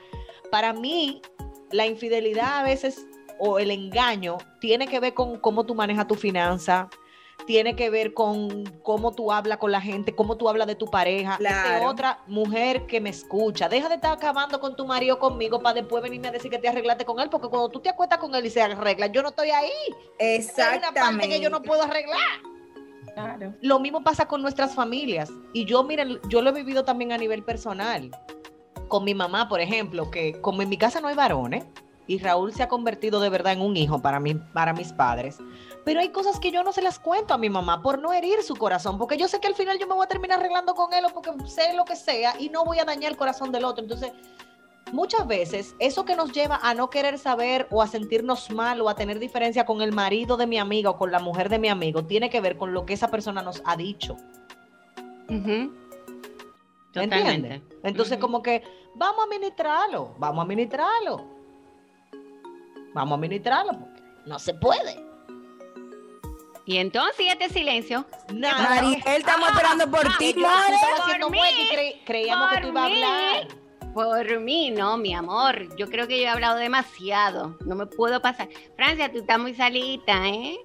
Para 0.50 0.72
mí, 0.72 1.22
la 1.70 1.86
infidelidad 1.86 2.58
a 2.58 2.62
veces 2.62 3.06
o 3.38 3.58
el 3.58 3.70
engaño 3.70 4.38
tiene 4.60 4.86
que 4.86 5.00
ver 5.00 5.14
con 5.14 5.38
cómo 5.38 5.64
tú 5.64 5.74
manejas 5.74 6.06
tu 6.06 6.14
finanza, 6.14 6.88
tiene 7.46 7.76
que 7.76 7.90
ver 7.90 8.14
con 8.14 8.64
cómo 8.82 9.12
tú 9.12 9.30
hablas 9.32 9.58
con 9.58 9.70
la 9.70 9.80
gente, 9.80 10.14
cómo 10.14 10.36
tú 10.36 10.48
hablas 10.48 10.66
de 10.66 10.74
tu 10.74 10.86
pareja. 10.86 11.36
Claro. 11.36 11.88
otra 11.88 12.20
mujer 12.26 12.86
que 12.86 13.00
me 13.00 13.10
escucha. 13.10 13.68
Deja 13.68 13.88
de 13.88 13.96
estar 13.96 14.12
acabando 14.12 14.60
con 14.60 14.74
tu 14.74 14.86
marido 14.86 15.18
conmigo 15.18 15.60
para 15.60 15.74
después 15.74 16.02
venirme 16.02 16.28
a 16.28 16.32
decir 16.32 16.50
que 16.50 16.58
te 16.58 16.68
arreglaste 16.68 17.04
con 17.04 17.20
él, 17.20 17.28
porque 17.30 17.48
cuando 17.48 17.68
tú 17.68 17.80
te 17.80 17.88
acuestas 17.88 18.18
con 18.18 18.34
él 18.34 18.46
y 18.46 18.50
se 18.50 18.62
arregla, 18.62 19.06
yo 19.08 19.22
no 19.22 19.28
estoy 19.28 19.50
ahí. 19.50 19.70
Hay 20.18 20.38
una 20.38 20.46
parte 20.48 20.76
Exactamente. 20.76 21.28
que 21.28 21.40
yo 21.40 21.50
no 21.50 21.62
puedo 21.62 21.82
arreglar. 21.82 22.18
Claro. 23.14 23.54
Lo 23.62 23.78
mismo 23.80 24.02
pasa 24.02 24.26
con 24.26 24.42
nuestras 24.42 24.74
familias. 24.74 25.30
Y 25.52 25.64
yo, 25.64 25.84
miren, 25.84 26.20
yo 26.28 26.42
lo 26.42 26.50
he 26.50 26.52
vivido 26.52 26.84
también 26.84 27.12
a 27.12 27.18
nivel 27.18 27.42
personal. 27.42 28.10
Con 28.88 29.04
mi 29.04 29.14
mamá, 29.14 29.48
por 29.48 29.60
ejemplo, 29.60 30.10
que 30.10 30.40
como 30.40 30.62
en 30.62 30.68
mi 30.68 30.76
casa 30.76 31.00
no 31.00 31.08
hay 31.08 31.14
varones, 31.14 31.64
y 32.06 32.18
Raúl 32.18 32.52
se 32.52 32.62
ha 32.62 32.68
convertido 32.68 33.20
de 33.20 33.28
verdad 33.28 33.52
en 33.52 33.60
un 33.60 33.76
hijo 33.76 34.00
para, 34.00 34.20
mí, 34.20 34.34
para 34.34 34.72
mis 34.72 34.92
padres, 34.92 35.38
pero 35.84 36.00
hay 36.00 36.08
cosas 36.08 36.40
que 36.40 36.50
yo 36.50 36.64
no 36.64 36.72
se 36.72 36.82
las 36.82 36.98
cuento 36.98 37.32
a 37.32 37.38
mi 37.38 37.48
mamá 37.48 37.80
por 37.80 38.00
no 38.00 38.12
herir 38.12 38.42
su 38.42 38.56
corazón, 38.56 38.98
porque 38.98 39.16
yo 39.16 39.28
sé 39.28 39.38
que 39.40 39.46
al 39.46 39.54
final 39.54 39.78
yo 39.78 39.86
me 39.86 39.94
voy 39.94 40.04
a 40.04 40.08
terminar 40.08 40.40
arreglando 40.40 40.74
con 40.74 40.92
él 40.92 41.04
o 41.04 41.08
porque 41.10 41.30
sé 41.48 41.74
lo 41.74 41.84
que 41.84 41.94
sea 41.94 42.34
y 42.40 42.48
no 42.48 42.64
voy 42.64 42.80
a 42.80 42.84
dañar 42.84 43.12
el 43.12 43.16
corazón 43.16 43.52
del 43.52 43.64
otro. 43.64 43.84
Entonces, 43.84 44.12
muchas 44.92 45.26
veces 45.28 45.76
eso 45.78 46.04
que 46.04 46.16
nos 46.16 46.32
lleva 46.32 46.58
a 46.62 46.74
no 46.74 46.90
querer 46.90 47.18
saber 47.18 47.68
o 47.70 47.82
a 47.82 47.86
sentirnos 47.86 48.50
mal 48.50 48.80
o 48.80 48.88
a 48.88 48.96
tener 48.96 49.20
diferencia 49.20 49.64
con 49.64 49.80
el 49.80 49.92
marido 49.92 50.36
de 50.36 50.48
mi 50.48 50.58
amiga 50.58 50.90
o 50.90 50.98
con 50.98 51.12
la 51.12 51.20
mujer 51.20 51.48
de 51.48 51.60
mi 51.60 51.68
amigo 51.68 52.04
tiene 52.04 52.30
que 52.30 52.40
ver 52.40 52.56
con 52.56 52.72
lo 52.72 52.84
que 52.84 52.94
esa 52.94 53.08
persona 53.08 53.42
nos 53.42 53.62
ha 53.64 53.76
dicho. 53.76 54.16
Totalmente. 56.92 57.62
Entonces, 57.82 58.18
como 58.18 58.42
que 58.42 58.64
vamos 58.96 59.24
a 59.24 59.28
ministrarlo, 59.28 60.14
vamos 60.18 60.44
a 60.44 60.48
ministrarlo. 60.48 61.35
Vamos 62.96 63.18
a 63.18 63.20
ministrarlo, 63.20 63.72
porque 63.78 64.00
no 64.24 64.38
se 64.38 64.54
puede. 64.54 65.04
Y 66.64 66.78
entonces 66.78 67.20
¿y 67.20 67.28
este 67.28 67.50
silencio. 67.50 68.06
Nada. 68.32 68.80
Mariel, 68.80 69.02
estamos 69.06 69.50
esperando 69.50 69.90
por 69.90 70.00
ti, 70.16 70.32
Que 70.32 70.40
yo 70.40 70.48
more. 70.48 70.74
estaba 70.74 70.96
haciendo 71.04 71.26
Por 71.28 71.36
mí, 71.36 71.40
cre- 71.74 71.96
creíamos 72.06 72.50
que 72.54 72.60
tú 72.62 72.68
ibas 72.68 72.82
a 72.82 72.86
hablar. 72.86 73.48
Por 73.92 74.40
mí, 74.40 74.70
no, 74.70 74.96
mi 74.96 75.12
amor. 75.14 75.76
Yo 75.76 75.88
creo 75.90 76.08
que 76.08 76.16
yo 76.16 76.24
he 76.24 76.28
hablado 76.28 76.56
demasiado. 76.56 77.58
No 77.66 77.74
me 77.76 77.84
puedo 77.84 78.22
pasar. 78.22 78.48
Francia, 78.76 79.12
tú 79.12 79.18
estás 79.18 79.38
muy 79.38 79.52
salita, 79.54 80.26
¿eh? 80.26 80.56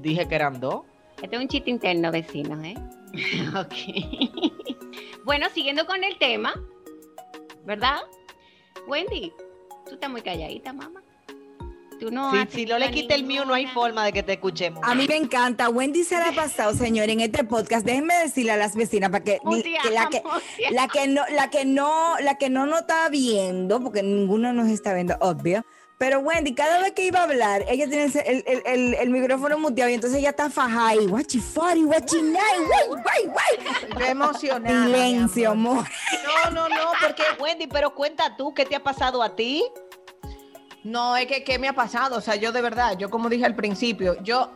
Dije 0.00 0.28
que 0.28 0.34
eran 0.34 0.60
dos. 0.60 0.82
Este 1.22 1.36
es 1.36 1.40
un 1.42 1.48
chiste 1.48 1.70
interno, 1.70 2.12
vecinos, 2.12 2.62
¿eh? 2.62 2.74
ok. 3.58 5.24
bueno, 5.24 5.46
siguiendo 5.54 5.86
con 5.86 6.04
el 6.04 6.18
tema, 6.18 6.52
¿verdad? 7.64 8.02
Wendy, 8.86 9.32
tú 9.86 9.94
estás 9.94 10.10
muy 10.10 10.20
calladita, 10.20 10.74
mamá. 10.74 11.02
Tú 12.00 12.10
no 12.10 12.32
Si, 12.50 12.64
no 12.66 12.78
le 12.78 12.90
quita 12.90 13.14
el 13.14 13.24
mío, 13.24 13.44
no 13.44 13.52
hay 13.54 13.66
forma 13.66 14.04
de 14.06 14.12
que 14.12 14.22
te 14.22 14.32
escuchemos. 14.32 14.82
A 14.82 14.94
mí 14.94 15.06
me 15.06 15.16
encanta. 15.16 15.68
Wendy 15.68 16.02
se 16.02 16.16
la 16.16 16.28
ha 16.28 16.32
pasado, 16.32 16.74
señor, 16.74 17.10
en 17.10 17.20
este 17.20 17.44
podcast. 17.44 17.84
Déjenme 17.84 18.14
decirle 18.14 18.52
a 18.52 18.56
las 18.56 18.74
vecinas 18.74 19.10
para 19.10 19.22
que, 19.22 19.38
ni- 19.44 19.62
que 19.62 19.90
la 19.90 20.08
que 20.08 20.22
la 20.70 20.88
que 20.88 21.06
no 21.06 21.22
la 21.30 21.50
que 21.50 21.64
no 21.64 22.14
la 22.20 22.34
que 22.38 22.48
no 22.50 22.66
nos 22.66 22.80
está 22.80 23.08
viendo 23.10 23.80
porque 23.82 24.02
ninguno 24.02 24.52
nos 24.52 24.68
está 24.68 24.94
viendo 24.94 25.16
obvio 25.20 25.64
pero 25.98 26.20
Wendy 26.20 26.54
cada 26.54 26.80
vez 26.80 26.92
que 26.92 27.04
iba 27.04 27.20
a 27.20 27.24
hablar 27.24 27.62
ella 27.68 27.86
tiene 27.86 28.04
el, 28.04 28.42
el, 28.46 28.62
el- 28.64 28.94
el- 28.94 29.10
micrófono 29.10 29.58
muteado 29.58 29.90
y 29.90 29.94
entonces 29.94 30.18
ella 30.20 30.30
está 30.30 30.48
fajada 30.48 30.94
y 30.94 31.06
guachi 31.06 31.38
funny 31.40 31.82
guachi 31.82 32.22
nice 32.22 32.40
guay 32.88 33.26
guay 33.26 33.26
guay 33.92 34.10
emocionada. 34.10 34.84
silencio 34.86 35.50
amor. 35.50 35.78
amor 35.78 35.88
No, 36.44 36.50
no, 36.52 36.68
no, 36.70 36.92
porque 37.02 37.22
Wendy, 37.38 37.66
pero 37.66 37.94
cuenta 37.94 38.34
tú, 38.36 38.54
¿qué 38.54 38.64
te 38.64 38.76
ha 38.76 38.82
pasado 38.82 39.22
a 39.22 39.36
ti? 39.36 39.62
No, 40.84 41.16
es 41.16 41.26
que 41.26 41.44
¿qué 41.44 41.58
me 41.58 41.68
ha 41.68 41.74
pasado? 41.74 42.16
O 42.16 42.20
sea, 42.20 42.36
yo 42.36 42.52
de 42.52 42.62
verdad, 42.62 42.96
yo 42.98 43.10
como 43.10 43.28
dije 43.28 43.44
al 43.44 43.54
principio, 43.56 44.16
yo 44.22 44.50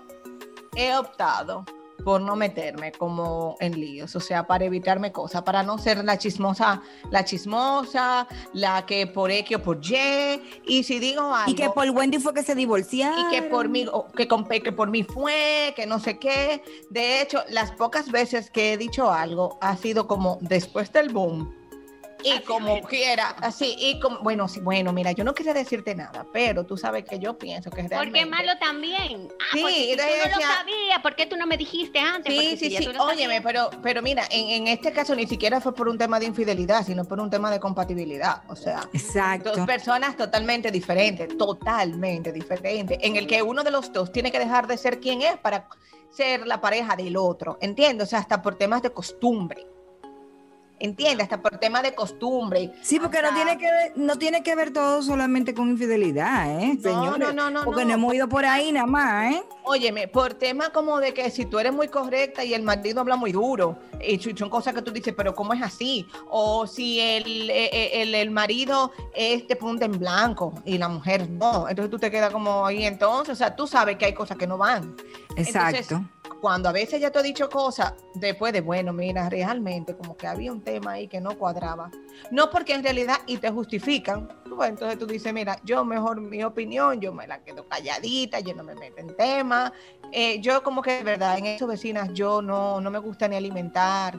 he 0.75 0.95
optado 0.97 1.65
por 2.05 2.21
no 2.21 2.37
meterme 2.37 2.93
como 2.93 3.57
en 3.61 3.81
líos, 3.81 4.15
o 4.15 4.21
sea, 4.21 4.47
para 4.47 4.65
evitarme 4.67 5.11
cosas, 5.11 5.43
para 5.43 5.63
no 5.63 5.79
ser 5.79 6.05
la 6.05 6.19
chismosa, 6.19 6.83
la 7.11 7.25
chismosa, 7.25 8.27
la 8.53 8.85
que 8.85 9.07
por 9.07 9.31
X 9.31 9.57
o 9.57 9.63
por 9.63 9.79
Y, 9.83 10.43
y 10.67 10.83
si 10.83 10.99
digo 10.99 11.35
algo... 11.35 11.51
y 11.51 11.55
que 11.55 11.71
por 11.71 11.89
Wendy 11.89 12.19
fue 12.19 12.35
que 12.35 12.43
se 12.43 12.55
divorciaron 12.55 13.21
y 13.21 13.35
que 13.35 13.43
por 13.43 13.69
mí, 13.71 13.87
que, 14.17 14.29
con- 14.29 14.45
que 14.47 14.73
por 14.73 14.91
mí 14.91 15.03
fue, 15.03 15.73
que 15.77 15.87
no 15.87 15.99
sé 15.99 16.19
qué. 16.19 16.63
De 16.91 17.23
hecho, 17.23 17.43
las 17.49 17.71
pocas 17.71 18.11
veces 18.11 18.51
que 18.51 18.75
he 18.75 18.77
dicho 18.77 19.11
algo 19.11 19.57
ha 19.63 19.75
sido 19.77 20.07
como 20.07 20.37
después 20.43 20.93
del 20.93 21.11
boom, 21.11 21.55
Y 22.25 22.41
como 22.41 22.81
quiera, 22.83 23.37
así, 23.41 23.77
y 23.79 24.01
como, 24.01 24.21
bueno, 24.21 24.49
sí, 24.49 24.61
bueno, 24.61 24.93
mira, 24.93 25.13
yo 25.13 25.25
no 25.25 25.35
quería 25.35 25.53
decirte 25.55 25.95
nada, 25.95 26.27
pero 26.33 26.65
tú 26.65 26.77
sabes 26.77 27.05
que 27.05 27.19
yo 27.19 27.37
pienso 27.37 27.71
que 27.71 27.77
realmente... 27.83 27.97
Porque 27.99 28.21
es 28.21 28.29
malo 28.29 28.53
también. 28.59 29.29
Ah, 29.41 29.45
Sí, 29.53 29.61
porque 29.61 29.75
si 29.91 29.97
tú 29.97 30.29
no 30.31 30.37
lo 30.37 30.47
sabías, 30.47 30.99
¿por 31.03 31.15
qué 31.17 31.27
tú 31.27 31.37
no 31.37 31.47
me 31.47 31.57
dijiste 31.57 31.99
antes? 31.99 32.33
Sí, 32.33 32.39
Porque 32.39 32.57
sí, 32.57 32.71
si 32.71 32.85
sí. 32.85 32.99
Óyeme, 32.99 33.41
pero, 33.43 33.71
pero 33.83 34.03
mira, 34.03 34.25
en, 34.31 34.51
en 34.51 34.69
este 34.69 34.93
caso 34.93 35.15
ni 35.15 35.27
siquiera 35.27 35.61
fue 35.61 35.75
por 35.75 35.89
un 35.89 35.99
tema 35.99 36.19
de 36.19 36.27
infidelidad, 36.27 36.85
sino 36.85 37.05
por 37.05 37.21
un 37.21 37.31
tema 37.31 37.51
de 37.51 37.61
compatibilidad. 37.61 38.43
O 38.49 38.57
sea, 38.57 38.89
Exacto. 38.93 39.53
dos 39.55 39.67
personas 39.67 40.17
totalmente 40.17 40.71
diferentes, 40.71 41.37
totalmente 41.37 42.33
diferentes, 42.33 42.99
en 43.01 43.17
el 43.17 43.27
que 43.27 43.43
uno 43.43 43.63
de 43.63 43.71
los 43.71 43.93
dos 43.93 44.13
tiene 44.13 44.33
que 44.33 44.39
dejar 44.39 44.67
de 44.67 44.77
ser 44.77 45.01
quien 45.01 45.23
es 45.23 45.37
para 45.39 45.69
ser 46.11 46.47
la 46.47 46.61
pareja 46.61 46.97
del 46.97 47.17
otro, 47.17 47.59
¿entiendes? 47.61 48.07
O 48.07 48.11
sea, 48.11 48.21
hasta 48.21 48.41
por 48.41 48.57
temas 48.57 48.83
de 48.83 48.91
costumbre. 48.91 49.67
¿Entiendes? 50.81 51.25
Hasta 51.25 51.41
por 51.41 51.57
temas 51.59 51.83
de 51.85 51.95
costumbre. 51.95 52.73
Sí, 52.83 52.99
porque 52.99 53.23
no 53.23 53.33
tiene 53.33 53.57
que 53.57 53.65
ver, 53.71 53.93
no 53.97 54.17
tiene 54.17 54.43
que 54.43 54.55
ver 54.57 54.73
todo 54.73 55.03
solamente 55.03 55.55
con 55.55 55.71
infidelidad, 55.71 56.61
¿eh, 56.61 56.75
No, 56.75 56.83
señores? 56.83 57.19
no, 57.29 57.33
no, 57.33 57.51
no, 57.51 57.65
Porque 57.65 57.83
no. 57.83 57.89
no 57.91 57.95
hemos 57.95 58.15
ido 58.15 58.29
por 58.29 58.45
ahí 58.45 58.73
nada 58.73 58.87
más, 58.87 59.35
¿eh? 59.35 59.43
Óyeme, 59.63 60.09
por 60.09 60.35
tema 60.35 60.71
como 60.71 60.99
de 60.99 61.15
que 61.15 61.31
si 61.31 61.47
tú 61.47 61.59
eres 61.59 61.73
muy 61.73 61.89
correcta 61.89 62.45
y 62.45 62.53
el 62.55 62.63
marido 62.63 63.01
habla 63.01 63.17
muy 63.17 63.33
duro, 63.33 63.79
y 64.07 64.19
son 64.37 64.51
cosas 64.51 64.75
que 64.75 64.83
tú 64.83 64.91
dices, 64.91 65.15
pero 65.17 65.35
¿cómo 65.35 65.55
es 65.55 65.63
así? 65.63 66.07
O 66.29 66.67
si 66.67 67.01
el, 67.01 67.49
eh, 67.49 67.71
eh, 67.73 68.03
el, 68.03 68.15
el 68.15 68.31
marido 68.31 68.91
es 69.15 69.47
de 69.49 69.57
punta 69.57 69.85
en 69.87 69.99
blanco 69.99 70.53
y 70.65 70.77
la 70.77 70.89
mujer 70.89 71.31
no, 71.31 71.69
entonces 71.69 71.91
tú 71.91 71.99
te 71.99 72.11
quedas 72.11 72.31
como 72.33 72.67
ahí 72.67 72.85
entonces, 72.85 73.33
o 73.33 73.37
sea, 73.37 73.55
tú 73.55 73.67
sabes 73.67 73.97
que 73.97 74.07
hay 74.07 74.13
cosas 74.13 74.37
que 74.37 74.47
no 74.47 74.59
van. 74.59 74.95
Exacto. 75.37 75.95
Entonces, 75.95 76.24
cuando 76.45 76.69
a 76.69 76.73
veces 76.73 77.01
ya 77.01 77.11
te 77.11 77.21
he 77.21 77.23
dicho 77.23 77.49
cosas, 77.49 77.95
después 78.13 78.53
de, 78.53 78.61
bueno, 78.61 78.93
mira, 78.93 79.31
realmente 79.31 79.97
como 79.97 80.15
que 80.15 80.27
había 80.27 80.53
un 80.53 80.61
tema 80.61 80.93
ahí 80.93 81.09
que 81.09 81.19
no 81.19 81.39
cuadraba. 81.39 81.91
No 82.31 82.51
porque 82.51 82.75
en 82.75 82.83
realidad, 82.83 83.17
y 83.27 83.39
te 83.39 83.51
justifican, 83.51 84.29
ves, 84.45 84.69
entonces 84.69 84.99
tú 84.99 85.07
dices, 85.07 85.33
mira, 85.33 85.59
yo 85.65 85.87
mejor 85.87 86.21
mi 86.21 86.45
opinión, 86.45 87.01
yo 87.01 87.15
me 87.15 87.27
la 87.27 87.43
quedo 87.43 87.67
calladita, 87.67 88.41
yo 88.41 88.55
no 88.55 88.63
me 88.63 88.75
meto 88.75 89.01
en 89.01 89.17
temas. 89.17 89.73
Eh, 90.13 90.39
yo 90.43 90.63
como 90.63 90.83
que 90.83 90.99
de 90.99 91.03
verdad, 91.03 91.39
en 91.39 91.47
eso 91.47 91.67
vecinas, 91.67 92.11
yo 92.13 92.43
no, 92.43 92.79
no 92.79 92.91
me 92.91 92.99
gusta 92.99 93.27
ni 93.27 93.37
alimentar 93.37 94.19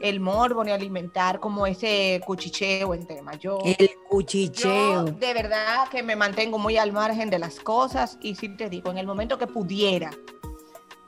el 0.00 0.20
morbo, 0.20 0.64
ni 0.64 0.70
alimentar 0.70 1.38
como 1.38 1.66
ese 1.66 2.18
cuchicheo 2.24 2.94
en 2.94 3.06
temas. 3.06 3.40
Yo... 3.40 3.58
El 3.62 3.88
Yo 3.88 3.94
cuchicheo. 4.08 5.04
de 5.04 5.34
verdad 5.34 5.86
que 5.90 6.02
me 6.02 6.16
mantengo 6.16 6.56
muy 6.56 6.78
al 6.78 6.92
margen 6.92 7.28
de 7.28 7.38
las 7.38 7.60
cosas 7.60 8.16
y 8.22 8.36
si 8.36 8.48
te 8.48 8.70
digo, 8.70 8.90
en 8.90 8.96
el 8.96 9.06
momento 9.06 9.36
que 9.36 9.46
pudiera 9.46 10.08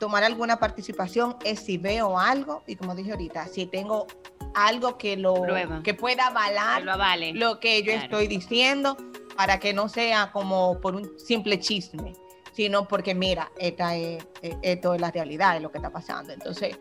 tomar 0.01 0.25
alguna 0.25 0.59
participación 0.59 1.37
es 1.45 1.61
si 1.61 1.79
veo 1.79 2.19
algo 2.19 2.65
y 2.67 2.75
como 2.75 2.95
dije 2.97 3.13
ahorita, 3.13 3.47
si 3.47 3.67
tengo 3.67 4.07
algo 4.55 4.99
que 4.99 5.17
lo 5.17 5.35
Prueba. 5.35 5.83
que 5.85 5.95
pueda 5.95 6.27
avalar 6.27 6.81
Que 6.81 6.85
lo 6.87 6.93
avale. 6.93 7.33
lo 7.35 7.61
que 7.61 7.79
yo 7.85 7.93
Claro. 7.93 8.03
estoy 8.05 8.27
diciendo 8.27 8.97
para 9.37 9.61
que 9.61 9.73
no 9.73 9.89
sea 9.89 10.33
como 10.33 10.81
por 10.81 10.97
un 10.97 11.17
simple 11.19 11.61
chisme, 11.61 12.15
sino 12.53 12.89
porque 12.89 13.15
mira, 13.15 13.53
esta 13.59 13.95
es, 13.95 14.27
eh, 14.43 14.57
esto 14.63 14.95
es 14.95 15.01
la 15.01 15.11
realidad 15.13 15.55
de 15.55 15.61
lo 15.61 15.71
que 15.71 15.79
está 15.79 15.91
pasando. 15.93 16.33
Entonces, 16.33 16.77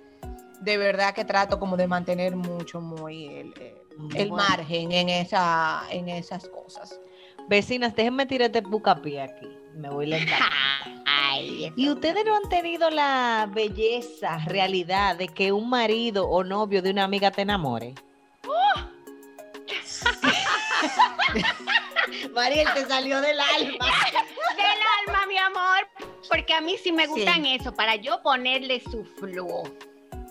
de 0.62 0.78
verdad 0.78 1.14
que 1.14 1.24
trato 1.26 1.60
como 1.60 1.78
de 1.78 1.88
mantener 1.88 2.36
mucho 2.36 2.82
muy 2.82 3.28
el, 3.28 3.54
eh, 3.60 3.76
el 4.16 4.30
Bueno. 4.30 4.36
margen 4.50 4.92
en 4.92 5.10
esa 5.10 5.84
en 5.92 6.10
esas 6.10 6.48
cosas. 6.50 7.00
Vecinas, 7.48 7.96
déjenme 7.96 8.26
tirar 8.26 8.48
este 8.48 8.62
bucapié 8.62 9.22
aquí. 9.22 9.48
Me 9.76 9.90
voy 9.90 10.08
lentamente. 10.08 10.46
Ay, 11.32 11.72
Y 11.76 11.90
ustedes 11.90 12.26
no 12.26 12.36
han 12.36 12.50
tenido 12.50 12.90
la 12.90 13.48
belleza, 13.52 14.40
realidad 14.48 15.16
de 15.16 15.28
que 15.28 15.52
un 15.52 15.70
marido 15.70 16.28
o 16.28 16.44
novio 16.44 16.82
de 16.82 16.92
una 16.92 17.04
amiga 17.04 17.32
te 17.32 17.42
enamore. 17.44 17.94
Mariel, 22.34 22.68
te 22.74 22.86
salió 22.86 23.22
del 23.22 23.40
alma. 23.40 23.86
del 24.58 25.08
alma, 25.08 25.26
mi 25.28 25.38
amor. 25.38 25.88
Porque 26.30 26.54
a 26.54 26.62
mí 26.62 26.78
sí 26.82 26.92
me 26.92 27.06
Sí. 27.06 27.10
gustan 27.12 27.46
eso, 27.46 27.74
para 27.74 27.96
yo 27.96 28.22
ponerle 28.22 28.80
su 28.82 29.04
flow. 29.04 29.64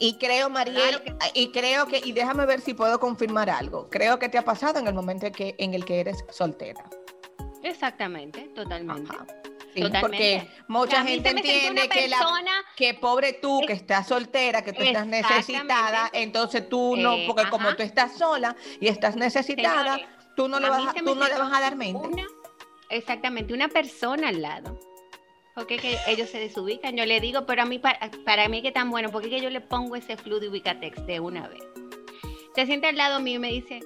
Y 0.01 0.17
creo, 0.19 0.49
Mariel, 0.49 1.01
Claro 1.03 1.19
y 1.35 1.51
creo 1.51 1.87
que, 1.87 2.01
y 2.05 2.13
déjame 2.13 2.47
ver 2.47 2.61
si 2.61 2.73
puedo 2.73 3.01
confirmar 3.01 3.51
algo. 3.51 3.89
Creo 3.91 4.19
que 4.19 4.29
te 4.29 4.39
ha 4.39 4.45
pasado 4.45 4.79
en 4.79 4.87
el 4.87 4.95
momento 4.95 5.27
en 5.27 5.33
que, 5.33 5.55
en 5.59 5.75
el 5.75 5.85
que 5.85 6.01
eres 6.01 6.25
soltera. 6.31 6.85
Exactamente, 7.65 8.43
totalmente. 8.55 9.11
Ajá. 9.13 9.27
Sí, 9.75 9.83
Totalmente. 9.83 10.01
porque 10.01 10.65
mucha 10.69 11.05
gente 11.05 11.31
entiende 11.31 11.89
que 11.89 12.09
la 12.09 12.19
que 12.77 12.95
pobre 12.95 13.35
tú 13.35 13.61
que 13.67 13.75
estás 13.75 14.09
soltera, 14.09 14.63
que 14.63 14.73
tú 14.73 14.83
estás 14.83 15.07
necesitada, 15.07 16.11
entonces 16.13 16.69
tú 16.69 16.97
no, 16.97 17.15
Eh, 17.15 17.25
porque 17.27 17.49
como 17.51 17.75
tú 17.77 17.83
estás 17.83 18.17
sola 18.17 18.57
y 18.81 18.89
estás 18.89 19.15
necesitada, 19.17 19.95
Señores, 19.97 20.07
tú 20.37 20.49
no 20.49 20.59
le 20.59 20.69
vas 20.71 20.95
tú 20.95 21.15
no 21.15 21.27
le 21.29 21.35
vas 21.39 21.53
a 21.53 21.61
dar 21.61 21.77
mente. 21.77 21.99
una, 22.09 22.25
exactamente, 22.89 23.53
una 23.53 23.69
persona 23.69 24.29
al 24.29 24.41
lado. 24.43 24.79
Porque 25.55 25.77
que 25.79 25.99
ellos 26.07 26.31
se 26.31 26.39
desubican. 26.39 26.97
Yo 26.97 27.05
le 27.05 27.21
digo, 27.21 27.45
pero 27.45 27.63
a 27.63 27.65
mí, 27.65 27.81
para, 27.81 27.99
para 28.25 28.49
mí 28.49 28.63
que 28.63 28.71
tan 28.71 28.91
bueno, 28.91 29.11
porque 29.11 29.29
que 29.29 29.41
yo 29.41 29.51
le 29.51 29.61
pongo 29.61 29.97
ese 29.97 30.17
flu 30.17 30.39
de 30.39 30.49
Ubicatex 30.49 31.05
de 31.05 31.19
una 31.19 31.49
vez. 31.49 31.63
Se 32.55 32.65
siente 32.65 32.87
al 32.87 32.97
lado 32.97 33.19
mío 33.19 33.37
y 33.37 33.39
me 33.41 33.49
dice, 33.49 33.81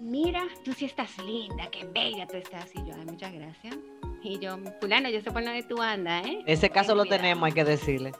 mira, 0.00 0.44
tú 0.64 0.72
sí 0.72 0.84
estás 0.84 1.16
linda, 1.18 1.68
qué 1.70 1.84
bella 1.86 2.26
tú 2.26 2.36
estás. 2.36 2.74
Y 2.74 2.78
yo, 2.78 2.94
ay, 2.98 3.04
muchas 3.06 3.32
gracias. 3.32 3.76
Y 4.22 4.38
yo, 4.38 4.56
fulano, 4.80 5.08
yo 5.08 5.20
sé 5.20 5.30
por 5.30 5.44
dónde 5.44 5.62
tú 5.62 5.80
andas, 5.80 6.26
¿eh? 6.26 6.42
Ese 6.46 6.70
caso 6.70 6.94
lo 6.94 7.02
Cuidado. 7.02 7.22
tenemos, 7.22 7.46
hay 7.46 7.52
que 7.52 7.64
decirle. 7.64 8.12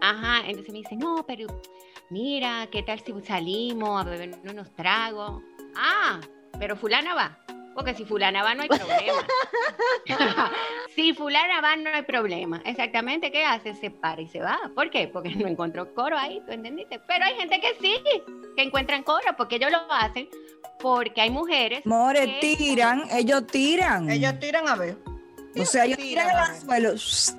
Ajá, 0.00 0.42
entonces 0.46 0.72
me 0.72 0.78
dice, 0.80 0.96
no, 0.96 1.24
pero 1.26 1.46
mira, 2.10 2.68
¿qué 2.70 2.82
tal 2.82 3.00
si 3.00 3.12
salimos 3.26 4.00
a 4.00 4.04
beber 4.08 4.38
unos 4.48 4.74
tragos? 4.74 5.42
Ah, 5.76 6.20
pero 6.58 6.76
fulana 6.76 7.14
va. 7.14 7.38
Porque 7.74 7.94
si 7.94 8.04
fulana 8.04 8.42
va 8.42 8.54
no 8.54 8.62
hay 8.62 8.68
problema. 8.68 9.22
si 10.94 11.14
fulana 11.14 11.60
va 11.60 11.76
no 11.76 11.90
hay 11.90 12.02
problema. 12.02 12.60
Exactamente, 12.64 13.30
¿qué 13.30 13.44
hace? 13.44 13.74
Se 13.74 13.90
para 13.90 14.20
y 14.20 14.28
se 14.28 14.40
va. 14.40 14.58
¿Por 14.74 14.90
qué? 14.90 15.08
Porque 15.08 15.30
no 15.30 15.46
encontró 15.46 15.94
coro 15.94 16.18
ahí, 16.18 16.42
¿tú 16.46 16.52
entendiste? 16.52 16.98
Pero 17.06 17.24
hay 17.24 17.34
gente 17.36 17.60
que 17.60 17.74
sí, 17.80 17.94
que 18.56 18.62
encuentran 18.62 19.02
coro, 19.04 19.34
porque 19.36 19.56
ellos 19.56 19.70
lo 19.70 19.80
hacen, 19.92 20.28
porque 20.80 21.20
hay 21.20 21.30
mujeres. 21.30 21.86
More, 21.86 22.26
que- 22.40 22.56
tiran, 22.56 23.04
ellos 23.12 23.46
tiran. 23.46 24.10
Ellos 24.10 24.38
tiran 24.40 24.68
a 24.68 24.74
ver. 24.74 24.96
O 25.58 25.64
sea, 25.64 25.84
ellos 25.84 25.98
tiran 25.98 26.28
tiran 26.28 26.70
a 26.70 26.74
al 26.74 26.94
shh, 26.96 27.32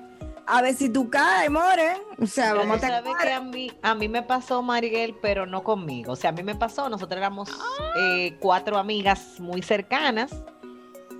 A 0.46 0.60
ver 0.62 0.74
si 0.74 0.88
tú 0.90 1.08
caes, 1.08 1.50
More. 1.50 1.94
O 2.20 2.26
sea, 2.26 2.48
Pero 2.52 2.58
vamos 2.60 2.82
a 2.82 3.02
que 3.22 3.32
a 3.32 3.40
mí, 3.40 3.70
a 3.80 3.94
mí 3.94 4.08
me 4.08 4.22
pasó, 4.22 4.60
Mariguel, 4.62 5.14
pero 5.22 5.46
no 5.46 5.62
conmigo. 5.62 6.12
O 6.12 6.16
sea, 6.16 6.30
a 6.30 6.32
mí 6.32 6.42
me 6.42 6.54
pasó, 6.54 6.88
nosotros 6.88 7.16
éramos 7.16 7.48
eh, 7.96 8.36
cuatro 8.40 8.76
amigas 8.78 9.38
muy 9.38 9.62
cercanas 9.62 10.30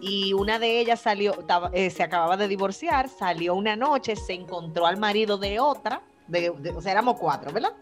y 0.01 0.32
una 0.32 0.59
de 0.59 0.80
ellas 0.80 1.01
salió, 1.01 1.38
estaba- 1.38 1.70
eh, 1.72 1.88
se 1.90 2.03
acababa 2.03 2.36
de 2.36 2.49
divorciar, 2.49 3.09
salió 3.09 3.55
una 3.55 3.76
noche, 3.76 4.16
se 4.16 4.32
encontró 4.34 4.86
al 4.86 4.97
marido 4.97 5.38
de 5.38 5.61
otra, 5.61 6.03
de- 6.26 6.51
de- 6.59 6.70
o 6.70 6.80
sea, 6.82 6.90
éramos 6.93 7.18
cuatro, 7.20 7.53
¿verdad? 7.53 7.72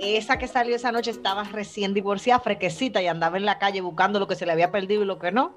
Esa 0.00 0.36
que 0.38 0.46
salió 0.46 0.76
esa 0.76 0.92
noche 0.92 1.10
estaba 1.10 1.44
recién 1.44 1.94
divorciada, 1.94 2.38
fresquecita 2.40 3.00
y 3.00 3.06
andaba 3.06 3.38
en 3.38 3.46
la 3.46 3.58
calle 3.58 3.80
buscando 3.80 4.18
lo 4.18 4.26
que 4.28 4.34
se 4.36 4.44
le 4.44 4.52
había 4.52 4.70
perdido 4.70 5.02
y 5.02 5.06
lo 5.06 5.18
que 5.18 5.32
no. 5.32 5.56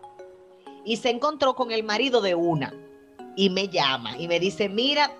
Y 0.87 0.95
se 0.95 1.09
encontró 1.09 1.53
con 1.53 1.71
el 1.71 1.83
marido 1.83 2.21
de 2.21 2.33
una 2.33 2.73
y 3.35 3.49
me 3.49 3.67
llama 3.67 4.17
y 4.17 4.29
me 4.29 4.39
dice, 4.39 4.69
mira, 4.69 5.11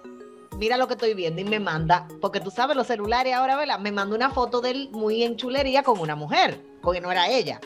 mira 0.57 0.77
lo 0.77 0.87
que 0.87 0.93
estoy 0.93 1.13
viendo 1.13 1.41
y 1.41 1.43
me 1.43 1.59
manda, 1.59 2.07
porque 2.21 2.39
tú 2.39 2.49
sabes 2.51 2.77
los 2.77 2.87
celulares 2.87 3.33
ahora, 3.33 3.57
¿verdad? 3.57 3.77
Me 3.77 3.91
manda 3.91 4.15
una 4.15 4.29
foto 4.29 4.61
de 4.61 4.71
él 4.71 4.89
muy 4.93 5.23
en 5.23 5.35
chulería 5.35 5.83
con 5.83 5.99
una 5.99 6.15
mujer, 6.15 6.63
porque 6.81 7.01
no 7.01 7.11
era 7.11 7.27
ella. 7.29 7.59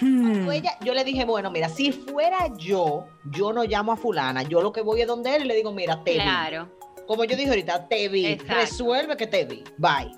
Hmm. 0.00 0.50
Ella, 0.50 0.78
yo 0.80 0.94
le 0.94 1.04
dije, 1.04 1.26
bueno, 1.26 1.50
mira, 1.50 1.68
si 1.68 1.92
fuera 1.92 2.48
yo, 2.56 3.04
yo 3.30 3.52
no 3.52 3.64
llamo 3.64 3.92
a 3.92 3.96
fulana, 3.96 4.42
yo 4.42 4.62
lo 4.62 4.72
que 4.72 4.80
voy 4.80 5.02
es 5.02 5.06
donde 5.06 5.36
él 5.36 5.44
y 5.44 5.48
le 5.48 5.54
digo, 5.54 5.70
mira, 5.70 6.02
te 6.02 6.12
vi. 6.12 6.20
Claro. 6.20 6.70
Como 7.06 7.24
yo 7.24 7.36
dije 7.36 7.50
ahorita, 7.50 7.88
te 7.88 8.08
vi, 8.08 8.24
Exacto. 8.24 8.54
resuelve 8.54 9.18
que 9.18 9.26
te 9.26 9.44
vi, 9.44 9.62
bye. 9.76 10.10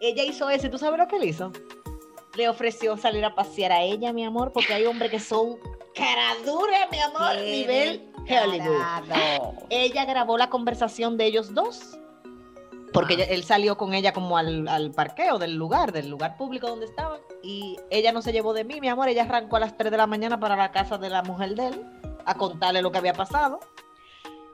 Ella 0.00 0.24
hizo 0.24 0.48
eso 0.48 0.66
y 0.66 0.70
tú 0.70 0.78
sabes 0.78 0.98
lo 0.98 1.06
que 1.06 1.16
él 1.16 1.24
hizo. 1.24 1.52
Le 2.38 2.48
ofreció 2.48 2.96
salir 2.96 3.22
a 3.26 3.34
pasear 3.34 3.70
a 3.70 3.82
ella, 3.82 4.14
mi 4.14 4.24
amor, 4.24 4.50
porque 4.54 4.72
hay 4.72 4.86
hombres 4.86 5.10
que 5.10 5.20
son 5.20 5.58
mi 6.90 6.98
amor, 7.00 7.32
Qué 7.36 7.50
nivel 7.50 8.12
Hollywood. 8.28 8.82
Ella 9.70 10.04
grabó 10.04 10.38
la 10.38 10.48
conversación 10.50 11.16
de 11.16 11.26
ellos 11.26 11.54
dos. 11.54 11.96
Porque 12.92 13.14
ella- 13.14 13.24
él 13.26 13.44
salió 13.44 13.76
con 13.76 13.94
ella 13.94 14.12
como 14.12 14.36
al, 14.36 14.66
al 14.66 14.90
parqueo 14.90 15.38
del 15.38 15.54
lugar, 15.54 15.92
del 15.92 16.08
lugar 16.10 16.36
público 16.36 16.66
donde 16.66 16.86
estaban. 16.86 17.20
Y 17.42 17.76
ella 17.90 18.10
no 18.12 18.20
se 18.20 18.32
llevó 18.32 18.52
de 18.52 18.64
mí, 18.64 18.80
mi 18.80 18.88
amor. 18.88 19.08
Ella 19.08 19.22
arrancó 19.22 19.56
a 19.56 19.60
las 19.60 19.76
3 19.76 19.92
de 19.92 19.96
la 19.96 20.06
mañana 20.08 20.40
para 20.40 20.56
la 20.56 20.72
casa 20.72 20.98
de 20.98 21.08
la 21.08 21.22
mujer 21.22 21.54
de 21.54 21.68
él 21.68 21.86
a 22.24 22.34
contarle 22.34 22.82
lo 22.82 22.90
que 22.90 22.98
había 22.98 23.12
pasado. 23.12 23.60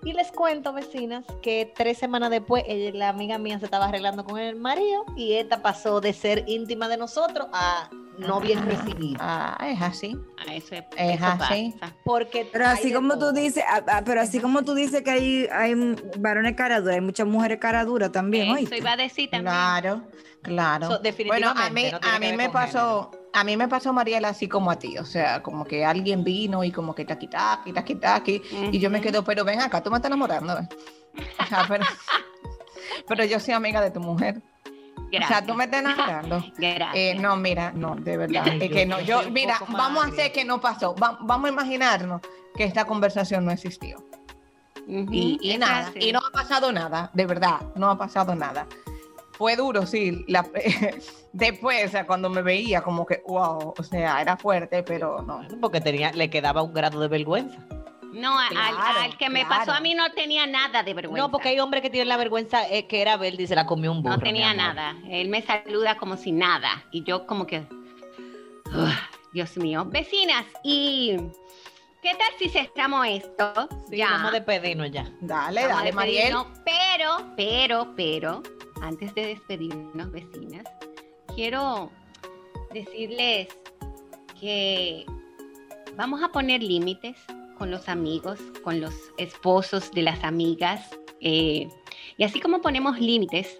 Y 0.05 0.13
les 0.13 0.31
cuento, 0.31 0.73
vecinas, 0.73 1.25
que 1.43 1.73
tres 1.75 1.99
semanas 1.99 2.31
después 2.31 2.63
ella- 2.69 2.97
la 2.97 3.09
amiga 3.09 3.39
mía 3.39 3.59
se 3.59 3.65
estaba 3.65 3.87
arreglando 3.87 4.25
con 4.25 4.39
el 4.39 4.57
marido 4.57 5.05
y 5.17 5.33
esta 5.33 5.63
pasó 5.63 6.01
de 6.01 6.13
ser 6.13 6.45
íntima 6.47 6.89
de 6.89 6.97
nosotros 6.97 7.49
a 7.53 7.91
no 8.19 8.41
bien 8.41 8.65
recibida. 8.65 9.19
Ah, 9.21 9.69
es 9.69 9.83
así. 9.83 10.17
Ah, 10.39 10.55
eso 10.55 10.75
es, 10.75 10.85
Es 10.97 11.17
eso 11.17 11.27
así. 11.27 11.75
pasa. 11.79 11.95
Porque 12.05 12.49
Pero 12.51 12.67
así 12.67 12.93
como 12.93 13.15
tú 13.15 13.21
todo. 13.21 13.33
dices, 13.33 13.63
ah, 13.69 13.83
ah, 13.89 14.03
pero 14.07 14.21
así 14.23 14.41
como 14.41 14.63
tú 14.65 14.75
dices 14.75 15.03
que 15.03 15.11
hay, 15.11 15.47
hay 15.53 15.75
varones 16.19 16.55
caraduras, 16.57 16.95
hay 16.95 17.01
muchas 17.03 17.27
mujeres 17.27 17.59
caraduras 17.59 18.13
también, 18.13 18.45
Eso 18.45 18.55
¿oíste? 18.55 18.79
iba 18.79 18.93
a 18.93 18.97
decir 18.97 19.29
también. 19.29 19.53
Claro, 19.53 20.03
claro. 20.43 20.87
So, 20.89 21.01
bueno, 21.27 21.53
a 21.55 21.69
mí, 21.69 21.91
no 21.91 21.99
a 22.09 22.19
mí 22.19 22.33
me 22.33 22.49
pasó, 22.49 23.11
a 23.39 23.45
mí 23.45 23.57
me 23.57 23.69
pasó 23.69 23.93
Mariela 23.93 24.29
así 24.31 24.49
como 24.49 24.71
a 24.71 24.77
ti, 24.79 24.97
o 24.99 25.05
sea, 25.05 25.43
como 25.43 25.65
que 25.65 25.85
alguien 25.85 26.25
vino 26.25 26.65
y 26.65 26.73
como 26.73 26.95
que 26.95 27.05
taqui 27.05 27.29
taqui, 27.29 27.73
taqui 27.73 27.95
taqui, 27.97 28.43
y 28.73 28.79
yo 28.79 28.89
me 28.91 29.01
quedo, 29.01 29.23
pero 29.25 29.45
ven 29.45 29.61
acá, 29.61 29.83
tú 29.83 29.91
me 29.91 29.97
estás 29.97 30.09
enamorando. 30.09 30.59
¿eh? 30.59 30.69
O 31.41 31.47
sea, 31.47 31.67
pero, 31.69 31.85
pero 33.09 33.25
yo 33.25 33.39
soy 33.41 33.55
amiga 33.55 33.81
de 33.81 33.91
tu 33.91 34.01
mujer. 34.01 34.41
O 35.23 35.27
sea, 35.29 35.45
tú 35.45 35.55
me 35.55 35.65
estás 35.65 35.81
enamorando. 35.81 36.45
Eh, 36.95 37.15
no, 37.21 37.37
mira, 37.37 37.73
no, 37.75 37.95
de 37.97 38.17
verdad. 38.17 38.45
Ay, 38.51 38.59
es 38.63 38.71
que 38.71 38.87
no, 38.87 39.01
yo 39.01 39.31
mira, 39.31 39.59
vamos 39.69 40.05
a 40.05 40.09
hacer 40.09 40.33
que 40.33 40.45
no 40.45 40.61
pasó. 40.61 40.95
Va- 40.95 41.19
vamos 41.21 41.51
a 41.51 41.53
imaginarnos 41.53 42.23
que 42.57 42.65
esta 42.65 42.85
conversación 42.87 43.45
no 43.45 43.51
existió. 43.53 43.99
Y, 44.89 45.57
nada, 45.59 45.89
así. 45.89 45.99
y 46.01 46.13
no 46.13 46.21
ha 46.21 46.31
pasado 46.33 46.73
nada, 46.73 47.11
de 47.13 47.27
verdad, 47.27 47.61
no 47.75 47.91
ha 47.91 47.99
pasado 47.99 48.35
nada. 48.35 48.67
Fue 49.37 49.55
duro, 49.57 49.85
sí. 49.87 50.25
la- 50.29 50.47
después, 51.33 51.87
o 51.87 51.89
sea, 51.91 52.07
cuando 52.07 52.29
me 52.31 52.43
veía, 52.43 52.83
como 52.83 53.05
que, 53.07 53.23
wow, 53.27 53.75
o 53.77 53.83
sea, 53.83 54.21
era 54.21 54.37
fuerte, 54.37 54.83
pero 54.83 55.23
no. 55.23 55.43
Porque 55.61 55.81
tenía, 55.81 56.13
le 56.13 56.31
quedaba 56.31 56.63
un 56.63 56.73
grado 56.73 57.01
de 57.01 57.09
vergüenza. 57.09 57.59
No, 58.13 58.39
al- 58.39 58.49
Claro, 58.49 58.77
al, 59.03 59.19
que 59.19 59.29
me 59.29 59.45
claro. 59.45 59.59
pasó 59.67 59.73
a 59.73 59.81
mí 59.81 59.93
no 59.95 60.11
tenía 60.13 60.47
nada 60.47 60.83
de 60.83 60.95
vergüenza. 60.95 61.23
No, 61.27 61.31
porque 61.31 61.51
hay 61.51 61.61
hombres 61.61 61.83
que 61.83 61.91
tienen 61.91 62.09
la 62.09 62.17
vergüenza 62.17 62.67
eh, 62.71 62.87
que 62.87 63.03
era 63.03 63.19
verde 63.19 63.43
y 63.43 63.47
se 63.47 63.55
la 63.55 63.67
comió 63.67 63.93
un 63.93 64.03
burro. 64.03 64.17
No 64.17 64.23
tenía 64.23 64.55
nada. 64.55 64.97
Él 65.11 65.29
me 65.29 65.43
saluda 65.43 65.99
como 65.99 66.17
si 66.17 66.33
nada. 66.33 66.83
Y 66.93 67.05
yo 67.05 67.27
como 67.27 67.47
que... 67.47 67.67
Dios 69.33 69.57
mío. 69.59 69.85
Vecinas, 69.87 70.47
¿y 70.65 71.17
qué 72.03 72.13
tal 72.15 72.29
si 72.39 72.49
cerramos 72.49 73.07
esto? 73.07 73.69
Sí, 73.91 74.01
vamos 74.01 74.29
a 74.29 74.31
despedirnos 74.31 74.91
ya. 74.91 75.05
Dale, 75.21 75.63
Vamos 75.63 75.77
dale, 75.79 75.93
Mariel. 75.93 76.35
Pero, 76.65 77.35
pero, 77.37 77.93
pero, 77.95 78.43
antes 78.83 79.15
de 79.15 79.27
despedirnos, 79.27 80.11
vecinas, 80.11 80.65
quiero 81.35 81.91
decirles 82.73 83.49
que 84.41 85.05
vamos 85.97 86.23
a 86.23 86.29
poner 86.29 86.63
límites 86.63 87.17
con 87.59 87.71
los 87.71 87.89
amigos, 87.89 88.39
con 88.63 88.81
los 88.81 88.95
esposos 89.19 89.91
de 89.93 90.03
las 90.03 90.23
amigas. 90.25 90.91
eh, 91.21 91.69
y 92.19 92.25
así 92.25 92.41
como 92.41 92.61
ponemos 92.61 92.99
límites, 93.01 93.57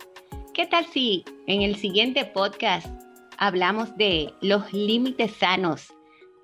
¿qué 0.55 0.67
tal 0.67 0.85
si 0.87 1.25
en 1.47 1.63
el 1.63 1.77
siguiente 1.77 2.25
podcast 2.27 2.87
hablamos 3.39 3.97
de 3.97 4.33
los 4.43 4.73
límites 4.73 5.33
sanos 5.37 5.93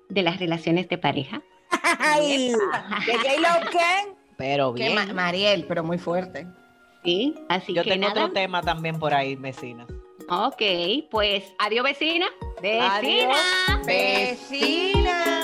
de 0.09 0.23
las 0.23 0.39
relaciones 0.39 0.89
de 0.89 0.97
pareja? 0.97 1.41
Ay, 1.99 2.49
¿de 2.49 3.13
qué 3.23 3.37
lo 3.39 3.69
que? 3.69 4.13
Pero 4.37 4.73
bien. 4.73 4.95
Ma- 4.95 5.13
Mariel, 5.13 5.65
pero 5.67 5.83
muy 5.83 5.97
fuerte. 5.99 6.47
Sí, 7.03 7.35
así 7.49 7.73
Yo 7.73 7.83
que 7.83 7.91
tengo 7.91 8.07
nada. 8.07 8.23
otro 8.25 8.33
tema 8.33 8.61
también 8.61 8.97
por 8.99 9.13
ahí, 9.13 9.35
vecina. 9.35 9.85
Ok, 10.29 10.61
pues 11.11 11.43
adiós 11.59 11.83
vecina. 11.83 12.27
Adiós. 12.57 13.35
Vecina. 13.81 13.81
Vecina. 13.85 15.42